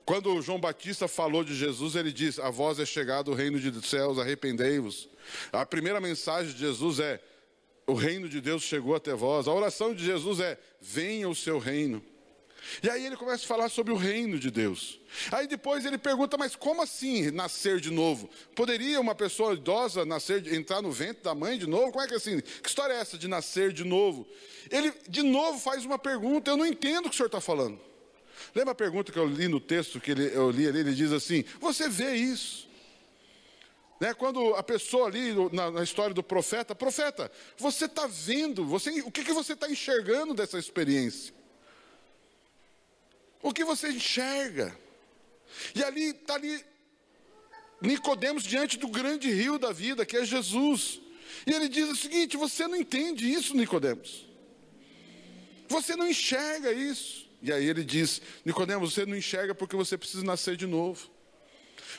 Quando 0.04 0.40
João 0.40 0.60
Batista 0.60 1.08
falou 1.08 1.42
de 1.42 1.54
Jesus, 1.54 1.96
ele 1.96 2.12
diz: 2.12 2.38
A 2.38 2.48
voz 2.48 2.78
é 2.78 2.86
chegada 2.86 3.30
o 3.30 3.34
reino 3.34 3.58
dos 3.58 3.86
céus, 3.90 4.18
arrependei-vos. 4.18 5.08
A 5.52 5.66
primeira 5.66 6.00
mensagem 6.00 6.52
de 6.52 6.60
Jesus 6.60 7.00
é: 7.00 7.20
O 7.86 7.92
reino 7.92 8.28
de 8.28 8.40
Deus 8.40 8.62
chegou 8.62 8.94
até 8.94 9.12
vós. 9.14 9.48
A 9.48 9.52
oração 9.52 9.92
de 9.92 10.04
Jesus 10.04 10.40
é: 10.40 10.58
Venha 10.80 11.28
o 11.28 11.34
seu 11.34 11.58
reino. 11.58 12.02
E 12.82 12.90
aí 12.90 13.06
ele 13.06 13.16
começa 13.16 13.44
a 13.44 13.46
falar 13.46 13.68
sobre 13.68 13.92
o 13.92 13.96
reino 13.96 14.38
de 14.38 14.50
Deus. 14.50 15.00
Aí 15.32 15.46
depois 15.46 15.84
ele 15.84 15.98
pergunta, 15.98 16.36
mas 16.36 16.54
como 16.54 16.82
assim 16.82 17.30
nascer 17.30 17.80
de 17.80 17.90
novo? 17.90 18.28
Poderia 18.54 19.00
uma 19.00 19.14
pessoa 19.14 19.54
idosa 19.54 20.04
nascer, 20.04 20.52
entrar 20.52 20.82
no 20.82 20.90
ventre 20.92 21.22
da 21.22 21.34
mãe 21.34 21.58
de 21.58 21.66
novo? 21.66 21.92
Como 21.92 22.04
é 22.04 22.06
que 22.06 22.14
é 22.14 22.16
assim? 22.16 22.40
Que 22.40 22.68
história 22.68 22.94
é 22.94 23.00
essa 23.00 23.16
de 23.16 23.28
nascer 23.28 23.72
de 23.72 23.84
novo? 23.84 24.26
Ele 24.70 24.92
de 25.08 25.22
novo 25.22 25.58
faz 25.58 25.84
uma 25.84 25.98
pergunta, 25.98 26.50
eu 26.50 26.56
não 26.56 26.66
entendo 26.66 27.06
o 27.06 27.08
que 27.08 27.14
o 27.14 27.16
senhor 27.16 27.26
está 27.26 27.40
falando. 27.40 27.80
Lembra 28.54 28.72
a 28.72 28.74
pergunta 28.74 29.12
que 29.12 29.18
eu 29.18 29.26
li 29.26 29.48
no 29.48 29.60
texto 29.60 30.00
que 30.00 30.10
ele, 30.10 30.30
eu 30.34 30.50
li 30.50 30.66
ali? 30.66 30.80
Ele 30.80 30.94
diz 30.94 31.12
assim: 31.12 31.44
Você 31.60 31.88
vê 31.88 32.14
isso? 32.14 32.68
Né, 34.00 34.14
quando 34.14 34.54
a 34.54 34.62
pessoa 34.62 35.08
ali, 35.08 35.32
na, 35.52 35.72
na 35.72 35.82
história 35.82 36.14
do 36.14 36.22
profeta, 36.22 36.72
profeta, 36.72 37.30
você 37.56 37.86
está 37.86 38.06
vendo, 38.06 38.64
você, 38.64 39.00
o 39.00 39.10
que, 39.10 39.24
que 39.24 39.32
você 39.32 39.54
está 39.54 39.68
enxergando 39.68 40.34
dessa 40.34 40.56
experiência? 40.56 41.34
O 43.42 43.52
que 43.52 43.64
você 43.64 43.88
enxerga? 43.90 44.76
E 45.74 45.82
ali 45.82 46.10
está 46.10 46.34
ali 46.34 46.64
Nicodemos 47.80 48.42
diante 48.42 48.76
do 48.76 48.88
grande 48.88 49.30
rio 49.30 49.58
da 49.58 49.72
vida, 49.72 50.04
que 50.04 50.16
é 50.16 50.24
Jesus. 50.24 51.00
E 51.46 51.52
ele 51.52 51.68
diz 51.68 51.88
o 51.88 51.96
seguinte: 51.96 52.36
você 52.36 52.66
não 52.66 52.76
entende 52.76 53.30
isso, 53.30 53.56
Nicodemos. 53.56 54.26
Você 55.68 55.94
não 55.94 56.08
enxerga 56.08 56.72
isso. 56.72 57.28
E 57.40 57.52
aí 57.52 57.66
ele 57.66 57.84
diz: 57.84 58.20
Nicodemos, 58.44 58.92
você 58.92 59.06
não 59.06 59.16
enxerga 59.16 59.54
porque 59.54 59.76
você 59.76 59.96
precisa 59.96 60.24
nascer 60.24 60.56
de 60.56 60.66
novo. 60.66 61.08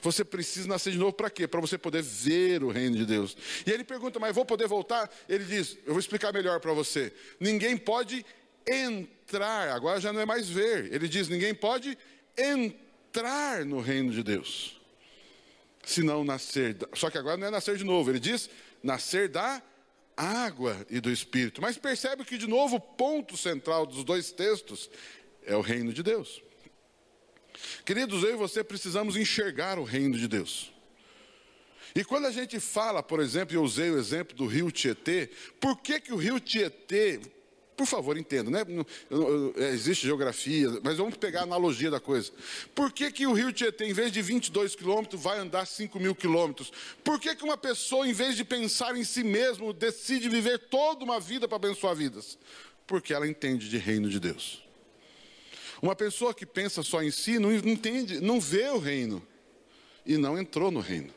Você 0.02 0.23
precisa 0.23 0.67
nascer 0.67 0.91
de 0.91 0.97
novo 0.97 1.13
para 1.13 1.30
quê? 1.30 1.47
Para 1.47 1.60
você 1.60 1.78
poder 1.78 2.02
ver 2.02 2.63
o 2.63 2.69
reino 2.69 2.95
de 2.97 3.06
Deus. 3.06 3.36
E 3.65 3.71
ele 3.71 3.84
pergunta: 3.84 4.19
Mas 4.19 4.36
vou 4.36 4.45
poder 4.45 4.67
voltar? 4.67 5.10
Ele 5.28 5.45
diz: 5.45 5.78
Eu 5.86 5.93
vou 5.93 5.99
explicar 5.99 6.34
melhor 6.34 6.60
para 6.60 6.73
você. 6.73 7.13
Ninguém 7.39 7.78
pode 7.78 8.25
entrar, 8.69 9.69
agora 9.69 9.99
já 9.99 10.13
não 10.13 10.21
é 10.21 10.25
mais 10.25 10.49
ver. 10.49 10.93
Ele 10.93 11.08
diz: 11.08 11.27
Ninguém 11.27 11.53
pode 11.53 11.97
entrar 12.38 13.65
no 13.65 13.79
reino 13.79 14.12
de 14.12 14.23
Deus 14.23 14.79
se 15.84 16.03
não 16.03 16.23
nascer. 16.23 16.77
Só 16.93 17.10
que 17.10 17.17
agora 17.17 17.38
não 17.38 17.47
é 17.47 17.51
nascer 17.51 17.75
de 17.77 17.84
novo, 17.84 18.12
ele 18.12 18.19
diz 18.19 18.49
nascer 18.84 19.27
da 19.27 19.62
água 20.15 20.86
e 20.89 20.99
do 20.99 21.10
espírito. 21.10 21.62
Mas 21.62 21.77
percebe 21.77 22.23
que, 22.23 22.38
de 22.38 22.47
novo, 22.47 22.75
o 22.75 22.82
ponto 22.82 23.36
central 23.36 23.86
dos 23.86 24.03
dois 24.03 24.32
textos 24.32 24.89
é 25.45 25.55
o 25.55 25.62
reino 25.62 25.91
de 25.93 26.03
Deus. 26.03 26.41
Queridos, 27.86 28.23
eu 28.23 28.32
e 28.32 28.36
você 28.36 28.63
precisamos 28.63 29.15
enxergar 29.15 29.79
o 29.79 29.84
reino 29.84 30.17
de 30.17 30.27
Deus. 30.27 30.71
E 31.95 32.03
quando 32.03 32.27
a 32.27 32.32
gente 32.32 32.60
fala, 32.60 33.01
por 33.01 33.19
exemplo, 33.19 33.55
eu 33.55 33.63
usei 33.63 33.89
o 33.89 33.97
exemplo 33.97 34.36
do 34.36 34.45
rio 34.45 34.71
Tietê, 34.71 35.29
por 35.60 35.77
que, 35.77 35.99
que 35.99 36.13
o 36.13 36.17
rio 36.17 36.39
Tietê 36.39 37.19
por 37.80 37.88
favor, 37.88 38.18
entenda, 38.18 38.52
né? 38.52 38.65
É, 39.56 39.70
existe 39.70 40.06
geografia, 40.06 40.68
mas 40.84 40.98
vamos 40.98 41.15
pegar 41.15 41.39
a 41.39 41.44
analogia 41.44 41.89
da 41.89 41.98
coisa. 41.98 42.30
Por 42.76 42.92
que, 42.92 43.10
que 43.10 43.26
o 43.26 43.32
rio 43.32 43.54
Tietê, 43.54 43.86
em 43.86 43.94
vez 43.94 44.12
de 44.12 44.22
22 44.22 44.76
quilômetros, 44.76 45.22
vai 45.22 45.39
andar 45.39 45.65
5 45.65 45.98
mil 45.98 46.13
quilômetros? 46.13 46.74
Por 47.06 47.18
que, 47.22 47.34
que 47.34 47.44
uma 47.46 47.56
pessoa, 47.56 48.06
em 48.06 48.12
vez 48.12 48.36
de 48.36 48.44
pensar 48.44 48.98
em 48.98 49.06
si 49.06 49.24
mesmo, 49.24 49.72
decide 49.72 50.28
viver 50.28 50.60
toda 50.68 51.06
uma 51.06 51.22
vida 51.22 51.48
para 51.48 51.56
abençoar 51.56 51.96
vidas? 51.96 52.38
Porque 52.86 53.13
ela 53.13 53.26
entende 53.26 53.70
de 53.70 53.78
reino 53.78 54.10
de 54.10 54.20
Deus. 54.20 54.62
Uma 55.82 55.96
pessoa 55.96 56.34
que 56.34 56.46
pensa 56.46 56.84
só 56.84 57.02
em 57.02 57.12
si 57.12 57.39
não 57.39 57.56
entende, 57.56 58.20
não 58.20 58.42
vê 58.42 58.68
o 58.72 58.78
reino 58.78 59.26
e 60.06 60.18
não 60.18 60.38
entrou 60.38 60.70
no 60.70 60.82
reino. 60.82 61.13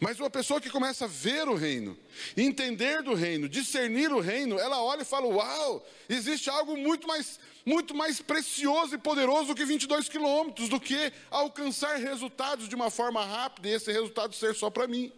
Mas 0.00 0.18
uma 0.18 0.30
pessoa 0.30 0.60
que 0.60 0.70
começa 0.70 1.04
a 1.04 1.08
ver 1.08 1.48
o 1.48 1.54
reino, 1.54 1.98
entender 2.36 3.02
do 3.02 3.14
reino, 3.14 3.48
discernir 3.48 4.12
o 4.12 4.20
reino, 4.20 4.58
ela 4.58 4.82
olha 4.82 5.02
e 5.02 5.04
fala: 5.04 5.26
Uau, 5.26 5.86
existe 6.08 6.48
algo 6.50 6.76
muito 6.76 7.06
mais, 7.06 7.38
muito 7.64 7.94
mais 7.94 8.20
precioso 8.20 8.94
e 8.94 8.98
poderoso 8.98 9.48
do 9.48 9.54
que 9.54 9.64
22 9.64 10.08
quilômetros, 10.08 10.68
do 10.68 10.80
que 10.80 11.12
alcançar 11.30 11.96
resultados 11.96 12.68
de 12.68 12.74
uma 12.74 12.90
forma 12.90 13.24
rápida 13.24 13.68
e 13.68 13.72
esse 13.72 13.92
resultado 13.92 14.34
ser 14.34 14.54
só 14.54 14.70
para 14.70 14.86
mim. 14.86 15.12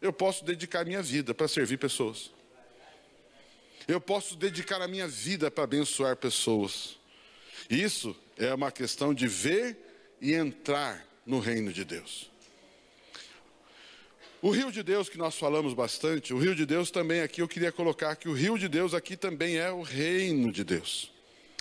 Eu 0.00 0.12
posso 0.12 0.44
dedicar 0.44 0.84
minha 0.84 1.02
vida 1.02 1.34
para 1.34 1.48
servir 1.48 1.76
pessoas. 1.78 2.30
Eu 3.86 4.00
posso 4.00 4.36
dedicar 4.36 4.80
a 4.82 4.86
minha 4.86 5.08
vida 5.08 5.50
para 5.50 5.64
abençoar 5.64 6.14
pessoas. 6.16 6.98
Isso 7.70 8.14
é 8.36 8.52
uma 8.54 8.70
questão 8.70 9.12
de 9.12 9.26
ver 9.26 9.76
e 10.20 10.34
entrar 10.34 11.06
no 11.24 11.40
reino 11.40 11.72
de 11.72 11.84
Deus. 11.84 12.30
O 14.40 14.50
rio 14.50 14.70
de 14.70 14.84
Deus 14.84 15.08
que 15.08 15.18
nós 15.18 15.36
falamos 15.36 15.74
bastante, 15.74 16.32
o 16.32 16.38
rio 16.38 16.54
de 16.54 16.64
Deus 16.64 16.92
também 16.92 17.22
aqui, 17.22 17.42
eu 17.42 17.48
queria 17.48 17.72
colocar 17.72 18.14
que 18.14 18.28
o 18.28 18.32
rio 18.32 18.56
de 18.56 18.68
Deus 18.68 18.94
aqui 18.94 19.16
também 19.16 19.56
é 19.56 19.68
o 19.72 19.82
reino 19.82 20.52
de 20.52 20.62
Deus. 20.62 21.12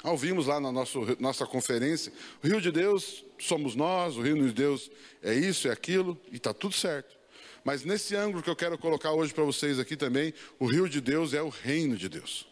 Ouvimos 0.04 0.46
lá 0.46 0.60
na 0.60 0.72
nossa, 0.72 1.00
nossa 1.20 1.46
conferência, 1.48 2.14
o 2.44 2.48
rio 2.48 2.62
de 2.62 2.72
Deus 2.72 3.26
somos 3.40 3.74
nós, 3.74 4.16
o 4.16 4.22
reino 4.22 4.46
de 4.46 4.54
Deus 4.54 4.92
é 5.24 5.34
isso, 5.34 5.68
é 5.68 5.72
aquilo, 5.72 6.16
e 6.32 6.36
está 6.36 6.54
tudo 6.54 6.76
certo. 6.76 7.18
Mas 7.64 7.84
nesse 7.84 8.16
ângulo 8.16 8.44
que 8.44 8.50
eu 8.50 8.56
quero 8.56 8.78
colocar 8.78 9.12
hoje 9.12 9.34
para 9.34 9.44
vocês 9.44 9.80
aqui 9.80 9.98
também, 9.98 10.32
o 10.60 10.68
rio 10.68 10.88
de 10.88 11.02
Deus 11.02 11.34
é 11.34 11.42
o 11.42 11.50
reino 11.50 11.98
de 11.98 12.08
Deus. 12.08 12.48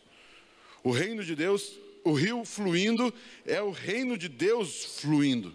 O 0.84 0.90
reino 0.90 1.24
de 1.24 1.36
Deus, 1.36 1.78
o 2.04 2.14
rio 2.14 2.44
fluindo, 2.44 3.14
é 3.46 3.62
o 3.62 3.70
reino 3.70 4.18
de 4.18 4.28
Deus 4.28 5.00
fluindo. 5.00 5.54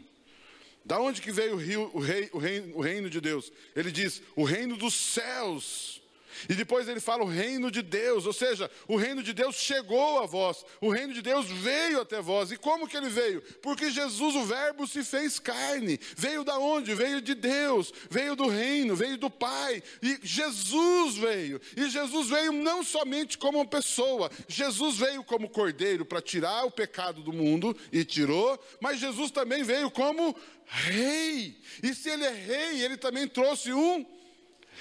Da 0.90 0.98
onde 0.98 1.22
que 1.22 1.30
veio 1.30 1.54
o, 1.54 1.56
rio, 1.56 1.88
o, 1.94 2.00
rei, 2.00 2.28
o, 2.32 2.38
reino, 2.38 2.76
o 2.76 2.80
reino 2.80 3.08
de 3.08 3.20
Deus? 3.20 3.52
Ele 3.76 3.92
diz, 3.92 4.20
o 4.34 4.42
reino 4.42 4.76
dos 4.76 4.92
céus 4.92 5.99
e 6.48 6.54
depois 6.54 6.88
ele 6.88 7.00
fala 7.00 7.24
o 7.24 7.28
reino 7.28 7.70
de 7.70 7.82
Deus, 7.82 8.26
ou 8.26 8.32
seja, 8.32 8.70
o 8.88 8.96
reino 8.96 9.22
de 9.22 9.32
Deus 9.32 9.56
chegou 9.56 10.22
a 10.22 10.26
vós, 10.26 10.64
o 10.80 10.90
reino 10.90 11.12
de 11.12 11.22
Deus 11.22 11.46
veio 11.46 12.00
até 12.00 12.20
vós. 12.20 12.50
E 12.50 12.56
como 12.56 12.88
que 12.88 12.96
ele 12.96 13.08
veio? 13.08 13.42
Porque 13.62 13.90
Jesus, 13.90 14.34
o 14.34 14.44
Verbo, 14.44 14.86
se 14.86 15.04
fez 15.04 15.38
carne. 15.38 15.98
Veio 16.16 16.44
da 16.44 16.58
onde? 16.58 16.94
Veio 16.94 17.20
de 17.20 17.34
Deus, 17.34 17.92
veio 18.08 18.34
do 18.34 18.48
reino, 18.48 18.96
veio 18.96 19.16
do 19.16 19.30
Pai. 19.30 19.82
E 20.02 20.18
Jesus 20.22 21.16
veio. 21.16 21.60
E 21.76 21.88
Jesus 21.88 22.28
veio 22.28 22.52
não 22.52 22.82
somente 22.82 23.38
como 23.38 23.58
uma 23.58 23.66
pessoa, 23.66 24.30
Jesus 24.48 24.96
veio 24.96 25.22
como 25.24 25.48
cordeiro 25.48 26.04
para 26.04 26.20
tirar 26.20 26.64
o 26.64 26.70
pecado 26.70 27.22
do 27.22 27.32
mundo 27.32 27.76
e 27.92 28.04
tirou, 28.04 28.58
mas 28.80 29.00
Jesus 29.00 29.30
também 29.30 29.62
veio 29.62 29.90
como 29.90 30.36
rei. 30.66 31.60
E 31.82 31.94
se 31.94 32.10
ele 32.10 32.24
é 32.24 32.32
rei, 32.32 32.82
ele 32.82 32.96
também 32.96 33.26
trouxe 33.26 33.72
um 33.72 34.06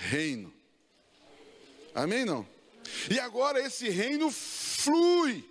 reino. 0.10 0.59
Amém? 1.94 2.26
Não? 2.26 2.48
E 3.10 3.20
agora 3.20 3.60
esse 3.60 3.90
reino 3.90 4.32
flui. 4.32 5.44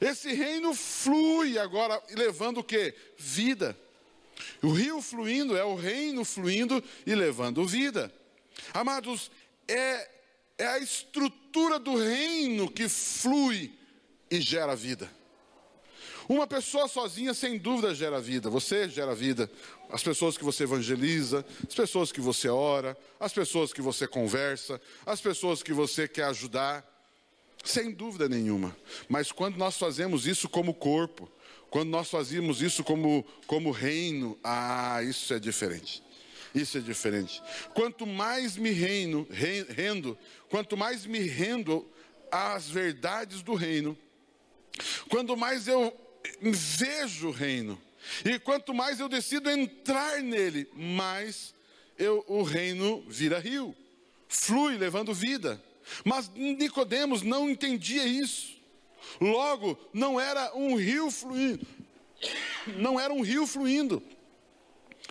Esse 0.00 0.32
reino 0.32 0.74
flui 0.74 1.58
agora, 1.58 2.02
levando 2.10 2.58
o 2.58 2.64
que? 2.64 2.94
Vida. 3.16 3.78
O 4.62 4.72
rio 4.72 5.00
fluindo 5.00 5.56
é 5.56 5.64
o 5.64 5.74
reino 5.74 6.24
fluindo 6.24 6.82
e 7.06 7.14
levando 7.14 7.64
vida. 7.64 8.12
Amados, 8.74 9.30
é, 9.68 10.10
é 10.58 10.66
a 10.66 10.78
estrutura 10.78 11.78
do 11.78 11.96
reino 11.96 12.70
que 12.70 12.88
flui 12.88 13.72
e 14.30 14.40
gera 14.40 14.74
vida. 14.74 15.10
Uma 16.28 16.46
pessoa 16.46 16.88
sozinha, 16.88 17.34
sem 17.34 17.58
dúvida, 17.58 17.94
gera 17.94 18.20
vida. 18.20 18.48
Você 18.48 18.88
gera 18.88 19.14
vida. 19.14 19.50
As 19.92 20.02
pessoas 20.02 20.38
que 20.38 20.44
você 20.44 20.64
evangeliza, 20.64 21.44
as 21.68 21.74
pessoas 21.74 22.10
que 22.10 22.20
você 22.20 22.48
ora, 22.48 22.96
as 23.20 23.30
pessoas 23.30 23.74
que 23.74 23.82
você 23.82 24.08
conversa, 24.08 24.80
as 25.04 25.20
pessoas 25.20 25.62
que 25.62 25.74
você 25.74 26.08
quer 26.08 26.24
ajudar. 26.24 26.90
Sem 27.62 27.92
dúvida 27.92 28.28
nenhuma. 28.28 28.74
Mas 29.06 29.30
quando 29.30 29.56
nós 29.56 29.76
fazemos 29.76 30.26
isso 30.26 30.48
como 30.48 30.72
corpo, 30.72 31.30
quando 31.70 31.90
nós 31.90 32.10
fazemos 32.10 32.62
isso 32.62 32.82
como, 32.82 33.22
como 33.46 33.70
reino, 33.70 34.38
ah, 34.42 35.02
isso 35.02 35.32
é 35.34 35.38
diferente. 35.38 36.02
Isso 36.54 36.78
é 36.78 36.80
diferente. 36.80 37.42
Quanto 37.74 38.06
mais 38.06 38.56
me 38.56 38.70
reino, 38.70 39.26
rendo, 39.30 40.18
quanto 40.48 40.74
mais 40.74 41.04
me 41.04 41.20
rendo 41.20 41.86
às 42.30 42.68
verdades 42.68 43.42
do 43.42 43.54
reino, 43.54 43.96
quanto 45.10 45.36
mais 45.36 45.68
eu 45.68 45.94
vejo 46.40 47.28
o 47.28 47.30
reino. 47.30 47.78
E 48.24 48.38
quanto 48.38 48.74
mais 48.74 49.00
eu 49.00 49.08
decido 49.08 49.50
entrar 49.50 50.20
nele, 50.22 50.68
mais 50.74 51.54
eu, 51.98 52.24
o 52.26 52.42
reino 52.42 53.04
vira 53.08 53.38
rio, 53.38 53.74
flui 54.28 54.76
levando 54.76 55.14
vida. 55.14 55.62
Mas 56.04 56.28
Nicodemos 56.34 57.22
não 57.22 57.48
entendia 57.48 58.04
isso. 58.04 58.60
Logo, 59.20 59.78
não 59.92 60.20
era 60.20 60.54
um 60.54 60.76
rio 60.76 61.10
fluindo. 61.10 61.66
Não 62.78 62.98
era 62.98 63.12
um 63.12 63.20
rio 63.20 63.46
fluindo. 63.46 64.02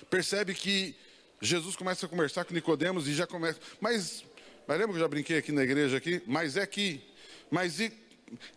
Percebe 0.09 0.53
que 0.53 0.95
Jesus 1.41 1.75
começa 1.75 2.05
a 2.05 2.09
conversar 2.09 2.45
com 2.45 2.53
Nicodemos 2.53 3.07
e 3.07 3.13
já 3.13 3.27
começa. 3.27 3.59
Mas, 3.79 4.23
mas 4.67 4.77
lembra 4.77 4.93
que 4.93 4.97
eu 4.97 5.03
já 5.03 5.07
brinquei 5.07 5.37
aqui 5.37 5.51
na 5.51 5.63
igreja 5.63 5.97
aqui? 5.97 6.21
Mas 6.25 6.55
é 6.55 6.65
que, 6.65 7.01
mas 7.49 7.79
e, 7.79 7.91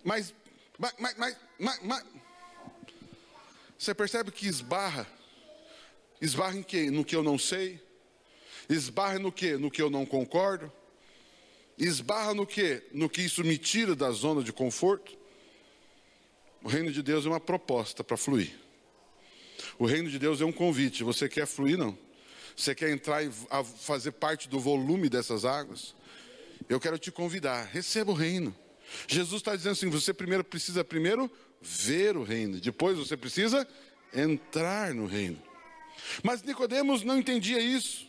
mas, 0.03 0.35
mas, 0.79 0.95
mas, 0.99 1.37
mas, 1.59 1.81
mas 1.83 2.05
você 3.79 3.95
percebe 3.95 4.31
que 4.31 4.47
esbarra? 4.47 5.07
Esbarra 6.21 6.57
em 6.57 6.63
quê? 6.63 6.91
No 6.91 7.05
que 7.05 7.15
eu 7.15 7.23
não 7.23 7.39
sei? 7.39 7.81
Esbarra 8.69 9.19
no 9.19 9.31
que? 9.31 9.57
No 9.57 9.71
que 9.71 9.83
eu 9.83 9.91
não 9.91 10.07
concordo? 10.07 10.73
Esbarra 11.77 12.35
no 12.35 12.47
que? 12.47 12.83
No 12.93 13.09
que 13.09 13.23
isso 13.23 13.43
me 13.45 13.59
tira 13.59 13.95
da 13.95 14.11
zona 14.11 14.43
de 14.43 14.53
conforto? 14.53 15.19
O 16.63 16.69
reino 16.69 16.91
de 16.91 17.03
Deus 17.03 17.27
é 17.27 17.29
uma 17.29 17.41
proposta 17.41 18.03
para 18.03 18.17
fluir. 18.17 18.53
O 19.79 19.85
reino 19.87 20.09
de 20.09 20.19
Deus 20.19 20.41
é 20.41 20.45
um 20.45 20.53
convite. 20.53 21.03
Você 21.03 21.29
quer 21.29 21.47
fluir? 21.47 21.77
Não. 21.77 21.99
Você 22.57 22.75
quer 22.75 22.91
entrar 22.91 23.23
e 23.25 23.31
fazer 23.79 24.13
parte 24.13 24.49
do 24.49 24.59
volume 24.59 25.09
dessas 25.09 25.45
águas? 25.45 25.95
Eu 26.69 26.81
quero 26.81 26.99
te 26.99 27.11
convidar. 27.11 27.65
Receba 27.65 28.13
o 28.13 28.15
reino. 28.15 28.55
Jesus 29.09 29.41
está 29.41 29.55
dizendo 29.57 29.73
assim: 29.73 29.91
você 29.91 30.15
primeiro 30.15 30.45
precisa 30.45 30.85
primeiro 30.85 31.31
ver 31.65 32.17
o 32.17 32.23
reino, 32.23 32.61
depois 32.61 32.97
você 32.99 33.17
precisa 33.17 33.67
entrar 34.13 34.95
no 34.95 35.07
reino. 35.07 35.41
Mas 36.23 36.43
Nicodemos 36.43 37.03
não 37.03 37.19
entendia 37.19 37.59
isso. 37.59 38.07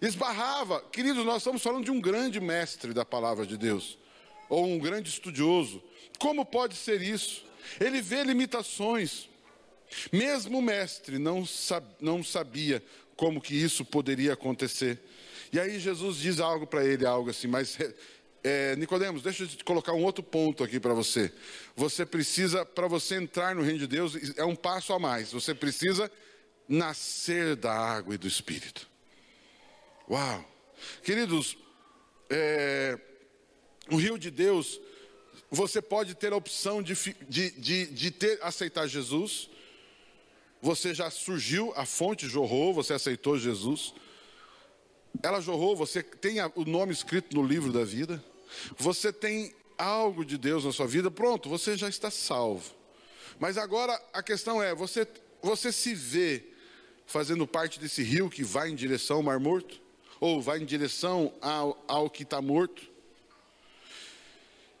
Esbarrava, 0.00 0.80
queridos, 0.92 1.24
nós 1.24 1.38
estamos 1.38 1.62
falando 1.62 1.84
de 1.84 1.90
um 1.90 2.00
grande 2.00 2.40
mestre 2.40 2.92
da 2.94 3.04
palavra 3.04 3.44
de 3.44 3.56
Deus, 3.56 3.98
ou 4.48 4.66
um 4.66 4.78
grande 4.78 5.08
estudioso. 5.08 5.82
Como 6.18 6.44
pode 6.44 6.76
ser 6.76 7.02
isso? 7.02 7.46
ele 7.80 8.00
vê 8.00 8.22
limitações. 8.22 9.28
Mesmo 10.12 10.58
o 10.58 10.62
mestre 10.62 11.18
não, 11.18 11.44
não 12.00 12.22
sabia 12.22 12.82
como 13.16 13.40
que 13.40 13.54
isso 13.54 13.84
poderia 13.84 14.32
acontecer. 14.32 15.00
E 15.52 15.60
aí 15.60 15.78
Jesus 15.78 16.16
diz 16.16 16.40
algo 16.40 16.66
para 16.66 16.84
ele, 16.84 17.06
algo 17.06 17.30
assim, 17.30 17.46
mas 17.46 17.78
é, 18.42 18.76
Nicodemos, 18.76 19.22
deixa 19.22 19.44
eu 19.44 19.48
colocar 19.64 19.92
um 19.92 20.04
outro 20.04 20.22
ponto 20.22 20.62
aqui 20.62 20.78
para 20.78 20.94
você. 20.94 21.32
Você 21.74 22.06
precisa, 22.06 22.64
para 22.64 22.86
você 22.86 23.16
entrar 23.16 23.54
no 23.54 23.62
reino 23.62 23.78
de 23.78 23.86
Deus, 23.86 24.16
é 24.36 24.44
um 24.44 24.54
passo 24.54 24.92
a 24.92 24.98
mais. 24.98 25.32
Você 25.32 25.54
precisa 25.54 26.10
nascer 26.68 27.56
da 27.56 27.72
água 27.72 28.14
e 28.14 28.18
do 28.18 28.26
Espírito. 28.26 28.88
Uau! 30.08 30.44
Queridos, 31.02 31.56
é, 32.30 32.98
o 33.90 33.96
rio 33.96 34.18
de 34.18 34.30
Deus, 34.30 34.80
você 35.50 35.80
pode 35.80 36.14
ter 36.14 36.32
a 36.32 36.36
opção 36.36 36.82
de, 36.82 36.94
de, 37.28 37.50
de, 37.52 37.86
de 37.86 38.10
ter, 38.10 38.38
aceitar 38.42 38.86
Jesus. 38.86 39.48
Você 40.60 40.94
já 40.94 41.10
surgiu, 41.10 41.72
a 41.76 41.84
fonte 41.84 42.28
jorrou, 42.28 42.72
você 42.72 42.92
aceitou 42.92 43.38
Jesus. 43.38 43.94
Ela 45.22 45.40
jorrou, 45.40 45.76
você 45.76 46.02
tem 46.02 46.36
o 46.54 46.64
nome 46.64 46.92
escrito 46.92 47.34
no 47.36 47.46
livro 47.46 47.72
da 47.72 47.84
vida. 47.84 48.22
Você 48.78 49.12
tem 49.12 49.54
algo 49.76 50.24
de 50.24 50.38
Deus 50.38 50.64
na 50.64 50.72
sua 50.72 50.86
vida, 50.86 51.10
pronto, 51.10 51.48
você 51.48 51.76
já 51.76 51.88
está 51.88 52.10
salvo. 52.10 52.74
Mas 53.38 53.58
agora 53.58 54.00
a 54.12 54.22
questão 54.22 54.62
é: 54.62 54.74
você, 54.74 55.06
você 55.42 55.70
se 55.70 55.94
vê 55.94 56.44
fazendo 57.06 57.46
parte 57.46 57.78
desse 57.78 58.02
rio 58.02 58.30
que 58.30 58.42
vai 58.42 58.70
em 58.70 58.74
direção 58.74 59.18
ao 59.18 59.22
Mar 59.22 59.38
Morto? 59.38 59.80
Ou 60.18 60.40
vai 60.40 60.58
em 60.58 60.64
direção 60.64 61.32
ao, 61.42 61.84
ao 61.86 62.08
que 62.08 62.22
está 62.22 62.40
morto? 62.40 62.82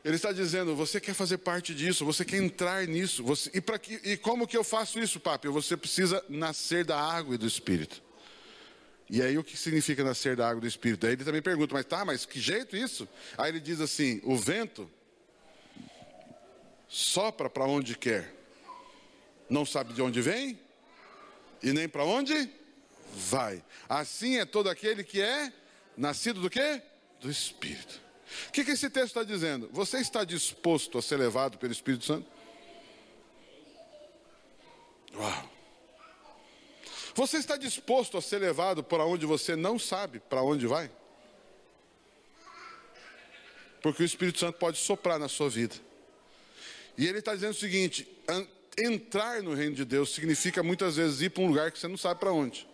Ele 0.02 0.16
está 0.16 0.32
dizendo: 0.32 0.74
você 0.74 1.00
quer 1.00 1.14
fazer 1.14 1.38
parte 1.38 1.74
disso, 1.74 2.04
você 2.04 2.24
quer 2.24 2.38
entrar 2.38 2.86
nisso. 2.86 3.22
Você, 3.24 3.50
e, 3.52 3.60
que, 3.78 4.00
e 4.04 4.16
como 4.16 4.46
que 4.46 4.56
eu 4.56 4.64
faço 4.64 4.98
isso, 4.98 5.20
papi? 5.20 5.48
Você 5.48 5.76
precisa 5.76 6.24
nascer 6.28 6.84
da 6.84 6.98
água 6.98 7.34
e 7.34 7.38
do 7.38 7.46
Espírito. 7.46 8.05
E 9.08 9.22
aí 9.22 9.38
o 9.38 9.44
que 9.44 9.56
significa 9.56 10.02
nascer 10.02 10.34
da 10.34 10.48
água 10.48 10.60
do 10.60 10.66
Espírito? 10.66 11.06
Aí 11.06 11.12
ele 11.12 11.24
também 11.24 11.40
pergunta, 11.40 11.72
mas 11.74 11.84
tá, 11.84 12.04
mas 12.04 12.26
que 12.26 12.40
jeito 12.40 12.76
isso? 12.76 13.08
Aí 13.38 13.50
ele 13.50 13.60
diz 13.60 13.80
assim: 13.80 14.20
o 14.24 14.36
vento 14.36 14.90
sopra 16.88 17.48
para 17.48 17.64
onde 17.64 17.96
quer, 17.96 18.34
não 19.48 19.64
sabe 19.64 19.92
de 19.92 20.02
onde 20.02 20.20
vem 20.20 20.58
e 21.62 21.72
nem 21.72 21.88
para 21.88 22.04
onde 22.04 22.50
vai. 23.14 23.62
Assim 23.88 24.38
é 24.38 24.44
todo 24.44 24.68
aquele 24.68 25.04
que 25.04 25.20
é 25.20 25.52
nascido 25.96 26.40
do 26.40 26.50
quê? 26.50 26.82
Do 27.20 27.30
Espírito. 27.30 28.00
O 28.48 28.52
que, 28.52 28.64
que 28.64 28.72
esse 28.72 28.90
texto 28.90 29.06
está 29.06 29.22
dizendo? 29.22 29.70
Você 29.72 29.98
está 29.98 30.24
disposto 30.24 30.98
a 30.98 31.02
ser 31.02 31.16
levado 31.16 31.58
pelo 31.58 31.72
Espírito 31.72 32.04
Santo? 32.04 32.28
Uau! 35.14 35.55
Você 37.16 37.38
está 37.38 37.56
disposto 37.56 38.18
a 38.18 38.20
ser 38.20 38.38
levado 38.38 38.84
para 38.84 39.06
onde 39.06 39.24
você 39.24 39.56
não 39.56 39.78
sabe 39.78 40.20
para 40.20 40.42
onde 40.42 40.66
vai? 40.66 40.90
Porque 43.80 44.02
o 44.02 44.06
Espírito 44.06 44.38
Santo 44.38 44.58
pode 44.58 44.76
soprar 44.76 45.18
na 45.18 45.26
sua 45.26 45.48
vida. 45.48 45.74
E 46.98 47.06
ele 47.06 47.20
está 47.20 47.34
dizendo 47.34 47.52
o 47.52 47.54
seguinte: 47.54 48.06
entrar 48.76 49.42
no 49.42 49.54
reino 49.54 49.74
de 49.74 49.86
Deus 49.86 50.14
significa 50.14 50.62
muitas 50.62 50.96
vezes 50.96 51.22
ir 51.22 51.30
para 51.30 51.42
um 51.42 51.48
lugar 51.48 51.72
que 51.72 51.78
você 51.78 51.88
não 51.88 51.96
sabe 51.96 52.20
para 52.20 52.32
onde. 52.32 52.68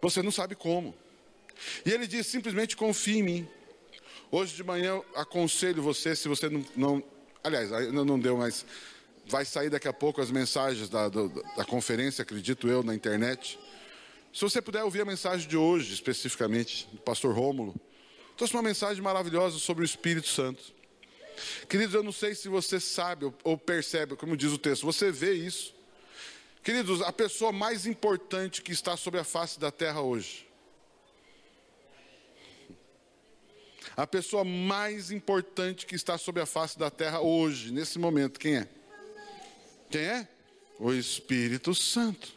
Você 0.00 0.22
não 0.22 0.30
sabe 0.30 0.54
como. 0.54 0.94
E 1.84 1.90
ele 1.90 2.06
diz 2.06 2.28
simplesmente 2.28 2.76
confie 2.76 3.18
em 3.18 3.22
mim. 3.24 3.48
Hoje 4.30 4.54
de 4.54 4.62
manhã 4.62 4.90
eu 4.90 5.06
aconselho 5.16 5.82
você, 5.82 6.14
se 6.14 6.28
você 6.28 6.48
não, 6.48 6.64
não 6.76 7.04
aliás, 7.42 7.72
ainda 7.72 8.04
não 8.04 8.16
deu, 8.16 8.36
mas 8.36 8.64
vai 9.28 9.44
sair 9.44 9.68
daqui 9.68 9.86
a 9.86 9.92
pouco 9.92 10.20
as 10.20 10.30
mensagens 10.30 10.88
da, 10.88 11.08
da, 11.08 11.64
conferência, 11.66 12.22
acredito 12.22 12.66
eu, 12.66 12.82
na 12.82 12.94
internet. 12.94 13.58
Se 14.32 14.40
você 14.40 14.60
puder 14.60 14.82
ouvir 14.82 15.02
a 15.02 15.04
mensagem 15.04 15.46
de 15.46 15.56
hoje, 15.56 15.92
especificamente, 15.92 16.88
do 16.92 17.00
pastor 17.00 17.34
Rômulo, 17.34 17.74
trouxe 18.36 18.54
uma 18.54 18.62
mensagem 18.62 19.02
maravilhosa 19.02 19.58
sobre 19.58 19.84
o 19.84 19.86
Espírito 19.86 20.28
Santo. 20.28 20.62
Queridos, 21.68 21.94
eu 21.94 22.02
não 22.02 22.12
sei 22.12 22.34
se 22.34 22.48
você 22.48 22.80
sabe 22.80 23.32
ou 23.44 23.58
percebe, 23.58 24.16
como 24.16 24.36
diz 24.36 24.50
o 24.50 24.58
texto, 24.58 24.84
você 24.84 25.12
vê 25.12 25.34
isso. 25.34 25.74
Queridos, 26.62 27.02
a 27.02 27.12
pessoa 27.12 27.52
mais 27.52 27.86
importante 27.86 28.62
que 28.62 28.72
está 28.72 28.96
sobre 28.96 29.20
a 29.20 29.24
face 29.24 29.60
da 29.60 29.70
terra 29.70 30.00
hoje. 30.00 30.46
A 33.96 34.06
pessoa 34.06 34.44
mais 34.44 35.10
importante 35.10 35.84
que 35.84 35.94
está 35.94 36.16
sobre 36.16 36.40
a 36.40 36.46
face 36.46 36.78
da 36.78 36.90
terra 36.90 37.20
hoje, 37.20 37.72
nesse 37.72 37.98
momento, 37.98 38.38
quem 38.38 38.56
é? 38.56 38.68
Quem 39.90 40.02
é? 40.02 40.28
O 40.78 40.92
Espírito 40.92 41.74
Santo. 41.74 42.32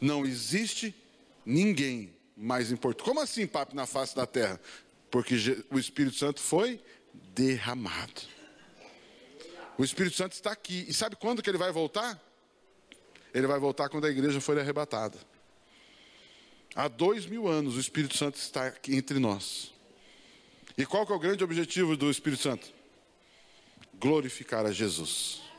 Não 0.00 0.24
existe 0.24 0.94
ninguém 1.44 2.14
mais 2.36 2.70
importante. 2.70 3.04
Como 3.04 3.20
assim, 3.20 3.46
papo, 3.46 3.74
na 3.74 3.86
face 3.86 4.14
da 4.14 4.26
terra? 4.26 4.60
Porque 5.10 5.34
o 5.70 5.78
Espírito 5.78 6.16
Santo 6.16 6.40
foi 6.40 6.80
derramado. 7.34 8.22
O 9.76 9.84
Espírito 9.84 10.16
Santo 10.16 10.32
está 10.32 10.52
aqui. 10.52 10.84
E 10.88 10.92
sabe 10.92 11.16
quando 11.16 11.42
que 11.42 11.50
ele 11.50 11.58
vai 11.58 11.72
voltar? 11.72 12.20
Ele 13.32 13.46
vai 13.46 13.58
voltar 13.58 13.88
quando 13.88 14.06
a 14.06 14.10
igreja 14.10 14.40
for 14.40 14.58
arrebatada. 14.58 15.18
Há 16.74 16.86
dois 16.86 17.26
mil 17.26 17.48
anos 17.48 17.76
o 17.76 17.80
Espírito 17.80 18.16
Santo 18.16 18.36
está 18.36 18.66
aqui 18.66 18.94
entre 18.94 19.18
nós. 19.18 19.72
E 20.76 20.86
qual 20.86 21.04
que 21.06 21.12
é 21.12 21.16
o 21.16 21.18
grande 21.18 21.42
objetivo 21.42 21.96
do 21.96 22.10
Espírito 22.10 22.42
Santo? 22.42 22.72
Glorificar 23.98 24.64
a 24.66 24.72
Jesus 24.72 25.49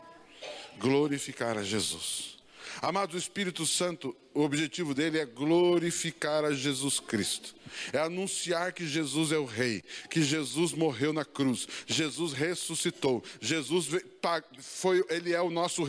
glorificar 0.82 1.58
a 1.58 1.64
Jesus. 1.64 2.38
Amados, 2.82 3.16
o 3.16 3.18
Espírito 3.18 3.66
Santo, 3.66 4.16
o 4.34 4.42
objetivo 4.42 4.94
dele 4.94 5.20
é 5.20 5.26
glorificar 5.26 6.46
a 6.46 6.54
Jesus 6.54 7.00
Cristo 7.00 7.56
é 7.94 8.00
anunciar 8.00 8.74
que 8.74 8.86
Jesus 8.86 9.32
é 9.32 9.38
o 9.38 9.46
Rei, 9.46 9.84
que 10.10 10.22
Jesus 10.22 10.74
morreu 10.74 11.14
na 11.14 11.26
cruz, 11.26 11.68
Jesus 11.88 12.34
ressuscitou, 12.34 13.24
Jesus 13.40 13.90
foi, 14.60 15.04
Ele 15.10 15.34
é 15.34 15.42
o 15.42 15.50
nosso 15.50 15.84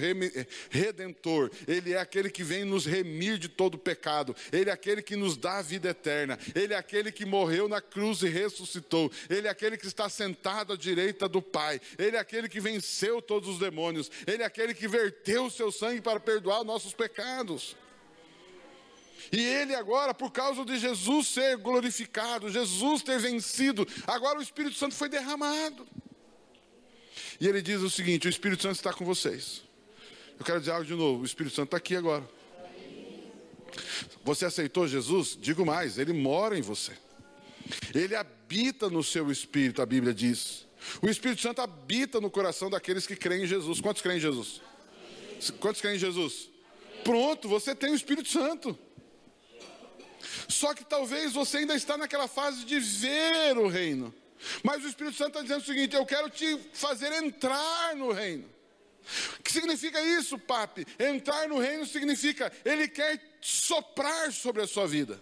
redentor, 0.70 1.50
Ele 1.66 1.92
é 1.92 1.98
aquele 1.98 2.30
que 2.30 2.42
vem 2.42 2.64
nos 2.64 2.86
remir 2.86 3.38
de 3.38 3.48
todo 3.48 3.78
pecado, 3.78 4.34
Ele 4.52 4.70
é 4.70 4.72
aquele 4.72 5.02
que 5.02 5.16
nos 5.16 5.36
dá 5.36 5.58
a 5.58 5.62
vida 5.62 5.90
eterna, 5.90 6.38
Ele 6.54 6.74
é 6.74 6.76
aquele 6.76 7.12
que 7.12 7.24
morreu 7.24 7.68
na 7.68 7.80
cruz 7.80 8.22
e 8.22 8.28
ressuscitou, 8.28 9.10
Ele 9.28 9.46
é 9.48 9.50
aquele 9.50 9.76
que 9.76 9.86
está 9.86 10.08
sentado 10.08 10.72
à 10.72 10.76
direita 10.76 11.28
do 11.28 11.42
Pai, 11.42 11.80
Ele 11.98 12.16
é 12.16 12.20
aquele 12.20 12.48
que 12.48 12.60
venceu 12.60 13.20
todos 13.20 13.48
os 13.48 13.58
demônios, 13.58 14.10
Ele 14.26 14.42
é 14.42 14.46
aquele 14.46 14.74
que 14.74 14.88
verteu 14.88 15.46
o 15.46 15.50
seu 15.50 15.70
sangue 15.70 16.00
para 16.00 16.20
perdoar 16.20 16.64
nossos 16.64 16.94
pecados. 16.94 17.76
E 19.30 19.40
ele 19.40 19.74
agora, 19.74 20.12
por 20.12 20.32
causa 20.32 20.64
de 20.64 20.78
Jesus 20.78 21.28
ser 21.28 21.56
glorificado, 21.58 22.50
Jesus 22.50 23.02
ter 23.02 23.18
vencido, 23.18 23.86
agora 24.06 24.38
o 24.38 24.42
Espírito 24.42 24.76
Santo 24.76 24.94
foi 24.94 25.08
derramado. 25.08 25.86
E 27.40 27.46
ele 27.46 27.62
diz 27.62 27.80
o 27.80 27.90
seguinte: 27.90 28.26
o 28.26 28.30
Espírito 28.30 28.62
Santo 28.62 28.76
está 28.76 28.92
com 28.92 29.04
vocês. 29.04 29.62
Eu 30.38 30.44
quero 30.44 30.58
dizer 30.58 30.72
algo 30.72 30.84
de 30.84 30.94
novo: 30.94 31.22
o 31.22 31.26
Espírito 31.26 31.54
Santo 31.54 31.68
está 31.68 31.76
aqui 31.76 31.94
agora. 31.94 32.28
Você 34.24 34.44
aceitou 34.44 34.86
Jesus? 34.86 35.36
Digo 35.40 35.64
mais, 35.64 35.98
ele 35.98 36.12
mora 36.12 36.58
em 36.58 36.62
você. 36.62 36.92
Ele 37.94 38.14
habita 38.14 38.90
no 38.90 39.02
seu 39.02 39.30
espírito, 39.30 39.80
a 39.80 39.86
Bíblia 39.86 40.12
diz. 40.12 40.66
O 41.00 41.08
Espírito 41.08 41.40
Santo 41.40 41.60
habita 41.60 42.20
no 42.20 42.30
coração 42.30 42.68
daqueles 42.68 43.06
que 43.06 43.16
creem 43.16 43.44
em 43.44 43.46
Jesus. 43.46 43.80
Quantos 43.80 44.02
creem 44.02 44.18
em 44.18 44.20
Jesus? 44.20 44.60
Quantos 45.60 45.80
creem 45.80 45.96
em 45.96 45.98
Jesus? 45.98 46.50
Pronto, 47.04 47.48
você 47.48 47.74
tem 47.74 47.92
o 47.92 47.94
Espírito 47.94 48.28
Santo. 48.28 48.78
Só 50.52 50.74
que 50.74 50.84
talvez 50.84 51.32
você 51.32 51.58
ainda 51.58 51.74
está 51.74 51.96
naquela 51.96 52.28
fase 52.28 52.64
de 52.64 52.78
ver 52.78 53.56
o 53.56 53.68
reino. 53.68 54.14
Mas 54.62 54.84
o 54.84 54.88
Espírito 54.88 55.16
Santo 55.16 55.30
está 55.30 55.42
dizendo 55.42 55.62
o 55.62 55.64
seguinte: 55.64 55.96
eu 55.96 56.04
quero 56.04 56.28
te 56.28 56.58
fazer 56.72 57.12
entrar 57.12 57.96
no 57.96 58.12
reino. 58.12 58.44
O 59.38 59.42
que 59.42 59.50
significa 59.50 60.00
isso, 60.00 60.38
papi? 60.38 60.86
Entrar 60.98 61.48
no 61.48 61.58
reino 61.58 61.86
significa 61.86 62.52
ele 62.64 62.86
quer 62.86 63.20
soprar 63.40 64.30
sobre 64.30 64.62
a 64.62 64.66
sua 64.66 64.86
vida. 64.86 65.20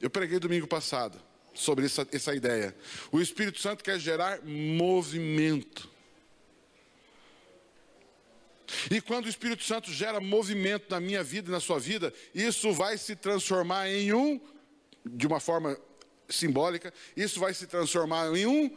Eu 0.00 0.10
preguei 0.10 0.38
domingo 0.38 0.66
passado 0.66 1.20
sobre 1.54 1.86
essa, 1.86 2.06
essa 2.12 2.34
ideia. 2.34 2.76
O 3.10 3.20
Espírito 3.20 3.60
Santo 3.60 3.82
quer 3.82 3.98
gerar 3.98 4.40
movimento. 4.44 5.88
E 8.90 9.00
quando 9.00 9.26
o 9.26 9.28
Espírito 9.28 9.62
Santo 9.64 9.92
gera 9.92 10.20
movimento 10.20 10.90
na 10.90 11.00
minha 11.00 11.22
vida 11.22 11.48
e 11.48 11.52
na 11.52 11.60
sua 11.60 11.78
vida, 11.78 12.12
isso 12.34 12.72
vai 12.72 12.98
se 12.98 13.16
transformar 13.16 13.88
em 13.88 14.12
um, 14.12 14.40
de 15.06 15.26
uma 15.26 15.40
forma 15.40 15.78
simbólica, 16.28 16.92
isso 17.16 17.40
vai 17.40 17.54
se 17.54 17.66
transformar 17.66 18.36
em 18.36 18.46
um 18.46 18.76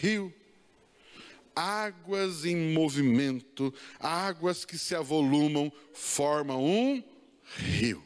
rio. 0.00 0.32
Águas 1.54 2.46
em 2.46 2.72
movimento, 2.72 3.74
águas 4.00 4.64
que 4.64 4.78
se 4.78 4.94
avolumam, 4.94 5.70
formam 5.92 6.64
um 6.64 7.02
rio. 7.56 8.02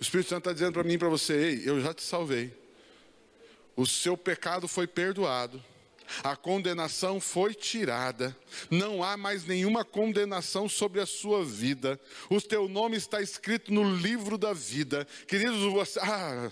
O 0.00 0.02
Espírito 0.02 0.30
Santo 0.30 0.38
está 0.38 0.52
dizendo 0.52 0.72
para 0.72 0.84
mim 0.84 0.94
e 0.94 0.98
para 0.98 1.08
você: 1.08 1.34
ei, 1.34 1.62
eu 1.68 1.80
já 1.80 1.92
te 1.92 2.02
salvei. 2.02 2.52
O 3.76 3.86
seu 3.86 4.16
pecado 4.16 4.66
foi 4.66 4.86
perdoado. 4.86 5.62
A 6.22 6.36
condenação 6.36 7.20
foi 7.20 7.54
tirada. 7.54 8.36
Não 8.70 9.02
há 9.02 9.16
mais 9.16 9.44
nenhuma 9.44 9.84
condenação 9.84 10.68
sobre 10.68 11.00
a 11.00 11.06
sua 11.06 11.44
vida. 11.44 12.00
O 12.28 12.40
teu 12.40 12.68
nome 12.68 12.96
está 12.96 13.20
escrito 13.20 13.72
no 13.72 13.94
livro 13.96 14.36
da 14.36 14.52
vida. 14.52 15.06
Queridos, 15.26 15.60
você. 15.72 16.00
Ah, 16.00 16.50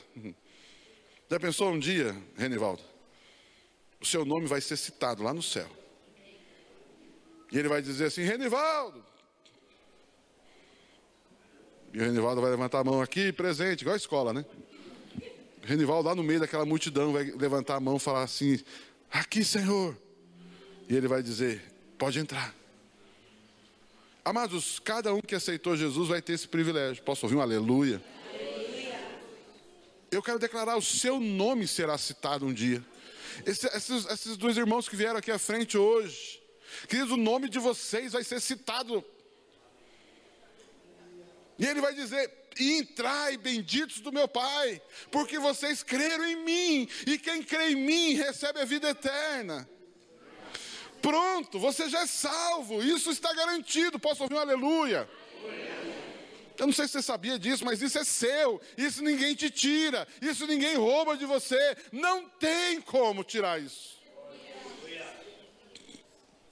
já 1.30 1.38
pensou 1.38 1.70
um 1.70 1.78
dia, 1.78 2.16
Renivaldo? 2.36 2.82
O 4.00 4.06
seu 4.06 4.24
nome 4.24 4.46
vai 4.46 4.60
ser 4.60 4.76
citado 4.76 5.22
lá 5.22 5.34
no 5.34 5.42
céu. 5.42 5.68
E 7.52 7.58
ele 7.58 7.68
vai 7.68 7.82
dizer 7.82 8.06
assim: 8.06 8.22
Renivaldo. 8.22 9.04
E 11.92 11.98
o 11.98 12.02
Renivaldo 12.02 12.40
vai 12.40 12.50
levantar 12.50 12.80
a 12.80 12.84
mão 12.84 13.02
aqui, 13.02 13.32
presente, 13.32 13.80
igual 13.82 13.94
a 13.94 13.96
escola, 13.96 14.32
né? 14.32 14.44
Renivaldo 15.62 16.08
lá 16.08 16.14
no 16.14 16.22
meio 16.22 16.40
daquela 16.40 16.64
multidão 16.64 17.12
vai 17.12 17.24
levantar 17.24 17.76
a 17.76 17.80
mão 17.80 17.96
e 17.96 18.00
falar 18.00 18.22
assim: 18.22 18.58
Aqui, 19.10 19.44
Senhor. 19.44 19.96
E 20.88 20.94
ele 20.94 21.08
vai 21.08 21.22
dizer: 21.22 21.62
Pode 21.98 22.18
entrar. 22.18 22.54
Amados, 24.24 24.78
cada 24.78 25.14
um 25.14 25.20
que 25.20 25.34
aceitou 25.34 25.76
Jesus 25.76 26.08
vai 26.08 26.20
ter 26.22 26.34
esse 26.34 26.46
privilégio. 26.46 27.02
Posso 27.02 27.26
ouvir 27.26 27.36
um 27.36 27.40
aleluia? 27.40 28.02
aleluia. 28.32 29.00
Eu 30.10 30.22
quero 30.22 30.38
declarar: 30.38 30.76
o 30.76 30.82
seu 30.82 31.18
nome 31.18 31.66
será 31.66 31.98
citado 31.98 32.46
um 32.46 32.52
dia. 32.52 32.84
Esse, 33.46 33.66
esses, 33.68 34.06
esses 34.06 34.36
dois 34.36 34.56
irmãos 34.56 34.88
que 34.88 34.96
vieram 34.96 35.18
aqui 35.18 35.30
à 35.30 35.38
frente 35.38 35.78
hoje, 35.78 36.40
queridos, 36.88 37.12
o 37.12 37.16
nome 37.16 37.48
de 37.48 37.58
vocês 37.58 38.12
vai 38.12 38.22
ser 38.22 38.40
citado. 38.40 39.04
E 41.58 41.66
ele 41.66 41.80
vai 41.80 41.94
dizer: 41.94 42.30
entrai, 42.60 43.36
benditos 43.36 44.00
do 44.00 44.12
meu 44.12 44.28
Pai, 44.28 44.80
porque 45.10 45.38
vocês 45.38 45.82
creram 45.82 46.24
em 46.24 46.36
mim, 46.36 46.88
e 47.06 47.18
quem 47.18 47.42
crê 47.42 47.70
em 47.70 47.76
mim 47.76 48.14
recebe 48.14 48.60
a 48.60 48.64
vida 48.64 48.90
eterna. 48.90 49.68
Pronto, 51.00 51.58
você 51.58 51.88
já 51.88 52.02
é 52.02 52.06
salvo, 52.06 52.82
isso 52.82 53.10
está 53.10 53.32
garantido. 53.32 53.98
Posso 53.98 54.22
ouvir 54.22 54.34
um 54.34 54.38
aleluia? 54.38 55.08
Eu 56.58 56.66
não 56.66 56.74
sei 56.74 56.86
se 56.86 56.92
você 56.92 57.02
sabia 57.02 57.38
disso, 57.38 57.64
mas 57.64 57.80
isso 57.80 57.98
é 57.98 58.04
seu, 58.04 58.60
isso 58.76 59.02
ninguém 59.02 59.34
te 59.34 59.48
tira, 59.50 60.06
isso 60.20 60.46
ninguém 60.46 60.76
rouba 60.76 61.16
de 61.16 61.24
você, 61.24 61.76
não 61.90 62.28
tem 62.28 62.82
como 62.82 63.24
tirar 63.24 63.58
isso. 63.58 63.98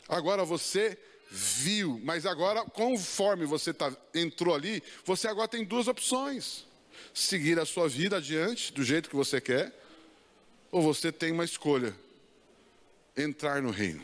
Agora 0.08 0.46
você 0.46 0.98
viu, 1.30 2.00
mas 2.02 2.24
agora, 2.24 2.64
conforme 2.64 3.44
você 3.44 3.72
tá, 3.72 3.94
entrou 4.14 4.54
ali, 4.54 4.82
você 5.04 5.28
agora 5.28 5.48
tem 5.48 5.64
duas 5.64 5.88
opções: 5.88 6.64
seguir 7.12 7.58
a 7.58 7.66
sua 7.66 7.88
vida 7.88 8.16
adiante 8.16 8.72
do 8.72 8.82
jeito 8.82 9.08
que 9.08 9.16
você 9.16 9.40
quer, 9.40 9.72
ou 10.70 10.82
você 10.82 11.12
tem 11.12 11.32
uma 11.32 11.44
escolha: 11.44 11.94
entrar 13.16 13.62
no 13.62 13.70
reino. 13.70 14.02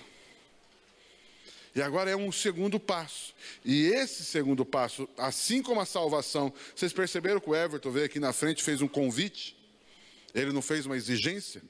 E 1.74 1.82
agora 1.82 2.08
é 2.08 2.16
um 2.16 2.30
segundo 2.30 2.78
passo. 2.78 3.34
E 3.64 3.86
esse 3.86 4.24
segundo 4.24 4.64
passo, 4.64 5.08
assim 5.18 5.60
como 5.60 5.80
a 5.80 5.84
salvação, 5.84 6.52
vocês 6.74 6.92
perceberam 6.92 7.40
que 7.40 7.50
o 7.50 7.54
Everton 7.54 7.90
veio 7.90 8.06
aqui 8.06 8.20
na 8.20 8.32
frente 8.32 8.62
fez 8.62 8.80
um 8.80 8.86
convite? 8.86 9.56
Ele 10.32 10.52
não 10.52 10.62
fez 10.62 10.86
uma 10.86 10.96
exigência? 10.96 11.62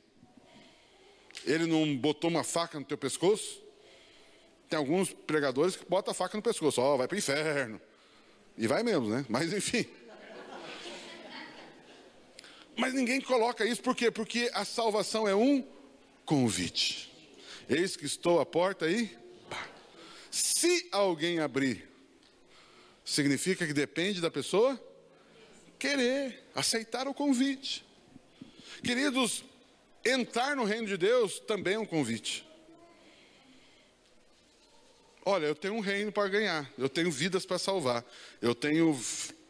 Ele 1.47 1.64
não 1.64 1.97
botou 1.97 2.29
uma 2.29 2.45
faca 2.45 2.79
no 2.79 2.85
teu 2.85 2.99
pescoço? 2.99 3.63
Tem 4.74 4.78
alguns 4.80 5.12
pregadores 5.12 5.76
que 5.76 5.88
botam 5.88 6.10
a 6.10 6.14
faca 6.14 6.37
no 6.37 6.42
pescoço, 6.42 6.80
ó, 6.80 6.94
oh, 6.94 6.98
vai 6.98 7.06
para 7.06 7.14
o 7.14 7.18
inferno. 7.18 7.80
E 8.58 8.66
vai 8.66 8.82
mesmo, 8.82 9.08
né? 9.08 9.24
Mas 9.28 9.52
enfim. 9.52 9.87
Mas 12.76 12.92
ninguém 12.92 13.20
coloca 13.20 13.64
isso, 13.64 13.80
por 13.80 13.94
quê? 13.94 14.10
Porque 14.10 14.50
a 14.52 14.64
salvação 14.64 15.28
é 15.28 15.34
um 15.34 15.64
convite. 16.24 17.08
Eis 17.68 17.94
que 17.94 18.04
estou 18.04 18.40
à 18.40 18.44
porta 18.44 18.87
aí. 18.87 19.16
Se 20.28 20.88
alguém 20.90 21.38
abrir, 21.38 21.88
significa 23.04 23.64
que 23.64 23.72
depende 23.72 24.20
da 24.20 24.28
pessoa 24.28 24.76
querer, 25.78 26.48
aceitar 26.52 27.06
o 27.06 27.14
convite. 27.14 27.87
Queridos, 28.82 29.44
entrar 30.04 30.56
no 30.56 30.64
reino 30.64 30.88
de 30.88 30.96
Deus 30.96 31.38
também 31.38 31.74
é 31.74 31.78
um 31.78 31.87
convite. 31.87 32.44
Olha, 35.24 35.46
eu 35.46 35.54
tenho 35.54 35.74
um 35.74 35.80
reino 35.80 36.12
para 36.12 36.28
ganhar, 36.28 36.70
eu 36.76 36.88
tenho 36.88 37.10
vidas 37.10 37.46
para 37.46 37.58
salvar, 37.58 38.04
eu 38.42 38.54
tenho 38.54 38.98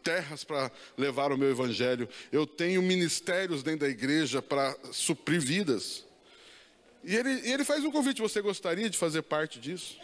terras 0.01 0.43
para 0.43 0.71
levar 0.97 1.31
o 1.31 1.37
meu 1.37 1.49
evangelho, 1.49 2.07
eu 2.31 2.47
tenho 2.47 2.81
ministérios 2.81 3.61
dentro 3.61 3.81
da 3.81 3.89
igreja 3.89 4.41
para 4.41 4.77
suprir 4.91 5.41
vidas. 5.41 6.05
E 7.03 7.15
ele, 7.15 7.29
e 7.41 7.51
ele 7.51 7.65
faz 7.65 7.83
um 7.83 7.91
convite: 7.91 8.21
você 8.21 8.41
gostaria 8.41 8.89
de 8.89 8.97
fazer 8.97 9.23
parte 9.23 9.59
disso? 9.59 9.97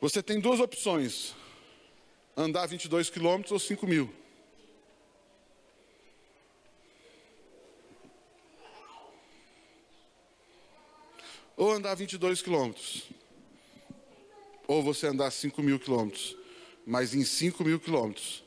Você 0.00 0.22
tem 0.22 0.40
duas 0.40 0.58
opções: 0.58 1.34
andar 2.36 2.66
22 2.66 3.10
quilômetros 3.10 3.52
ou 3.52 3.58
5 3.58 3.86
mil. 3.86 4.23
Ou 11.56 11.72
andar 11.72 11.94
22 11.94 12.42
quilômetros. 12.42 13.04
Ou 14.66 14.82
você 14.82 15.06
andar 15.06 15.30
5 15.30 15.62
mil 15.62 15.78
quilômetros. 15.78 16.36
Mas 16.86 17.14
em 17.14 17.24
5 17.24 17.64
mil 17.64 17.80
quilômetros, 17.80 18.44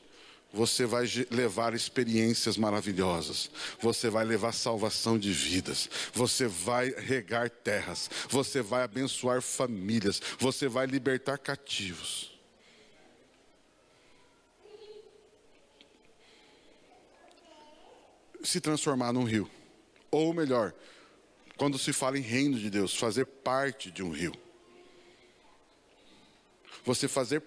você 0.52 0.86
vai 0.86 1.06
levar 1.30 1.74
experiências 1.74 2.58
maravilhosas, 2.58 3.50
você 3.80 4.10
vai 4.10 4.24
levar 4.24 4.54
salvação 4.54 5.18
de 5.18 5.32
vidas, 5.32 5.90
você 6.14 6.48
vai 6.48 6.90
regar 6.90 7.50
terras, 7.50 8.10
você 8.30 8.62
vai 8.62 8.84
abençoar 8.84 9.42
famílias, 9.42 10.22
você 10.40 10.68
vai 10.68 10.86
libertar 10.86 11.38
cativos. 11.38 12.32
Se 18.44 18.62
transformar 18.62 19.12
num 19.12 19.24
rio, 19.24 19.50
ou 20.10 20.34
melhor, 20.34 20.74
quando 21.58 21.78
se 21.80 21.92
fala 21.92 22.18
em 22.18 22.22
reino 22.22 22.58
de 22.58 22.70
Deus, 22.70 22.96
fazer 22.96 23.26
parte 23.26 23.92
de 23.92 24.04
um 24.04 24.12
rio. 24.12 24.34
Você 26.86 27.08
fazer 27.08 27.42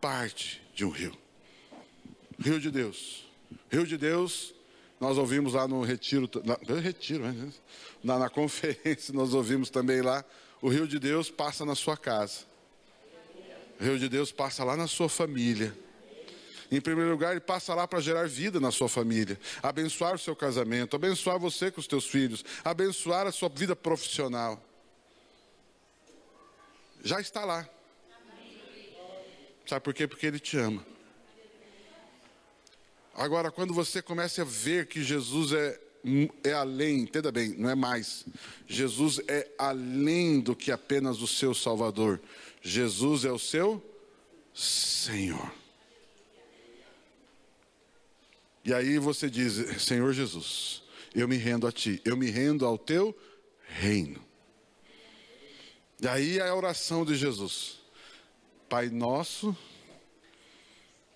parte 0.00 0.60
de 0.74 0.84
um 0.84 0.90
rio. 0.90 1.16
Rio 2.38 2.60
de 2.60 2.70
Deus. 2.70 3.24
Rio 3.70 3.86
de 3.86 3.96
Deus, 3.96 4.52
nós 5.00 5.16
ouvimos 5.16 5.54
lá 5.54 5.68
no 5.68 5.82
retiro, 5.82 6.28
na, 6.44 6.80
retiro, 6.80 7.30
né? 7.30 7.52
na, 8.02 8.18
na 8.18 8.28
conferência, 8.28 9.14
nós 9.14 9.32
ouvimos 9.32 9.70
também 9.70 10.02
lá, 10.02 10.24
o 10.60 10.68
Rio 10.68 10.86
de 10.86 10.98
Deus 10.98 11.30
passa 11.30 11.64
na 11.64 11.74
sua 11.74 11.96
casa. 11.96 12.44
O 13.78 13.84
Rio 13.84 13.98
de 13.98 14.08
Deus 14.08 14.32
passa 14.32 14.64
lá 14.64 14.76
na 14.76 14.86
sua 14.86 15.08
família. 15.08 15.76
Em 16.70 16.80
primeiro 16.80 17.10
lugar, 17.10 17.32
ele 17.32 17.40
passa 17.40 17.74
lá 17.74 17.86
para 17.86 18.00
gerar 18.00 18.26
vida 18.26 18.58
na 18.58 18.70
sua 18.70 18.88
família, 18.88 19.38
abençoar 19.62 20.14
o 20.14 20.18
seu 20.18 20.34
casamento, 20.34 20.96
abençoar 20.96 21.38
você 21.38 21.70
com 21.70 21.80
os 21.80 21.86
teus 21.86 22.06
filhos, 22.06 22.44
abençoar 22.64 23.26
a 23.26 23.32
sua 23.32 23.48
vida 23.48 23.76
profissional. 23.76 24.62
Já 27.02 27.20
está 27.20 27.44
lá. 27.44 27.68
Sabe 29.66 29.80
por 29.80 29.94
quê? 29.94 30.06
Porque 30.06 30.26
ele 30.26 30.38
te 30.38 30.56
ama. 30.56 30.84
Agora, 33.14 33.50
quando 33.50 33.72
você 33.72 34.02
começa 34.02 34.42
a 34.42 34.44
ver 34.44 34.86
que 34.86 35.02
Jesus 35.02 35.52
é, 35.52 35.80
é 36.44 36.52
além, 36.52 37.00
entenda 37.00 37.32
bem, 37.32 37.54
não 37.56 37.70
é 37.70 37.74
mais. 37.74 38.24
Jesus 38.66 39.20
é 39.26 39.48
além 39.58 40.40
do 40.40 40.54
que 40.54 40.70
apenas 40.70 41.22
o 41.22 41.26
seu 41.26 41.54
Salvador. 41.54 42.20
Jesus 42.60 43.24
é 43.24 43.32
o 43.32 43.38
seu 43.38 43.82
Senhor. 44.52 45.50
E 48.66 48.74
aí 48.74 48.98
você 48.98 49.30
diz: 49.30 49.80
Senhor 49.80 50.12
Jesus, 50.12 50.82
eu 51.14 51.28
me 51.28 51.36
rendo 51.36 51.68
a 51.68 51.72
Ti, 51.72 52.02
eu 52.04 52.16
me 52.16 52.28
rendo 52.28 52.66
ao 52.66 52.76
Teu 52.76 53.16
reino. 53.68 54.20
E 56.00 56.08
aí 56.08 56.40
é 56.40 56.48
a 56.48 56.54
oração 56.54 57.04
de 57.04 57.14
Jesus: 57.14 57.78
Pai 58.68 58.88
nosso, 58.88 59.56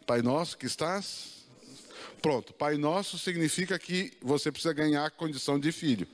Pai 0.07 0.23
nosso 0.23 0.57
que 0.57 0.67
estás. 0.67 1.41
Pronto, 2.23 2.53
Pai 2.53 2.77
nosso 2.77 3.19
significa 3.19 3.77
que 3.81 4.13
você 4.23 4.53
precisa 4.53 4.73
ganhar 4.73 5.05
a 5.05 5.11
condição 5.11 5.59
de 5.59 5.73
filho. 5.73 6.07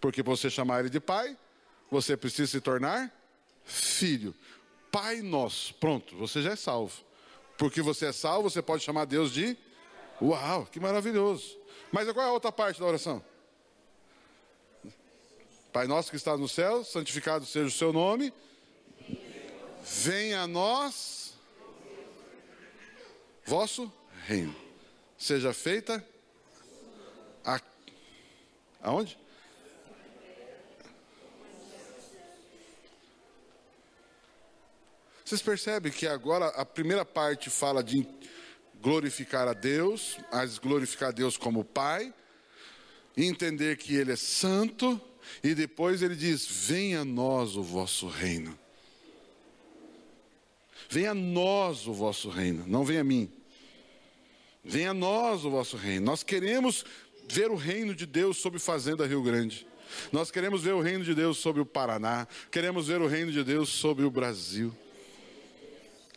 Porque 0.00 0.20
para 0.20 0.34
você 0.34 0.50
chamar 0.50 0.80
ele 0.80 0.90
de 0.90 0.98
pai, 0.98 1.38
você 1.90 2.16
precisa 2.16 2.50
se 2.50 2.60
tornar 2.60 3.12
filho. 3.64 4.34
Pai 4.90 5.22
nosso, 5.22 5.74
pronto, 5.74 6.16
você 6.16 6.42
já 6.42 6.52
é 6.52 6.56
salvo. 6.56 7.04
Porque 7.56 7.80
você 7.80 8.06
é 8.06 8.12
salvo, 8.12 8.50
você 8.50 8.60
pode 8.60 8.82
chamar 8.82 9.04
Deus 9.04 9.32
de 9.32 9.56
Uau, 10.20 10.66
que 10.66 10.80
maravilhoso. 10.80 11.58
Mas 11.92 12.10
qual 12.12 12.26
é 12.26 12.28
a 12.28 12.32
outra 12.32 12.50
parte 12.50 12.80
da 12.80 12.86
oração? 12.86 13.22
Pai 15.72 15.86
nosso 15.86 16.10
que 16.10 16.16
está 16.16 16.36
no 16.36 16.48
céu, 16.48 16.84
santificado 16.84 17.44
seja 17.44 17.66
o 17.66 17.70
seu 17.70 17.92
nome. 17.92 18.32
Venha 19.82 20.42
a 20.42 20.46
nós 20.46 21.34
vosso 23.44 23.92
reino. 24.24 24.54
Seja 25.18 25.52
feita 25.52 26.04
a... 27.44 27.60
aonde? 28.82 29.18
Vocês 35.24 35.42
percebem 35.42 35.90
que 35.90 36.06
agora 36.06 36.46
a 36.48 36.64
primeira 36.64 37.04
parte 37.04 37.50
fala 37.50 37.82
de 37.82 37.98
glorificar 38.82 39.48
a 39.48 39.52
Deus, 39.52 40.18
mas 40.32 40.58
glorificar 40.58 41.08
a 41.08 41.12
Deus 41.12 41.36
como 41.36 41.64
Pai, 41.64 42.12
entender 43.16 43.76
que 43.76 43.94
Ele 43.94 44.12
é 44.12 44.16
santo, 44.16 45.00
e 45.42 45.54
depois 45.54 46.02
ele 46.02 46.14
diz: 46.14 46.46
Venha 46.46 47.00
a 47.00 47.04
nós 47.04 47.56
o 47.56 47.62
vosso 47.62 48.08
reino. 48.08 48.58
Venha 50.88 51.10
a 51.10 51.14
nós 51.14 51.86
o 51.86 51.92
vosso 51.92 52.28
reino, 52.28 52.64
não 52.66 52.84
venha 52.84 53.00
a 53.00 53.04
mim. 53.04 53.30
Venha 54.64 54.90
a 54.90 54.94
nós 54.94 55.44
o 55.44 55.50
vosso 55.50 55.76
reino. 55.76 56.04
Nós 56.04 56.22
queremos 56.22 56.84
ver 57.28 57.50
o 57.50 57.56
reino 57.56 57.94
de 57.94 58.06
Deus 58.06 58.36
sobre 58.36 58.58
Fazenda 58.58 59.06
Rio 59.06 59.22
Grande. 59.22 59.66
Nós 60.10 60.30
queremos 60.30 60.62
ver 60.62 60.74
o 60.74 60.80
reino 60.80 61.04
de 61.04 61.14
Deus 61.14 61.38
sobre 61.38 61.60
o 61.60 61.66
Paraná. 61.66 62.26
Queremos 62.50 62.88
ver 62.88 63.00
o 63.00 63.06
reino 63.06 63.30
de 63.30 63.44
Deus 63.44 63.68
sobre 63.68 64.04
o 64.04 64.10
Brasil. 64.10 64.76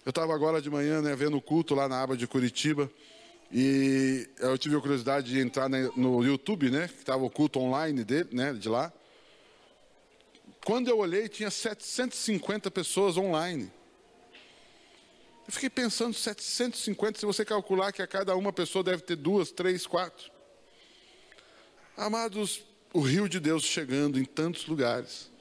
Eu 0.06 0.12
estava 0.12 0.34
agora 0.34 0.62
de 0.62 0.70
manhã 0.70 1.02
né, 1.02 1.16
vendo 1.16 1.38
o 1.38 1.42
culto 1.42 1.76
lá 1.76 1.88
na 1.88 2.02
aba 2.02 2.16
de 2.16 2.26
Curitiba. 2.26 2.90
E 3.52 4.30
eu 4.40 4.58
tive 4.58 4.76
a 4.76 4.80
curiosidade 4.80 5.32
de 5.32 5.40
entrar 5.40 5.68
no 5.70 6.24
YouTube, 6.24 6.70
né? 6.70 6.88
Que 6.88 7.00
estava 7.00 7.24
o 7.24 7.30
culto 7.30 7.60
online 7.60 8.04
dele, 8.04 8.30
né, 8.32 8.54
de 8.54 8.70
lá. 8.70 8.94
Quando 10.64 10.88
eu 10.88 11.00
olhei, 11.00 11.28
tinha 11.28 11.50
750 11.50 12.70
pessoas 12.70 13.18
online. 13.18 13.72
Eu 15.48 15.54
fiquei 15.54 15.70
pensando, 15.70 16.14
750, 16.14 17.20
se 17.20 17.26
você 17.26 17.44
calcular 17.44 17.92
que 17.92 18.04
a 18.04 18.08
cada 18.08 18.36
uma 18.36 18.54
pessoa 18.54 18.84
deve 18.84 19.02
ter 19.02 19.16
duas, 19.16 19.52
três, 19.52 19.88
quatro. 19.88 20.32
Amados, 21.98 22.64
o 22.94 23.00
rio 23.00 23.28
de 23.28 23.40
Deus 23.40 23.64
chegando 23.64 24.20
em 24.20 24.26
tantos 24.26 24.68
lugares. 24.68 25.32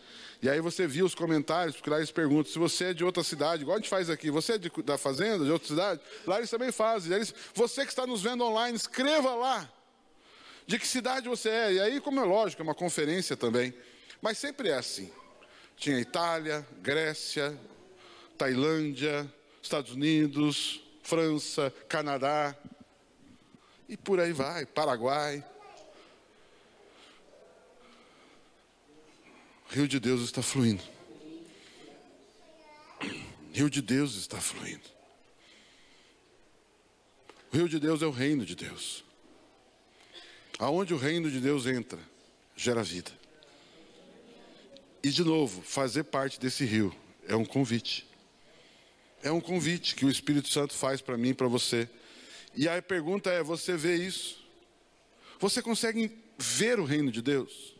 E 0.40 0.48
aí 0.48 0.60
você 0.60 0.86
viu 0.86 1.04
os 1.04 1.14
comentários, 1.14 1.74
porque 1.76 1.90
lá 1.90 1.96
eles 1.96 2.12
perguntam 2.12 2.52
se 2.52 2.58
você 2.58 2.86
é 2.86 2.94
de 2.94 3.04
outra 3.04 3.24
cidade, 3.24 3.62
igual 3.62 3.76
a 3.76 3.80
gente 3.80 3.88
faz 3.88 4.08
aqui, 4.08 4.30
você 4.30 4.52
é 4.52 4.58
de, 4.58 4.70
da 4.84 4.96
fazenda, 4.96 5.44
de 5.44 5.50
outra 5.50 5.66
cidade? 5.66 6.00
Lá 6.26 6.38
eles 6.38 6.48
também 6.48 6.70
fazem. 6.70 7.12
Eles, 7.12 7.34
você 7.54 7.84
que 7.84 7.90
está 7.90 8.06
nos 8.06 8.22
vendo 8.22 8.44
online, 8.44 8.76
escreva 8.76 9.34
lá 9.34 9.68
de 10.66 10.78
que 10.78 10.86
cidade 10.86 11.28
você 11.28 11.48
é. 11.48 11.72
E 11.72 11.80
aí, 11.80 12.00
como 12.00 12.20
é 12.20 12.24
lógico, 12.24 12.62
é 12.62 12.64
uma 12.64 12.74
conferência 12.74 13.36
também. 13.36 13.74
Mas 14.20 14.38
sempre 14.38 14.68
é 14.68 14.74
assim. 14.74 15.10
Tinha 15.76 15.98
Itália, 15.98 16.66
Grécia, 16.82 17.58
Tailândia, 18.36 19.32
Estados 19.62 19.92
Unidos, 19.92 20.80
França, 21.02 21.72
Canadá, 21.88 22.54
e 23.88 23.96
por 23.96 24.20
aí 24.20 24.32
vai, 24.32 24.66
Paraguai. 24.66 25.42
Rio 29.70 29.86
de 29.86 30.00
Deus 30.00 30.22
está 30.22 30.40
fluindo. 30.40 30.82
Rio 33.52 33.68
de 33.68 33.82
Deus 33.82 34.14
está 34.14 34.40
fluindo. 34.40 34.88
O 37.52 37.56
rio 37.56 37.68
de 37.68 37.78
Deus 37.78 38.02
é 38.02 38.06
o 38.06 38.10
reino 38.10 38.46
de 38.46 38.54
Deus. 38.54 39.04
Aonde 40.58 40.94
o 40.94 40.96
reino 40.96 41.30
de 41.30 41.40
Deus 41.40 41.66
entra, 41.66 41.98
gera 42.56 42.82
vida. 42.82 43.10
E 45.02 45.10
de 45.10 45.22
novo, 45.22 45.62
fazer 45.62 46.04
parte 46.04 46.40
desse 46.40 46.64
rio 46.64 46.94
é 47.26 47.36
um 47.36 47.44
convite. 47.44 48.06
É 49.22 49.30
um 49.30 49.40
convite 49.40 49.94
que 49.94 50.04
o 50.04 50.10
Espírito 50.10 50.48
Santo 50.48 50.74
faz 50.74 51.00
para 51.00 51.16
mim 51.16 51.30
e 51.30 51.34
para 51.34 51.46
você. 51.46 51.88
E 52.54 52.68
a 52.68 52.80
pergunta 52.80 53.30
é: 53.30 53.42
você 53.42 53.76
vê 53.76 53.96
isso? 53.96 54.44
Você 55.38 55.60
consegue 55.60 56.10
ver 56.38 56.80
o 56.80 56.84
reino 56.84 57.12
de 57.12 57.22
Deus? 57.22 57.77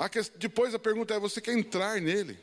A 0.00 0.08
que... 0.08 0.18
Depois 0.38 0.74
a 0.74 0.78
pergunta 0.78 1.12
é: 1.12 1.20
você 1.20 1.42
quer 1.42 1.52
entrar 1.52 2.00
nele? 2.00 2.38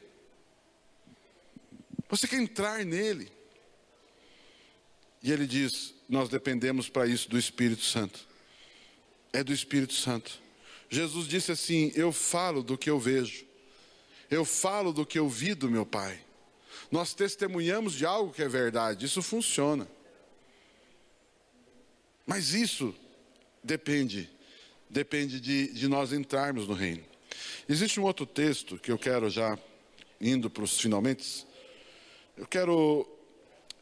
Você 2.08 2.28
quer 2.28 2.38
entrar 2.39 2.86
nele? 2.86 3.32
E 5.24 5.32
ele 5.32 5.47
diz: 5.47 5.95
nós 6.08 6.30
dependemos 6.30 6.88
para 6.88 7.08
isso 7.08 7.28
do 7.28 7.38
Espírito 7.38 7.82
Santo. 7.82 8.28
É 9.34 9.43
do 9.43 9.51
Espírito 9.51 9.95
Santo. 9.95 10.39
Jesus 10.88 11.28
disse 11.28 11.51
assim: 11.51 11.91
Eu 11.95 12.12
falo 12.12 12.62
do 12.62 12.78
que 12.78 12.91
eu 12.91 12.99
vejo, 12.99 13.43
eu 14.30 14.45
falo 14.45 14.93
do 14.93 15.03
que 15.03 15.18
eu 15.18 15.28
vi 15.28 15.55
do 15.55 15.70
meu 15.70 15.86
Pai. 15.86 16.24
Nós 16.91 17.16
testemunhamos 17.16 17.93
de 17.93 18.05
algo 18.05 18.32
que 18.32 18.43
é 18.43 18.47
verdade, 18.47 19.03
isso 19.03 19.24
funciona. 19.24 19.88
Mas 22.24 22.53
isso 22.53 22.93
depende, 23.64 24.30
depende 24.88 25.39
de, 25.39 25.74
de 25.74 25.88
nós 25.88 26.14
entrarmos 26.14 26.68
no 26.68 26.76
reino. 26.76 27.16
Existe 27.67 27.99
um 27.99 28.03
outro 28.03 28.25
texto 28.25 28.77
que 28.77 28.91
eu 28.91 28.97
quero 28.97 29.29
já, 29.29 29.57
indo 30.19 30.49
para 30.49 30.63
os 30.63 30.79
finalmente, 30.79 31.45
eu 32.35 32.45
quero, 32.45 33.07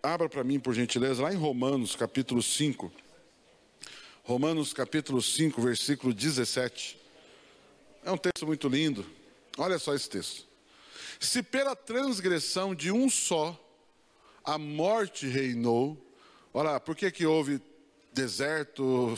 abra 0.01 0.29
para 0.29 0.43
mim 0.43 0.59
por 0.59 0.73
gentileza, 0.73 1.21
lá 1.21 1.33
em 1.33 1.37
Romanos 1.37 1.95
capítulo 1.95 2.41
5. 2.41 2.91
Romanos 4.23 4.73
capítulo 4.73 5.21
5, 5.21 5.61
versículo 5.61 6.13
17. 6.13 6.97
É 8.03 8.11
um 8.11 8.17
texto 8.17 8.45
muito 8.45 8.67
lindo. 8.67 9.05
Olha 9.57 9.77
só 9.77 9.93
esse 9.93 10.09
texto. 10.09 10.45
Se 11.19 11.43
pela 11.43 11.75
transgressão 11.75 12.73
de 12.73 12.91
um 12.91 13.09
só 13.09 13.59
a 14.43 14.57
morte 14.57 15.27
reinou, 15.27 15.97
olha, 16.53 16.79
por 16.79 16.95
que 16.95 17.11
que 17.11 17.25
houve 17.25 17.61
deserto, 18.13 19.15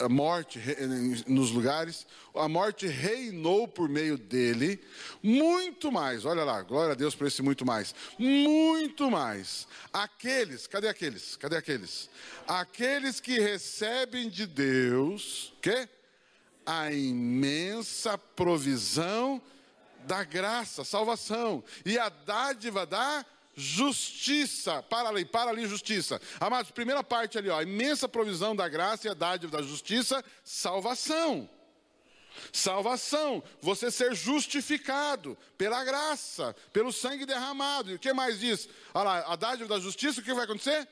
a 0.00 0.08
morte 0.08 0.60
nos 1.26 1.50
lugares, 1.52 2.06
a 2.34 2.48
morte 2.48 2.86
reinou 2.86 3.68
por 3.68 3.88
meio 3.88 4.18
dele, 4.18 4.82
muito 5.22 5.92
mais, 5.92 6.24
olha 6.24 6.42
lá, 6.42 6.60
glória 6.62 6.92
a 6.92 6.96
Deus 6.96 7.14
por 7.14 7.26
esse 7.28 7.40
muito 7.40 7.64
mais, 7.64 7.94
muito 8.18 9.10
mais, 9.10 9.68
aqueles, 9.92 10.66
cadê 10.66 10.88
aqueles? 10.88 11.36
Cadê 11.36 11.56
aqueles? 11.56 12.10
Aqueles 12.48 13.20
que 13.20 13.38
recebem 13.38 14.28
de 14.28 14.46
Deus, 14.46 15.52
que? 15.62 15.88
A 16.66 16.90
imensa 16.90 18.16
provisão 18.16 19.40
da 20.06 20.24
graça, 20.24 20.82
salvação, 20.82 21.62
e 21.84 21.98
a 21.98 22.08
dádiva 22.08 22.84
da 22.84 23.24
justiça. 23.56 24.82
Para 24.82 25.08
ali, 25.08 25.24
para 25.24 25.50
ali, 25.50 25.66
justiça. 25.66 26.20
Amados, 26.40 26.70
primeira 26.70 27.02
parte 27.02 27.38
ali, 27.38 27.50
ó, 27.50 27.60
imensa 27.62 28.08
provisão 28.08 28.54
da 28.54 28.68
graça 28.68 29.06
e 29.06 29.10
a 29.10 29.14
dádiva 29.14 29.56
da 29.56 29.62
justiça, 29.62 30.24
salvação. 30.42 31.48
Salvação, 32.52 33.42
você 33.60 33.90
ser 33.90 34.14
justificado 34.14 35.38
pela 35.56 35.84
graça, 35.84 36.54
pelo 36.72 36.92
sangue 36.92 37.24
derramado. 37.24 37.92
E 37.92 37.94
o 37.94 37.98
que 37.98 38.12
mais 38.12 38.40
diz? 38.40 38.68
Olha 38.92 39.04
lá, 39.04 39.32
a 39.32 39.36
dádiva 39.36 39.68
da 39.68 39.78
justiça, 39.78 40.20
o 40.20 40.24
que 40.24 40.34
vai 40.34 40.44
acontecer? 40.44 40.88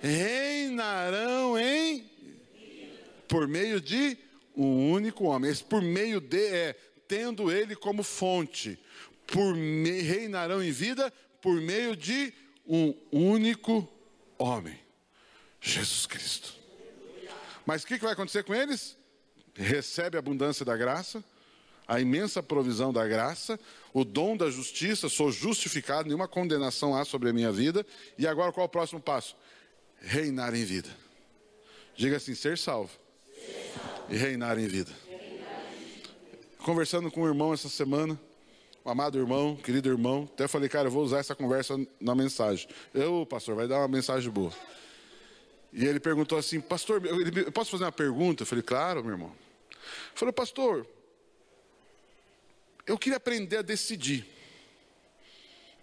Reinarão 0.00 1.58
em 1.58 2.10
por 3.28 3.46
meio 3.46 3.80
de 3.80 4.16
um 4.56 4.90
único 4.90 5.24
homem. 5.24 5.50
Esse 5.50 5.62
por 5.62 5.82
meio 5.82 6.20
de 6.20 6.46
é 6.46 6.76
tendo 7.06 7.52
ele 7.52 7.76
como 7.76 8.02
fonte. 8.02 8.78
Por 9.26 9.54
me, 9.54 10.00
reinarão 10.00 10.62
em 10.62 10.72
vida 10.72 11.12
por 11.40 11.60
meio 11.60 11.96
de 11.96 12.32
um 12.66 12.94
único 13.10 13.88
homem, 14.38 14.78
Jesus 15.60 16.06
Cristo. 16.06 16.54
Mas 17.64 17.82
o 17.82 17.86
que, 17.86 17.98
que 17.98 18.04
vai 18.04 18.12
acontecer 18.12 18.44
com 18.44 18.54
eles? 18.54 18.96
Recebe 19.54 20.16
a 20.16 20.20
abundância 20.20 20.64
da 20.64 20.76
graça, 20.76 21.22
a 21.86 22.00
imensa 22.00 22.42
provisão 22.42 22.92
da 22.92 23.06
graça, 23.06 23.58
o 23.92 24.04
dom 24.04 24.36
da 24.36 24.50
justiça, 24.50 25.08
sou 25.08 25.32
justificado, 25.32 26.06
nenhuma 26.06 26.28
condenação 26.28 26.94
há 26.94 27.04
sobre 27.04 27.30
a 27.30 27.32
minha 27.32 27.50
vida. 27.50 27.84
E 28.16 28.26
agora 28.26 28.52
qual 28.52 28.64
é 28.64 28.66
o 28.66 28.70
próximo 28.70 29.00
passo? 29.00 29.36
Reinar 30.00 30.54
em 30.54 30.64
vida. 30.64 30.88
Diga 31.96 32.18
assim: 32.18 32.34
ser 32.34 32.56
salvo, 32.56 32.92
e 34.08 34.16
reinar 34.16 34.58
em 34.58 34.68
vida. 34.68 34.92
Conversando 36.58 37.10
com 37.10 37.22
um 37.22 37.26
irmão 37.26 37.52
essa 37.52 37.68
semana, 37.68 38.20
amado 38.90 39.18
irmão, 39.18 39.54
querido 39.56 39.88
irmão. 39.88 40.28
Até 40.32 40.48
falei, 40.48 40.68
cara, 40.68 40.88
eu 40.88 40.92
vou 40.92 41.04
usar 41.04 41.18
essa 41.18 41.34
conversa 41.34 41.78
na 42.00 42.14
mensagem. 42.14 42.68
Eu, 42.94 43.26
pastor, 43.26 43.54
vai 43.54 43.68
dar 43.68 43.78
uma 43.78 43.88
mensagem 43.88 44.30
boa. 44.30 44.52
E 45.72 45.84
ele 45.84 46.00
perguntou 46.00 46.38
assim, 46.38 46.60
pastor, 46.60 47.02
eu 47.04 47.52
posso 47.52 47.70
fazer 47.70 47.84
uma 47.84 47.92
pergunta? 47.92 48.42
Eu 48.42 48.46
falei, 48.46 48.62
claro, 48.62 49.02
meu 49.02 49.12
irmão. 49.12 49.30
Ele 49.30 50.14
falou, 50.14 50.32
pastor, 50.32 50.86
eu 52.86 52.98
queria 52.98 53.18
aprender 53.18 53.58
a 53.58 53.62
decidir. 53.62 54.26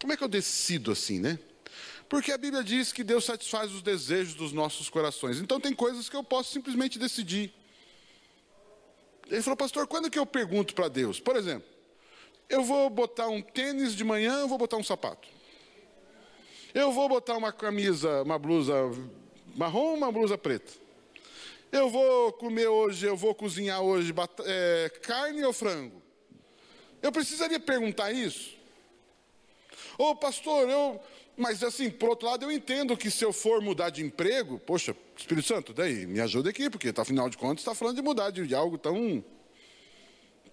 Como 0.01 0.11
é 0.11 0.17
que 0.17 0.23
eu 0.23 0.27
decido 0.27 0.91
assim, 0.91 1.19
né? 1.19 1.37
Porque 2.09 2.31
a 2.31 2.37
Bíblia 2.37 2.63
diz 2.63 2.91
que 2.91 3.03
Deus 3.03 3.25
satisfaz 3.25 3.71
os 3.71 3.81
desejos 3.81 4.33
dos 4.33 4.51
nossos 4.51 4.89
corações. 4.89 5.39
Então 5.39 5.59
tem 5.59 5.73
coisas 5.73 6.09
que 6.09 6.15
eu 6.15 6.23
posso 6.23 6.51
simplesmente 6.51 6.97
decidir. 6.97 7.53
Ele 9.27 9.41
falou, 9.41 9.57
pastor, 9.57 9.87
quando 9.87 10.09
que 10.09 10.19
eu 10.19 10.25
pergunto 10.25 10.73
para 10.75 10.87
Deus? 10.87 11.19
Por 11.19 11.35
exemplo, 11.35 11.74
eu 12.49 12.63
vou 12.63 12.89
botar 12.89 13.27
um 13.27 13.41
tênis 13.41 13.95
de 13.95 14.03
manhã, 14.03 14.41
eu 14.41 14.47
vou 14.47 14.57
botar 14.57 14.77
um 14.77 14.83
sapato. 14.83 15.27
Eu 16.73 16.91
vou 16.91 17.07
botar 17.07 17.37
uma 17.37 17.53
camisa, 17.53 18.21
uma 18.23 18.37
blusa 18.37 18.73
marrom, 19.55 19.93
uma 19.93 20.11
blusa 20.11 20.37
preta. 20.37 20.71
Eu 21.71 21.89
vou 21.89 22.31
comer 22.33 22.67
hoje, 22.67 23.05
eu 23.05 23.15
vou 23.15 23.33
cozinhar 23.33 23.81
hoje 23.81 24.13
é, 24.45 24.91
carne 25.01 25.43
ou 25.43 25.53
frango. 25.53 26.01
Eu 27.01 27.11
precisaria 27.11 27.59
perguntar 27.59 28.11
isso? 28.11 28.55
Ô 29.97 30.09
oh, 30.09 30.15
pastor, 30.15 30.69
eu. 30.69 30.99
Mas 31.37 31.63
assim, 31.63 31.89
por 31.89 32.09
outro 32.09 32.27
lado, 32.27 32.45
eu 32.45 32.51
entendo 32.51 32.95
que 32.95 33.11
se 33.11 33.23
eu 33.23 33.33
for 33.33 33.61
mudar 33.61 33.89
de 33.89 34.03
emprego, 34.03 34.57
poxa, 34.59 34.95
Espírito 35.17 35.47
Santo, 35.47 35.73
daí, 35.73 36.05
me 36.05 36.19
ajuda 36.21 36.49
aqui, 36.49 36.69
porque 36.69 36.93
afinal 36.95 37.29
de 37.29 37.37
contas 37.37 37.59
está 37.59 37.75
falando 37.75 37.97
de 37.97 38.01
mudar 38.01 38.29
de, 38.29 38.47
de, 38.47 38.55
algo 38.55 38.77
tão, 38.77 39.23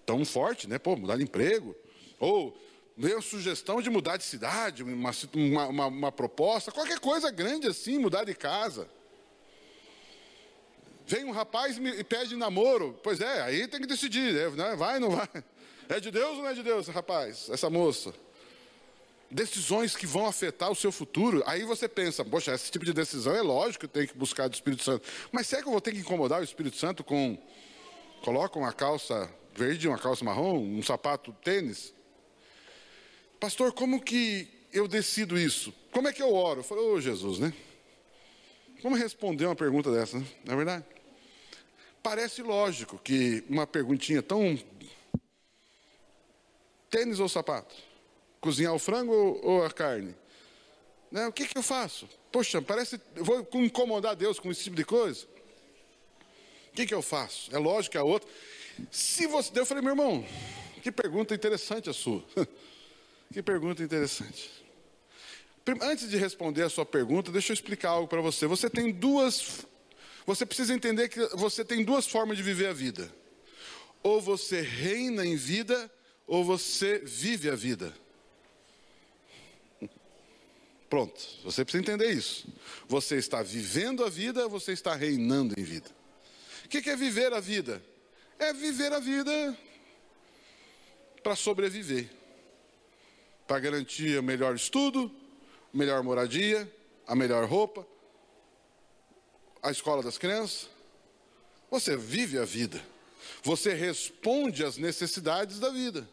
tão 0.05 0.25
forte, 0.25 0.67
né? 0.67 0.77
Pô, 0.77 0.95
mudar 0.95 1.17
de 1.17 1.23
emprego. 1.23 1.75
Ou 2.23 2.57
dê 2.95 3.21
sugestão 3.21 3.81
de 3.81 3.89
mudar 3.89 4.15
de 4.15 4.23
cidade, 4.23 4.81
uma, 4.81 5.11
uma, 5.67 5.87
uma, 5.87 6.11
proposta, 6.11 6.71
qualquer 6.71 6.97
coisa 6.99 7.29
grande 7.29 7.67
assim, 7.67 7.97
mudar 7.97 8.23
de 8.23 8.33
casa. 8.33 8.87
Vem 11.05 11.25
um 11.25 11.31
rapaz 11.31 11.77
e 11.77 12.03
pede 12.05 12.37
namoro. 12.37 12.97
Pois 13.03 13.19
é, 13.19 13.41
aí 13.41 13.67
tem 13.67 13.81
que 13.81 13.87
decidir, 13.87 14.55
né? 14.55 14.73
vai 14.77 14.95
ou 14.95 15.01
não 15.01 15.09
vai? 15.11 15.27
É 15.89 15.99
de 15.99 16.09
Deus 16.11 16.37
ou 16.37 16.43
não 16.43 16.47
é 16.47 16.53
de 16.53 16.63
Deus, 16.63 16.87
rapaz, 16.87 17.49
essa 17.49 17.69
moça? 17.69 18.13
Decisões 19.29 19.97
que 19.97 20.07
vão 20.07 20.25
afetar 20.25 20.71
o 20.71 20.75
seu 20.75 20.93
futuro. 20.93 21.43
Aí 21.45 21.63
você 21.65 21.89
pensa, 21.89 22.23
poxa, 22.23 22.53
esse 22.53 22.71
tipo 22.71 22.85
de 22.85 22.93
decisão 22.93 23.35
é 23.35 23.41
lógico 23.41 23.85
que 23.85 23.93
tem 23.93 24.07
que 24.07 24.17
buscar 24.17 24.47
do 24.47 24.53
Espírito 24.53 24.81
Santo. 24.81 25.05
Mas 25.29 25.47
será 25.47 25.61
que 25.61 25.67
eu 25.67 25.73
vou 25.73 25.81
ter 25.81 25.91
que 25.91 25.99
incomodar 25.99 26.39
o 26.39 26.43
Espírito 26.43 26.77
Santo 26.77 27.03
com. 27.03 27.37
Coloca 28.23 28.57
uma 28.57 28.71
calça 28.71 29.29
verde, 29.53 29.89
uma 29.89 29.97
calça 29.97 30.23
marrom, 30.23 30.57
um 30.57 30.81
sapato 30.81 31.35
tênis? 31.43 31.93
Pastor, 33.43 33.73
como 33.73 34.01
que 34.01 34.47
eu 34.71 34.87
decido 34.87 35.37
isso? 35.37 35.73
Como 35.91 36.07
é 36.07 36.13
que 36.13 36.23
eu 36.23 36.33
oro? 36.33 36.61
Eu 36.61 36.63
falei, 36.63 36.81
ô 36.81 36.93
oh, 36.93 37.01
Jesus, 37.01 37.39
né? 37.39 37.53
Como 38.81 38.95
responder 38.95 39.45
uma 39.45 39.53
pergunta 39.53 39.91
dessa, 39.91 40.17
né? 40.17 40.25
Não 40.45 40.53
é 40.53 40.55
verdade? 40.55 40.85
Parece 42.01 42.41
lógico 42.41 42.97
que 42.97 43.43
uma 43.49 43.67
perguntinha 43.67 44.23
tão. 44.23 44.57
Tênis 46.89 47.19
ou 47.19 47.27
sapato? 47.27 47.75
Cozinhar 48.39 48.73
o 48.73 48.79
frango 48.79 49.11
ou 49.43 49.65
a 49.65 49.69
carne? 49.69 50.15
Né? 51.11 51.27
O 51.27 51.33
que, 51.33 51.45
que 51.45 51.57
eu 51.57 51.63
faço? 51.63 52.07
Poxa, 52.31 52.61
parece. 52.61 52.97
Vou 53.13 53.45
incomodar 53.55 54.15
Deus 54.15 54.39
com 54.39 54.49
esse 54.51 54.63
tipo 54.63 54.77
de 54.77 54.85
coisa? 54.85 55.27
O 56.69 56.75
que, 56.75 56.85
que 56.85 56.93
eu 56.93 57.01
faço? 57.01 57.53
É 57.53 57.59
lógico 57.59 57.91
que 57.91 57.97
a 57.97 58.03
outra. 58.05 58.29
Se 58.89 59.27
você. 59.27 59.51
Eu 59.59 59.65
falei, 59.65 59.83
meu 59.83 59.91
irmão, 59.91 60.25
que 60.81 60.93
pergunta 60.93 61.35
interessante 61.35 61.89
a 61.89 61.93
sua. 61.93 62.23
que 63.33 63.41
pergunta 63.41 63.83
interessante. 63.83 64.49
Antes 65.81 66.09
de 66.09 66.17
responder 66.17 66.63
a 66.63 66.69
sua 66.69 66.85
pergunta, 66.85 67.31
deixa 67.31 67.51
eu 67.51 67.55
explicar 67.55 67.89
algo 67.89 68.07
para 68.07 68.21
você. 68.21 68.45
Você 68.47 68.69
tem 68.69 68.91
duas 68.91 69.65
você 70.25 70.45
precisa 70.45 70.73
entender 70.73 71.09
que 71.09 71.19
você 71.35 71.65
tem 71.65 71.83
duas 71.83 72.07
formas 72.07 72.37
de 72.37 72.43
viver 72.43 72.67
a 72.67 72.73
vida. 72.73 73.13
Ou 74.01 74.21
você 74.21 74.61
reina 74.61 75.25
em 75.25 75.35
vida, 75.35 75.91
ou 76.25 76.43
você 76.43 76.99
vive 76.99 77.49
a 77.49 77.55
vida. 77.55 77.93
Pronto, 80.89 81.21
você 81.43 81.65
precisa 81.65 81.81
entender 81.81 82.11
isso. 82.11 82.47
Você 82.87 83.17
está 83.17 83.41
vivendo 83.41 84.03
a 84.03 84.09
vida, 84.09 84.47
você 84.47 84.71
está 84.71 84.95
reinando 84.95 85.59
em 85.59 85.63
vida. 85.63 85.89
O 86.65 86.69
que 86.69 86.89
é 86.89 86.95
viver 86.95 87.33
a 87.33 87.39
vida? 87.39 87.83
É 88.39 88.53
viver 88.53 88.91
a 88.93 88.99
vida 88.99 89.57
para 91.21 91.35
sobreviver, 91.35 92.09
para 93.53 93.59
garantir 93.59 94.17
o 94.17 94.23
melhor 94.23 94.55
estudo, 94.55 95.11
melhor 95.71 96.01
moradia, 96.01 96.67
a 97.05 97.13
melhor 97.13 97.47
roupa, 97.47 97.85
a 99.61 99.69
escola 99.69 100.01
das 100.01 100.17
crianças. 100.17 100.67
Você 101.69 101.95
vive 101.95 102.39
a 102.39 102.45
vida. 102.45 102.83
Você 103.43 103.71
responde 103.75 104.65
às 104.65 104.77
necessidades 104.77 105.59
da 105.59 105.69
vida. 105.69 106.09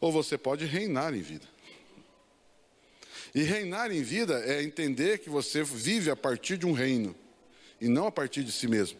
Ou 0.00 0.10
você 0.10 0.36
pode 0.36 0.64
reinar 0.64 1.14
em 1.14 1.22
vida. 1.22 1.46
E 3.32 3.44
reinar 3.44 3.92
em 3.92 4.02
vida 4.02 4.42
é 4.44 4.60
entender 4.60 5.18
que 5.18 5.30
você 5.30 5.62
vive 5.62 6.10
a 6.10 6.16
partir 6.16 6.58
de 6.58 6.66
um 6.66 6.72
reino 6.72 7.14
e 7.80 7.86
não 7.86 8.08
a 8.08 8.10
partir 8.10 8.42
de 8.42 8.50
si 8.50 8.66
mesmo. 8.66 8.98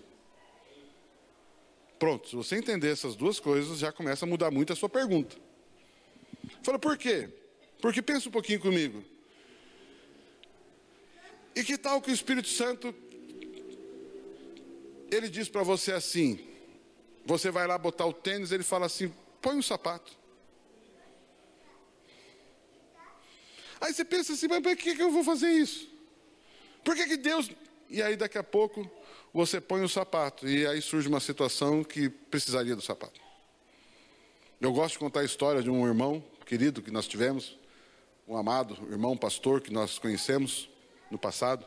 Pronto, 1.98 2.28
se 2.28 2.36
você 2.36 2.54
entender 2.54 2.92
essas 2.92 3.16
duas 3.16 3.40
coisas, 3.40 3.80
já 3.80 3.90
começa 3.90 4.24
a 4.24 4.28
mudar 4.28 4.52
muito 4.52 4.72
a 4.72 4.76
sua 4.76 4.88
pergunta. 4.88 5.47
Fala, 6.68 6.78
por 6.78 6.98
quê? 6.98 7.30
Porque 7.80 8.02
pensa 8.02 8.28
um 8.28 8.30
pouquinho 8.30 8.60
comigo. 8.60 9.02
E 11.56 11.64
que 11.64 11.78
tal 11.78 12.02
que 12.02 12.10
o 12.10 12.14
Espírito 12.14 12.48
Santo 12.48 12.94
ele 15.10 15.30
diz 15.30 15.48
para 15.48 15.62
você 15.62 15.92
assim: 15.92 16.46
você 17.24 17.50
vai 17.50 17.66
lá 17.66 17.78
botar 17.78 18.04
o 18.04 18.12
tênis, 18.12 18.52
ele 18.52 18.62
fala 18.62 18.84
assim: 18.84 19.10
põe 19.40 19.56
um 19.56 19.62
sapato. 19.62 20.12
Aí 23.80 23.94
você 23.94 24.04
pensa 24.04 24.34
assim, 24.34 24.46
mas 24.46 24.60
por 24.60 24.76
que, 24.76 24.94
que 24.94 25.02
eu 25.02 25.10
vou 25.10 25.24
fazer 25.24 25.50
isso? 25.50 25.88
Por 26.84 26.94
que, 26.94 27.06
que 27.06 27.16
Deus. 27.16 27.50
E 27.88 28.02
aí 28.02 28.14
daqui 28.14 28.36
a 28.36 28.44
pouco 28.44 28.86
você 29.32 29.58
põe 29.58 29.82
o 29.82 29.88
sapato. 29.88 30.46
E 30.46 30.66
aí 30.66 30.82
surge 30.82 31.08
uma 31.08 31.20
situação 31.20 31.82
que 31.82 32.10
precisaria 32.10 32.76
do 32.76 32.82
sapato. 32.82 33.18
Eu 34.60 34.70
gosto 34.70 34.92
de 34.92 34.98
contar 34.98 35.20
a 35.20 35.24
história 35.24 35.62
de 35.62 35.70
um 35.70 35.86
irmão 35.86 36.22
querido 36.48 36.80
que 36.80 36.90
nós 36.90 37.06
tivemos, 37.06 37.58
um 38.26 38.34
amado 38.34 38.74
irmão 38.90 39.14
pastor 39.14 39.60
que 39.60 39.70
nós 39.70 39.98
conhecemos 39.98 40.70
no 41.10 41.18
passado. 41.18 41.66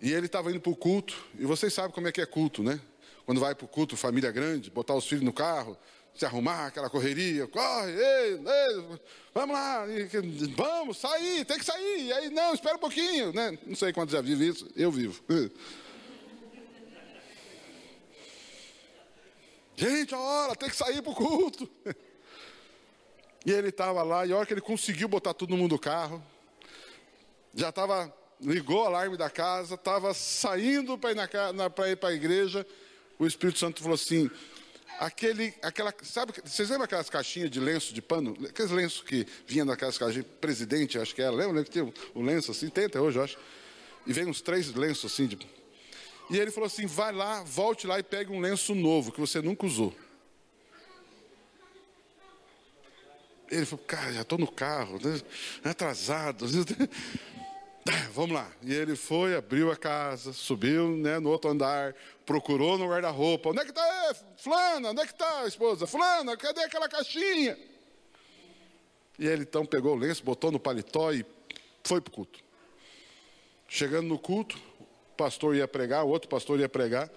E 0.00 0.10
ele 0.10 0.24
estava 0.24 0.50
indo 0.50 0.60
para 0.60 0.72
o 0.72 0.76
culto, 0.76 1.14
e 1.38 1.44
vocês 1.44 1.74
sabem 1.74 1.90
como 1.92 2.08
é 2.08 2.12
que 2.12 2.22
é 2.22 2.24
culto, 2.24 2.62
né? 2.62 2.80
Quando 3.26 3.38
vai 3.38 3.54
para 3.54 3.66
o 3.66 3.68
culto, 3.68 3.94
família 3.94 4.30
grande, 4.32 4.70
botar 4.70 4.94
os 4.94 5.06
filhos 5.06 5.22
no 5.22 5.32
carro, 5.32 5.76
se 6.14 6.24
arrumar, 6.24 6.68
aquela 6.68 6.88
correria, 6.88 7.46
corre, 7.46 7.92
ei, 7.92 8.32
ei, 8.32 8.98
vamos 9.34 9.54
lá, 9.54 9.84
vamos, 10.56 10.96
sair, 10.96 11.44
tem 11.44 11.58
que 11.58 11.64
sair. 11.64 12.06
E 12.06 12.12
aí, 12.14 12.30
não, 12.30 12.54
espera 12.54 12.76
um 12.76 12.80
pouquinho, 12.80 13.30
né? 13.34 13.58
Não 13.66 13.76
sei 13.76 13.92
quantos 13.92 14.14
já 14.14 14.22
vivem 14.22 14.48
isso, 14.48 14.70
eu 14.74 14.90
vivo. 14.90 15.22
Gente, 19.76 20.14
a 20.14 20.18
hora, 20.18 20.56
tem 20.56 20.70
que 20.70 20.76
sair 20.76 21.02
para 21.02 21.12
o 21.12 21.14
culto. 21.14 21.68
E 23.44 23.50
ele 23.50 23.68
estava 23.68 24.02
lá, 24.02 24.24
e 24.24 24.32
a 24.32 24.36
hora 24.36 24.46
que 24.46 24.54
ele 24.54 24.60
conseguiu 24.60 25.08
botar 25.08 25.34
todo 25.34 25.56
mundo 25.56 25.72
no 25.72 25.78
carro, 25.78 26.22
já 27.54 27.70
estava 27.70 28.12
ligou 28.40 28.82
o 28.82 28.86
alarme 28.86 29.16
da 29.16 29.30
casa, 29.30 29.74
estava 29.74 30.12
saindo 30.12 30.98
para 30.98 31.12
ir, 31.90 31.96
para 31.96 32.08
a 32.08 32.12
igreja, 32.12 32.66
o 33.18 33.26
Espírito 33.26 33.58
Santo 33.58 33.80
falou 33.80 33.94
assim, 33.94 34.28
aquele, 34.98 35.54
aquela, 35.62 35.94
sabe, 36.02 36.32
vocês 36.44 36.68
lembram 36.68 36.84
aquelas 36.84 37.08
caixinhas 37.08 37.50
de 37.50 37.60
lenço 37.60 37.94
de 37.94 38.02
pano? 38.02 38.36
Aqueles 38.48 38.72
lenços 38.72 39.02
que 39.02 39.26
vinham 39.46 39.66
daquelas 39.66 39.96
caixinhas, 39.96 40.26
presidente, 40.40 40.98
acho 40.98 41.14
que 41.14 41.22
era, 41.22 41.30
lembra 41.30 41.62
que 41.62 41.70
tinha 41.70 41.92
um 42.14 42.24
lenço 42.24 42.50
assim, 42.50 42.68
tem 42.68 42.86
até 42.86 43.00
hoje, 43.00 43.18
eu 43.18 43.24
acho. 43.24 43.38
E 44.06 44.12
vem 44.12 44.26
uns 44.26 44.40
três 44.40 44.72
lenços 44.74 45.12
assim. 45.12 45.26
De... 45.26 45.38
E 46.28 46.36
ele 46.36 46.50
falou 46.50 46.66
assim, 46.66 46.86
vai 46.86 47.12
lá, 47.12 47.44
volte 47.44 47.86
lá 47.86 47.98
e 47.98 48.02
pegue 48.02 48.32
um 48.32 48.40
lenço 48.40 48.74
novo, 48.74 49.12
que 49.12 49.20
você 49.20 49.40
nunca 49.40 49.66
usou. 49.66 49.94
Ele 53.52 53.66
falou, 53.66 53.84
cara, 53.86 54.12
já 54.14 54.22
estou 54.22 54.38
no 54.38 54.50
carro, 54.50 54.98
né? 55.04 55.20
atrasado. 55.62 56.46
Tá, 57.84 57.92
vamos 58.14 58.34
lá. 58.34 58.50
E 58.62 58.72
ele 58.72 58.96
foi, 58.96 59.36
abriu 59.36 59.70
a 59.70 59.76
casa, 59.76 60.32
subiu 60.32 60.96
né, 60.96 61.18
no 61.18 61.28
outro 61.28 61.50
andar, 61.50 61.94
procurou 62.24 62.78
no 62.78 62.88
guarda-roupa. 62.88 63.50
Onde 63.50 63.60
é 63.60 63.64
que 63.64 63.70
está? 63.70 64.16
Fulana, 64.38 64.90
onde 64.90 65.02
é 65.02 65.06
que 65.06 65.12
está 65.12 65.40
a 65.40 65.46
esposa? 65.46 65.86
Fulana, 65.86 66.34
cadê 66.34 66.62
aquela 66.62 66.88
caixinha? 66.88 67.58
E 69.18 69.26
ele 69.26 69.42
então 69.42 69.66
pegou 69.66 69.94
o 69.94 69.98
lenço, 69.98 70.24
botou 70.24 70.50
no 70.50 70.58
paletó 70.58 71.12
e 71.12 71.22
foi 71.84 72.00
para 72.00 72.10
o 72.10 72.14
culto. 72.14 72.40
Chegando 73.68 74.08
no 74.08 74.18
culto, 74.18 74.58
o 74.80 75.14
pastor 75.14 75.54
ia 75.54 75.68
pregar, 75.68 76.04
o 76.04 76.08
outro 76.08 76.26
pastor 76.26 76.58
ia 76.58 76.70
pregar. 76.70 77.10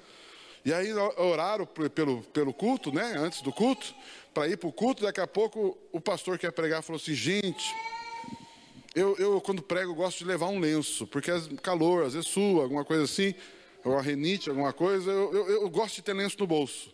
E 0.66 0.74
aí 0.74 0.92
oraram 1.18 1.68
pelo, 1.68 2.24
pelo 2.24 2.52
culto, 2.52 2.92
né? 2.92 3.14
Antes 3.20 3.44
do 3.44 3.54
culto, 3.54 3.94
para 4.34 4.48
ir 4.48 4.58
para 4.58 4.68
o 4.68 4.74
culto. 4.74 5.04
Daqui 5.04 5.22
a 5.22 5.28
pouco 5.28 5.78
o 5.92 6.02
pastor 6.02 6.40
que 6.40 6.48
ia 6.48 6.52
pregar 6.52 6.82
falou 6.82 7.00
assim: 7.00 7.14
gente, 7.14 7.64
eu, 8.96 9.16
eu, 9.18 9.40
quando 9.40 9.62
prego, 9.62 9.94
gosto 9.94 10.18
de 10.18 10.26
levar 10.26 10.48
um 10.48 10.60
lenço, 10.60 11.06
porque 11.06 11.30
é 11.30 11.40
calor, 11.62 12.06
às 12.06 12.14
vezes 12.14 12.28
sua, 12.28 12.64
alguma 12.64 12.84
coisa 12.84 13.04
assim, 13.04 13.36
ou 13.84 13.96
a 13.96 14.02
renite, 14.02 14.50
alguma 14.50 14.74
coisa, 14.74 15.12
eu, 15.12 15.36
eu, 15.36 15.50
eu 15.50 15.70
gosto 15.70 15.98
de 15.98 16.02
ter 16.02 16.14
lenço 16.14 16.38
no 16.40 16.48
bolso. 16.48 16.92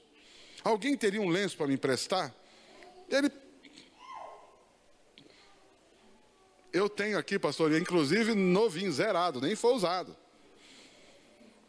Alguém 0.66 0.98
teria 0.98 1.22
um 1.22 1.30
lenço 1.30 1.56
para 1.56 1.68
me 1.68 1.76
emprestar? 1.76 2.36
Ele. 3.10 3.32
Eu 6.74 6.90
tenho 6.90 7.18
aqui, 7.18 7.40
pastor, 7.40 7.72
inclusive 7.74 8.36
novinho, 8.36 8.92
zerado, 8.92 9.40
nem 9.40 9.56
foi 9.56 9.74
usado. 9.74 10.16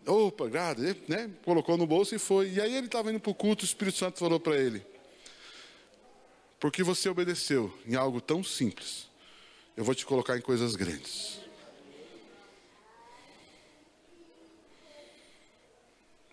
Opa, 0.07 0.49
grado, 0.49 0.83
né? 1.09 1.31
Colocou 1.45 1.77
no 1.77 1.87
bolso 1.87 2.15
e 2.15 2.19
foi. 2.19 2.51
E 2.51 2.61
aí 2.61 2.75
ele 2.75 2.87
estava 2.87 3.11
indo 3.11 3.21
para 3.21 3.31
o 3.31 3.35
culto, 3.35 3.63
o 3.63 3.67
Espírito 3.67 3.99
Santo 3.99 4.19
falou 4.19 4.41
para 4.41 4.57
ele: 4.57 4.85
Porque 6.59 6.83
você 6.83 7.09
obedeceu 7.09 7.73
em 7.87 7.95
algo 7.95 8.21
tão 8.21 8.43
simples 8.43 9.13
eu 9.77 9.85
vou 9.85 9.95
te 9.95 10.05
colocar 10.05 10.37
em 10.37 10.41
coisas 10.41 10.77
grandes. 10.77 11.41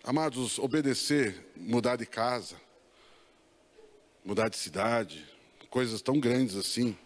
Amados, 0.04 0.58
obedecer, 0.58 1.52
mudar 1.56 1.96
de 1.96 2.06
casa, 2.06 2.56
mudar 4.24 4.48
de 4.48 4.56
cidade, 4.56 5.26
coisas 5.70 6.02
tão 6.02 6.18
grandes 6.18 6.56
assim, 6.56 6.96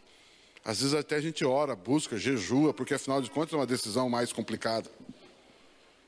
Às 0.64 0.80
vezes 0.80 0.94
até 0.94 1.16
a 1.16 1.20
gente 1.20 1.44
ora, 1.44 1.76
busca, 1.76 2.16
jejua, 2.16 2.72
porque 2.72 2.94
afinal 2.94 3.20
de 3.20 3.30
contas 3.30 3.52
é 3.52 3.56
uma 3.56 3.66
decisão 3.66 4.08
mais 4.08 4.32
complicada. 4.32 4.90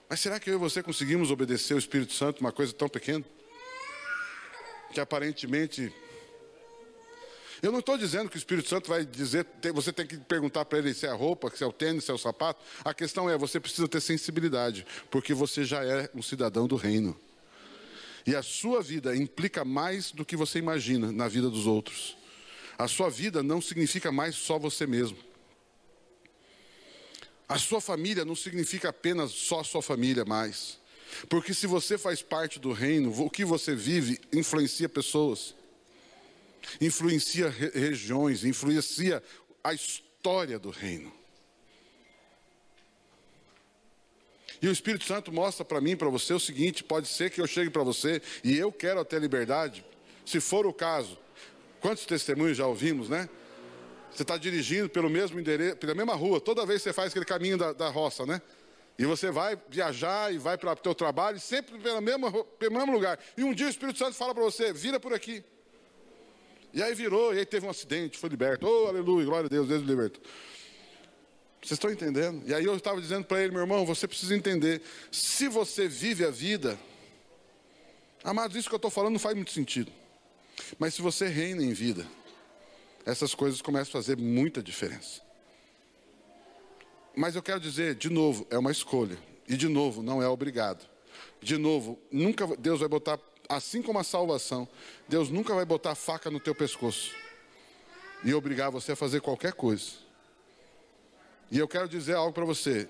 Mas 0.08 0.20
será 0.20 0.38
que 0.38 0.48
eu 0.48 0.54
e 0.54 0.58
você 0.58 0.82
conseguimos 0.82 1.30
obedecer 1.30 1.74
o 1.74 1.78
Espírito 1.78 2.12
Santo 2.12 2.40
uma 2.40 2.52
coisa 2.52 2.72
tão 2.72 2.88
pequena? 2.88 3.24
Que 4.92 5.00
aparentemente. 5.00 5.92
Eu 7.62 7.72
não 7.72 7.80
estou 7.80 7.98
dizendo 7.98 8.28
que 8.28 8.36
o 8.36 8.38
Espírito 8.38 8.68
Santo 8.68 8.88
vai 8.88 9.04
dizer, 9.04 9.46
você 9.74 9.92
tem 9.92 10.06
que 10.06 10.16
perguntar 10.18 10.64
para 10.64 10.78
ele 10.78 10.94
se 10.94 11.06
é 11.06 11.08
a 11.08 11.14
roupa, 11.14 11.50
se 11.50 11.64
é 11.64 11.66
o 11.66 11.72
tênis, 11.72 12.04
se 12.04 12.10
é 12.10 12.14
o 12.14 12.18
sapato. 12.18 12.62
A 12.84 12.94
questão 12.94 13.28
é, 13.28 13.36
você 13.36 13.58
precisa 13.58 13.88
ter 13.88 14.00
sensibilidade, 14.00 14.86
porque 15.10 15.34
você 15.34 15.64
já 15.64 15.82
é 15.82 16.08
um 16.14 16.22
cidadão 16.22 16.66
do 16.66 16.76
reino. 16.76 17.18
E 18.26 18.36
a 18.36 18.42
sua 18.42 18.82
vida 18.82 19.16
implica 19.16 19.64
mais 19.64 20.12
do 20.12 20.24
que 20.24 20.36
você 20.36 20.58
imagina 20.58 21.10
na 21.10 21.26
vida 21.28 21.48
dos 21.48 21.66
outros. 21.66 22.16
A 22.78 22.86
sua 22.86 23.08
vida 23.08 23.42
não 23.42 23.60
significa 23.60 24.12
mais 24.12 24.36
só 24.36 24.58
você 24.58 24.86
mesmo. 24.86 25.16
A 27.48 27.58
sua 27.58 27.80
família 27.80 28.24
não 28.24 28.34
significa 28.34 28.88
apenas 28.88 29.30
só 29.30 29.60
a 29.60 29.64
sua 29.64 29.82
família 29.82 30.24
mais. 30.24 30.78
Porque 31.28 31.54
se 31.54 31.66
você 31.66 31.96
faz 31.96 32.20
parte 32.20 32.58
do 32.58 32.72
reino, 32.72 33.12
o 33.22 33.30
que 33.30 33.44
você 33.44 33.74
vive 33.74 34.20
influencia 34.32 34.88
pessoas, 34.88 35.54
influencia 36.80 37.48
re 37.48 37.70
regiões, 37.70 38.44
influencia 38.44 39.22
a 39.62 39.72
história 39.72 40.58
do 40.58 40.70
reino. 40.70 41.12
E 44.60 44.68
o 44.68 44.72
Espírito 44.72 45.04
Santo 45.04 45.32
mostra 45.32 45.64
para 45.64 45.80
mim, 45.80 45.96
para 45.96 46.08
você, 46.08 46.32
o 46.32 46.40
seguinte: 46.40 46.82
pode 46.82 47.08
ser 47.08 47.30
que 47.30 47.40
eu 47.40 47.46
chegue 47.46 47.70
para 47.70 47.82
você 47.82 48.20
e 48.42 48.56
eu 48.56 48.72
quero 48.72 49.00
até 49.00 49.18
liberdade, 49.18 49.84
se 50.24 50.40
for 50.40 50.66
o 50.66 50.72
caso. 50.72 51.18
Quantos 51.80 52.06
testemunhos 52.06 52.56
já 52.56 52.66
ouvimos, 52.66 53.08
né? 53.08 53.28
Você 54.16 54.22
está 54.22 54.38
dirigindo 54.38 54.88
pelo 54.88 55.10
mesmo 55.10 55.38
endereço, 55.38 55.76
pela 55.76 55.94
mesma 55.94 56.14
rua, 56.14 56.40
toda 56.40 56.64
vez 56.64 56.80
você 56.80 56.90
faz 56.90 57.10
aquele 57.10 57.26
caminho 57.26 57.58
da, 57.58 57.74
da 57.74 57.90
roça, 57.90 58.24
né? 58.24 58.40
E 58.98 59.04
você 59.04 59.30
vai 59.30 59.58
viajar 59.68 60.32
e 60.32 60.38
vai 60.38 60.56
para 60.56 60.72
o 60.72 60.76
teu 60.76 60.94
trabalho, 60.94 61.38
sempre 61.38 61.78
pela 61.78 62.00
mesma, 62.00 62.32
pelo 62.58 62.74
mesmo 62.74 62.92
lugar. 62.92 63.18
E 63.36 63.44
um 63.44 63.52
dia 63.52 63.66
o 63.66 63.68
Espírito 63.68 63.98
Santo 63.98 64.14
fala 64.14 64.34
para 64.34 64.42
você, 64.42 64.72
vira 64.72 64.98
por 64.98 65.12
aqui. 65.12 65.44
E 66.72 66.82
aí 66.82 66.94
virou, 66.94 67.34
e 67.34 67.40
aí 67.40 67.44
teve 67.44 67.66
um 67.66 67.70
acidente, 67.70 68.16
foi 68.16 68.30
liberto. 68.30 68.66
Oh, 68.66 68.86
aleluia, 68.86 69.26
glória 69.26 69.46
a 69.46 69.50
Deus, 69.50 69.68
Deus 69.68 69.82
libertou. 69.82 70.22
Vocês 71.60 71.72
estão 71.72 71.90
entendendo? 71.90 72.42
E 72.48 72.54
aí 72.54 72.64
eu 72.64 72.74
estava 72.74 72.98
dizendo 72.98 73.26
para 73.26 73.42
ele, 73.42 73.52
meu 73.52 73.60
irmão, 73.60 73.84
você 73.84 74.08
precisa 74.08 74.34
entender, 74.34 74.80
se 75.12 75.46
você 75.46 75.86
vive 75.86 76.24
a 76.24 76.30
vida, 76.30 76.78
amados, 78.24 78.56
isso 78.56 78.68
que 78.68 78.74
eu 78.74 78.78
estou 78.78 78.90
falando 78.90 79.12
não 79.12 79.20
faz 79.20 79.34
muito 79.36 79.52
sentido. 79.52 79.92
Mas 80.78 80.94
se 80.94 81.02
você 81.02 81.26
reina 81.26 81.62
em 81.62 81.74
vida, 81.74 82.06
essas 83.06 83.34
coisas 83.36 83.62
começam 83.62 83.88
a 83.90 84.02
fazer 84.02 84.16
muita 84.16 84.60
diferença. 84.60 85.22
Mas 87.14 87.36
eu 87.36 87.42
quero 87.42 87.60
dizer, 87.60 87.94
de 87.94 88.10
novo, 88.10 88.44
é 88.50 88.58
uma 88.58 88.72
escolha. 88.72 89.16
E 89.48 89.56
de 89.56 89.68
novo, 89.68 90.02
não 90.02 90.20
é 90.20 90.28
obrigado. 90.28 90.86
De 91.40 91.56
novo, 91.56 91.98
nunca 92.10 92.46
Deus 92.56 92.80
vai 92.80 92.88
botar, 92.88 93.18
assim 93.48 93.80
como 93.80 94.00
a 94.00 94.04
salvação, 94.04 94.68
Deus 95.08 95.30
nunca 95.30 95.54
vai 95.54 95.64
botar 95.64 95.94
faca 95.94 96.30
no 96.30 96.40
teu 96.40 96.54
pescoço 96.54 97.14
e 98.24 98.34
obrigar 98.34 98.72
você 98.72 98.92
a 98.92 98.96
fazer 98.96 99.20
qualquer 99.20 99.52
coisa. 99.52 99.92
E 101.50 101.58
eu 101.58 101.68
quero 101.68 101.88
dizer 101.88 102.14
algo 102.14 102.32
para 102.32 102.44
você. 102.44 102.88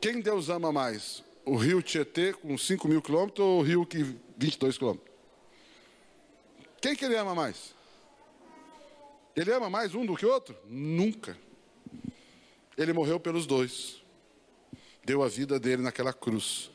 Quem 0.00 0.20
Deus 0.20 0.48
ama 0.48 0.72
mais? 0.72 1.22
O 1.44 1.54
rio 1.54 1.80
Tietê 1.80 2.32
com 2.32 2.58
5 2.58 2.88
mil 2.88 3.00
quilômetros 3.00 3.46
ou 3.46 3.60
o 3.60 3.62
rio 3.62 3.86
que 3.86 4.16
22 4.36 4.76
quilômetros? 4.76 5.12
Quem 6.80 6.96
que 6.96 7.04
ele 7.04 7.14
ama 7.14 7.36
mais? 7.36 7.72
Ele 9.34 9.52
ama 9.52 9.70
mais 9.70 9.94
um 9.94 10.04
do 10.04 10.14
que 10.14 10.26
o 10.26 10.30
outro? 10.30 10.56
Nunca. 10.66 11.36
Ele 12.76 12.92
morreu 12.92 13.18
pelos 13.18 13.46
dois. 13.46 14.02
Deu 15.04 15.22
a 15.22 15.28
vida 15.28 15.58
dele 15.58 15.82
naquela 15.82 16.12
cruz. 16.12 16.70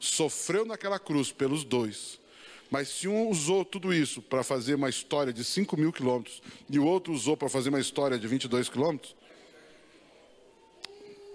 Sofreu 0.00 0.64
naquela 0.64 0.98
cruz 0.98 1.30
pelos 1.30 1.62
dois. 1.62 2.18
Mas 2.70 2.88
se 2.88 3.06
um 3.06 3.28
usou 3.28 3.64
tudo 3.64 3.92
isso 3.92 4.22
para 4.22 4.42
fazer 4.42 4.74
uma 4.74 4.88
história 4.88 5.32
de 5.32 5.44
5 5.44 5.76
mil 5.76 5.92
quilômetros 5.92 6.42
e 6.68 6.78
o 6.78 6.84
outro 6.84 7.12
usou 7.12 7.36
para 7.36 7.48
fazer 7.48 7.68
uma 7.68 7.80
história 7.80 8.18
de 8.18 8.26
22 8.26 8.68
quilômetros, 8.68 9.14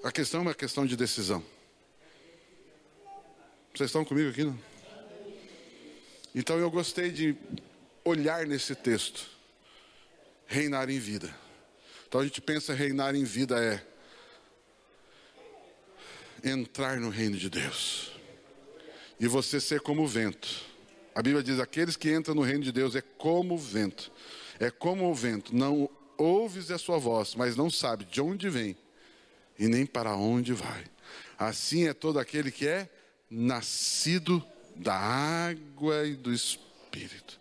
a 0.03 0.11
questão 0.11 0.39
é 0.39 0.43
uma 0.43 0.55
questão 0.55 0.85
de 0.85 0.97
decisão. 0.97 1.43
Vocês 3.73 3.89
estão 3.89 4.03
comigo 4.03 4.29
aqui? 4.29 4.43
Não? 4.43 4.59
Então 6.33 6.57
eu 6.57 6.69
gostei 6.71 7.11
de 7.11 7.35
olhar 8.03 8.45
nesse 8.47 8.75
texto 8.75 9.38
reinar 10.49 10.89
em 10.89 10.99
vida. 10.99 11.33
Então 12.07 12.19
a 12.19 12.23
gente 12.23 12.41
pensa 12.41 12.73
reinar 12.73 13.15
em 13.15 13.23
vida 13.23 13.63
é 13.63 13.81
entrar 16.43 16.99
no 16.99 17.09
reino 17.09 17.37
de 17.37 17.49
Deus. 17.49 18.11
E 19.19 19.27
você 19.27 19.61
ser 19.61 19.79
como 19.81 20.03
o 20.03 20.07
vento. 20.07 20.49
A 21.13 21.21
Bíblia 21.21 21.43
diz: 21.43 21.59
aqueles 21.59 21.95
que 21.95 22.11
entram 22.11 22.33
no 22.33 22.41
reino 22.41 22.63
de 22.63 22.71
Deus 22.71 22.95
é 22.95 23.01
como 23.01 23.53
o 23.53 23.57
vento. 23.57 24.11
É 24.59 24.71
como 24.71 25.09
o 25.09 25.13
vento. 25.13 25.55
Não 25.55 25.87
ouves 26.17 26.71
a 26.71 26.79
sua 26.79 26.97
voz, 26.97 27.35
mas 27.35 27.55
não 27.55 27.69
sabe 27.69 28.05
de 28.05 28.19
onde 28.19 28.49
vem 28.49 28.75
e 29.57 29.67
nem 29.67 29.85
para 29.85 30.15
onde 30.15 30.51
vai. 30.51 30.83
Assim 31.37 31.87
é 31.87 31.93
todo 31.93 32.17
aquele 32.17 32.51
que 32.51 32.67
é 32.67 32.89
nascido 33.29 34.43
da 34.75 34.95
água 34.95 36.07
e 36.07 36.15
do 36.15 36.33
Espírito. 36.33 37.39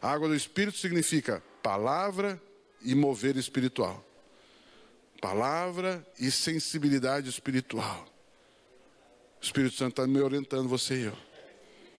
A 0.00 0.10
água 0.10 0.28
do 0.28 0.34
Espírito 0.34 0.78
significa 0.78 1.42
palavra 1.68 2.40
e 2.80 2.94
mover 2.94 3.36
espiritual. 3.36 4.02
Palavra 5.20 6.02
e 6.18 6.30
sensibilidade 6.30 7.28
espiritual. 7.28 8.06
O 9.38 9.44
Espírito 9.44 9.74
Santo 9.74 9.90
está 10.00 10.06
me 10.06 10.18
orientando, 10.18 10.66
você 10.66 10.94
e 10.94 11.04
eu. 11.04 11.27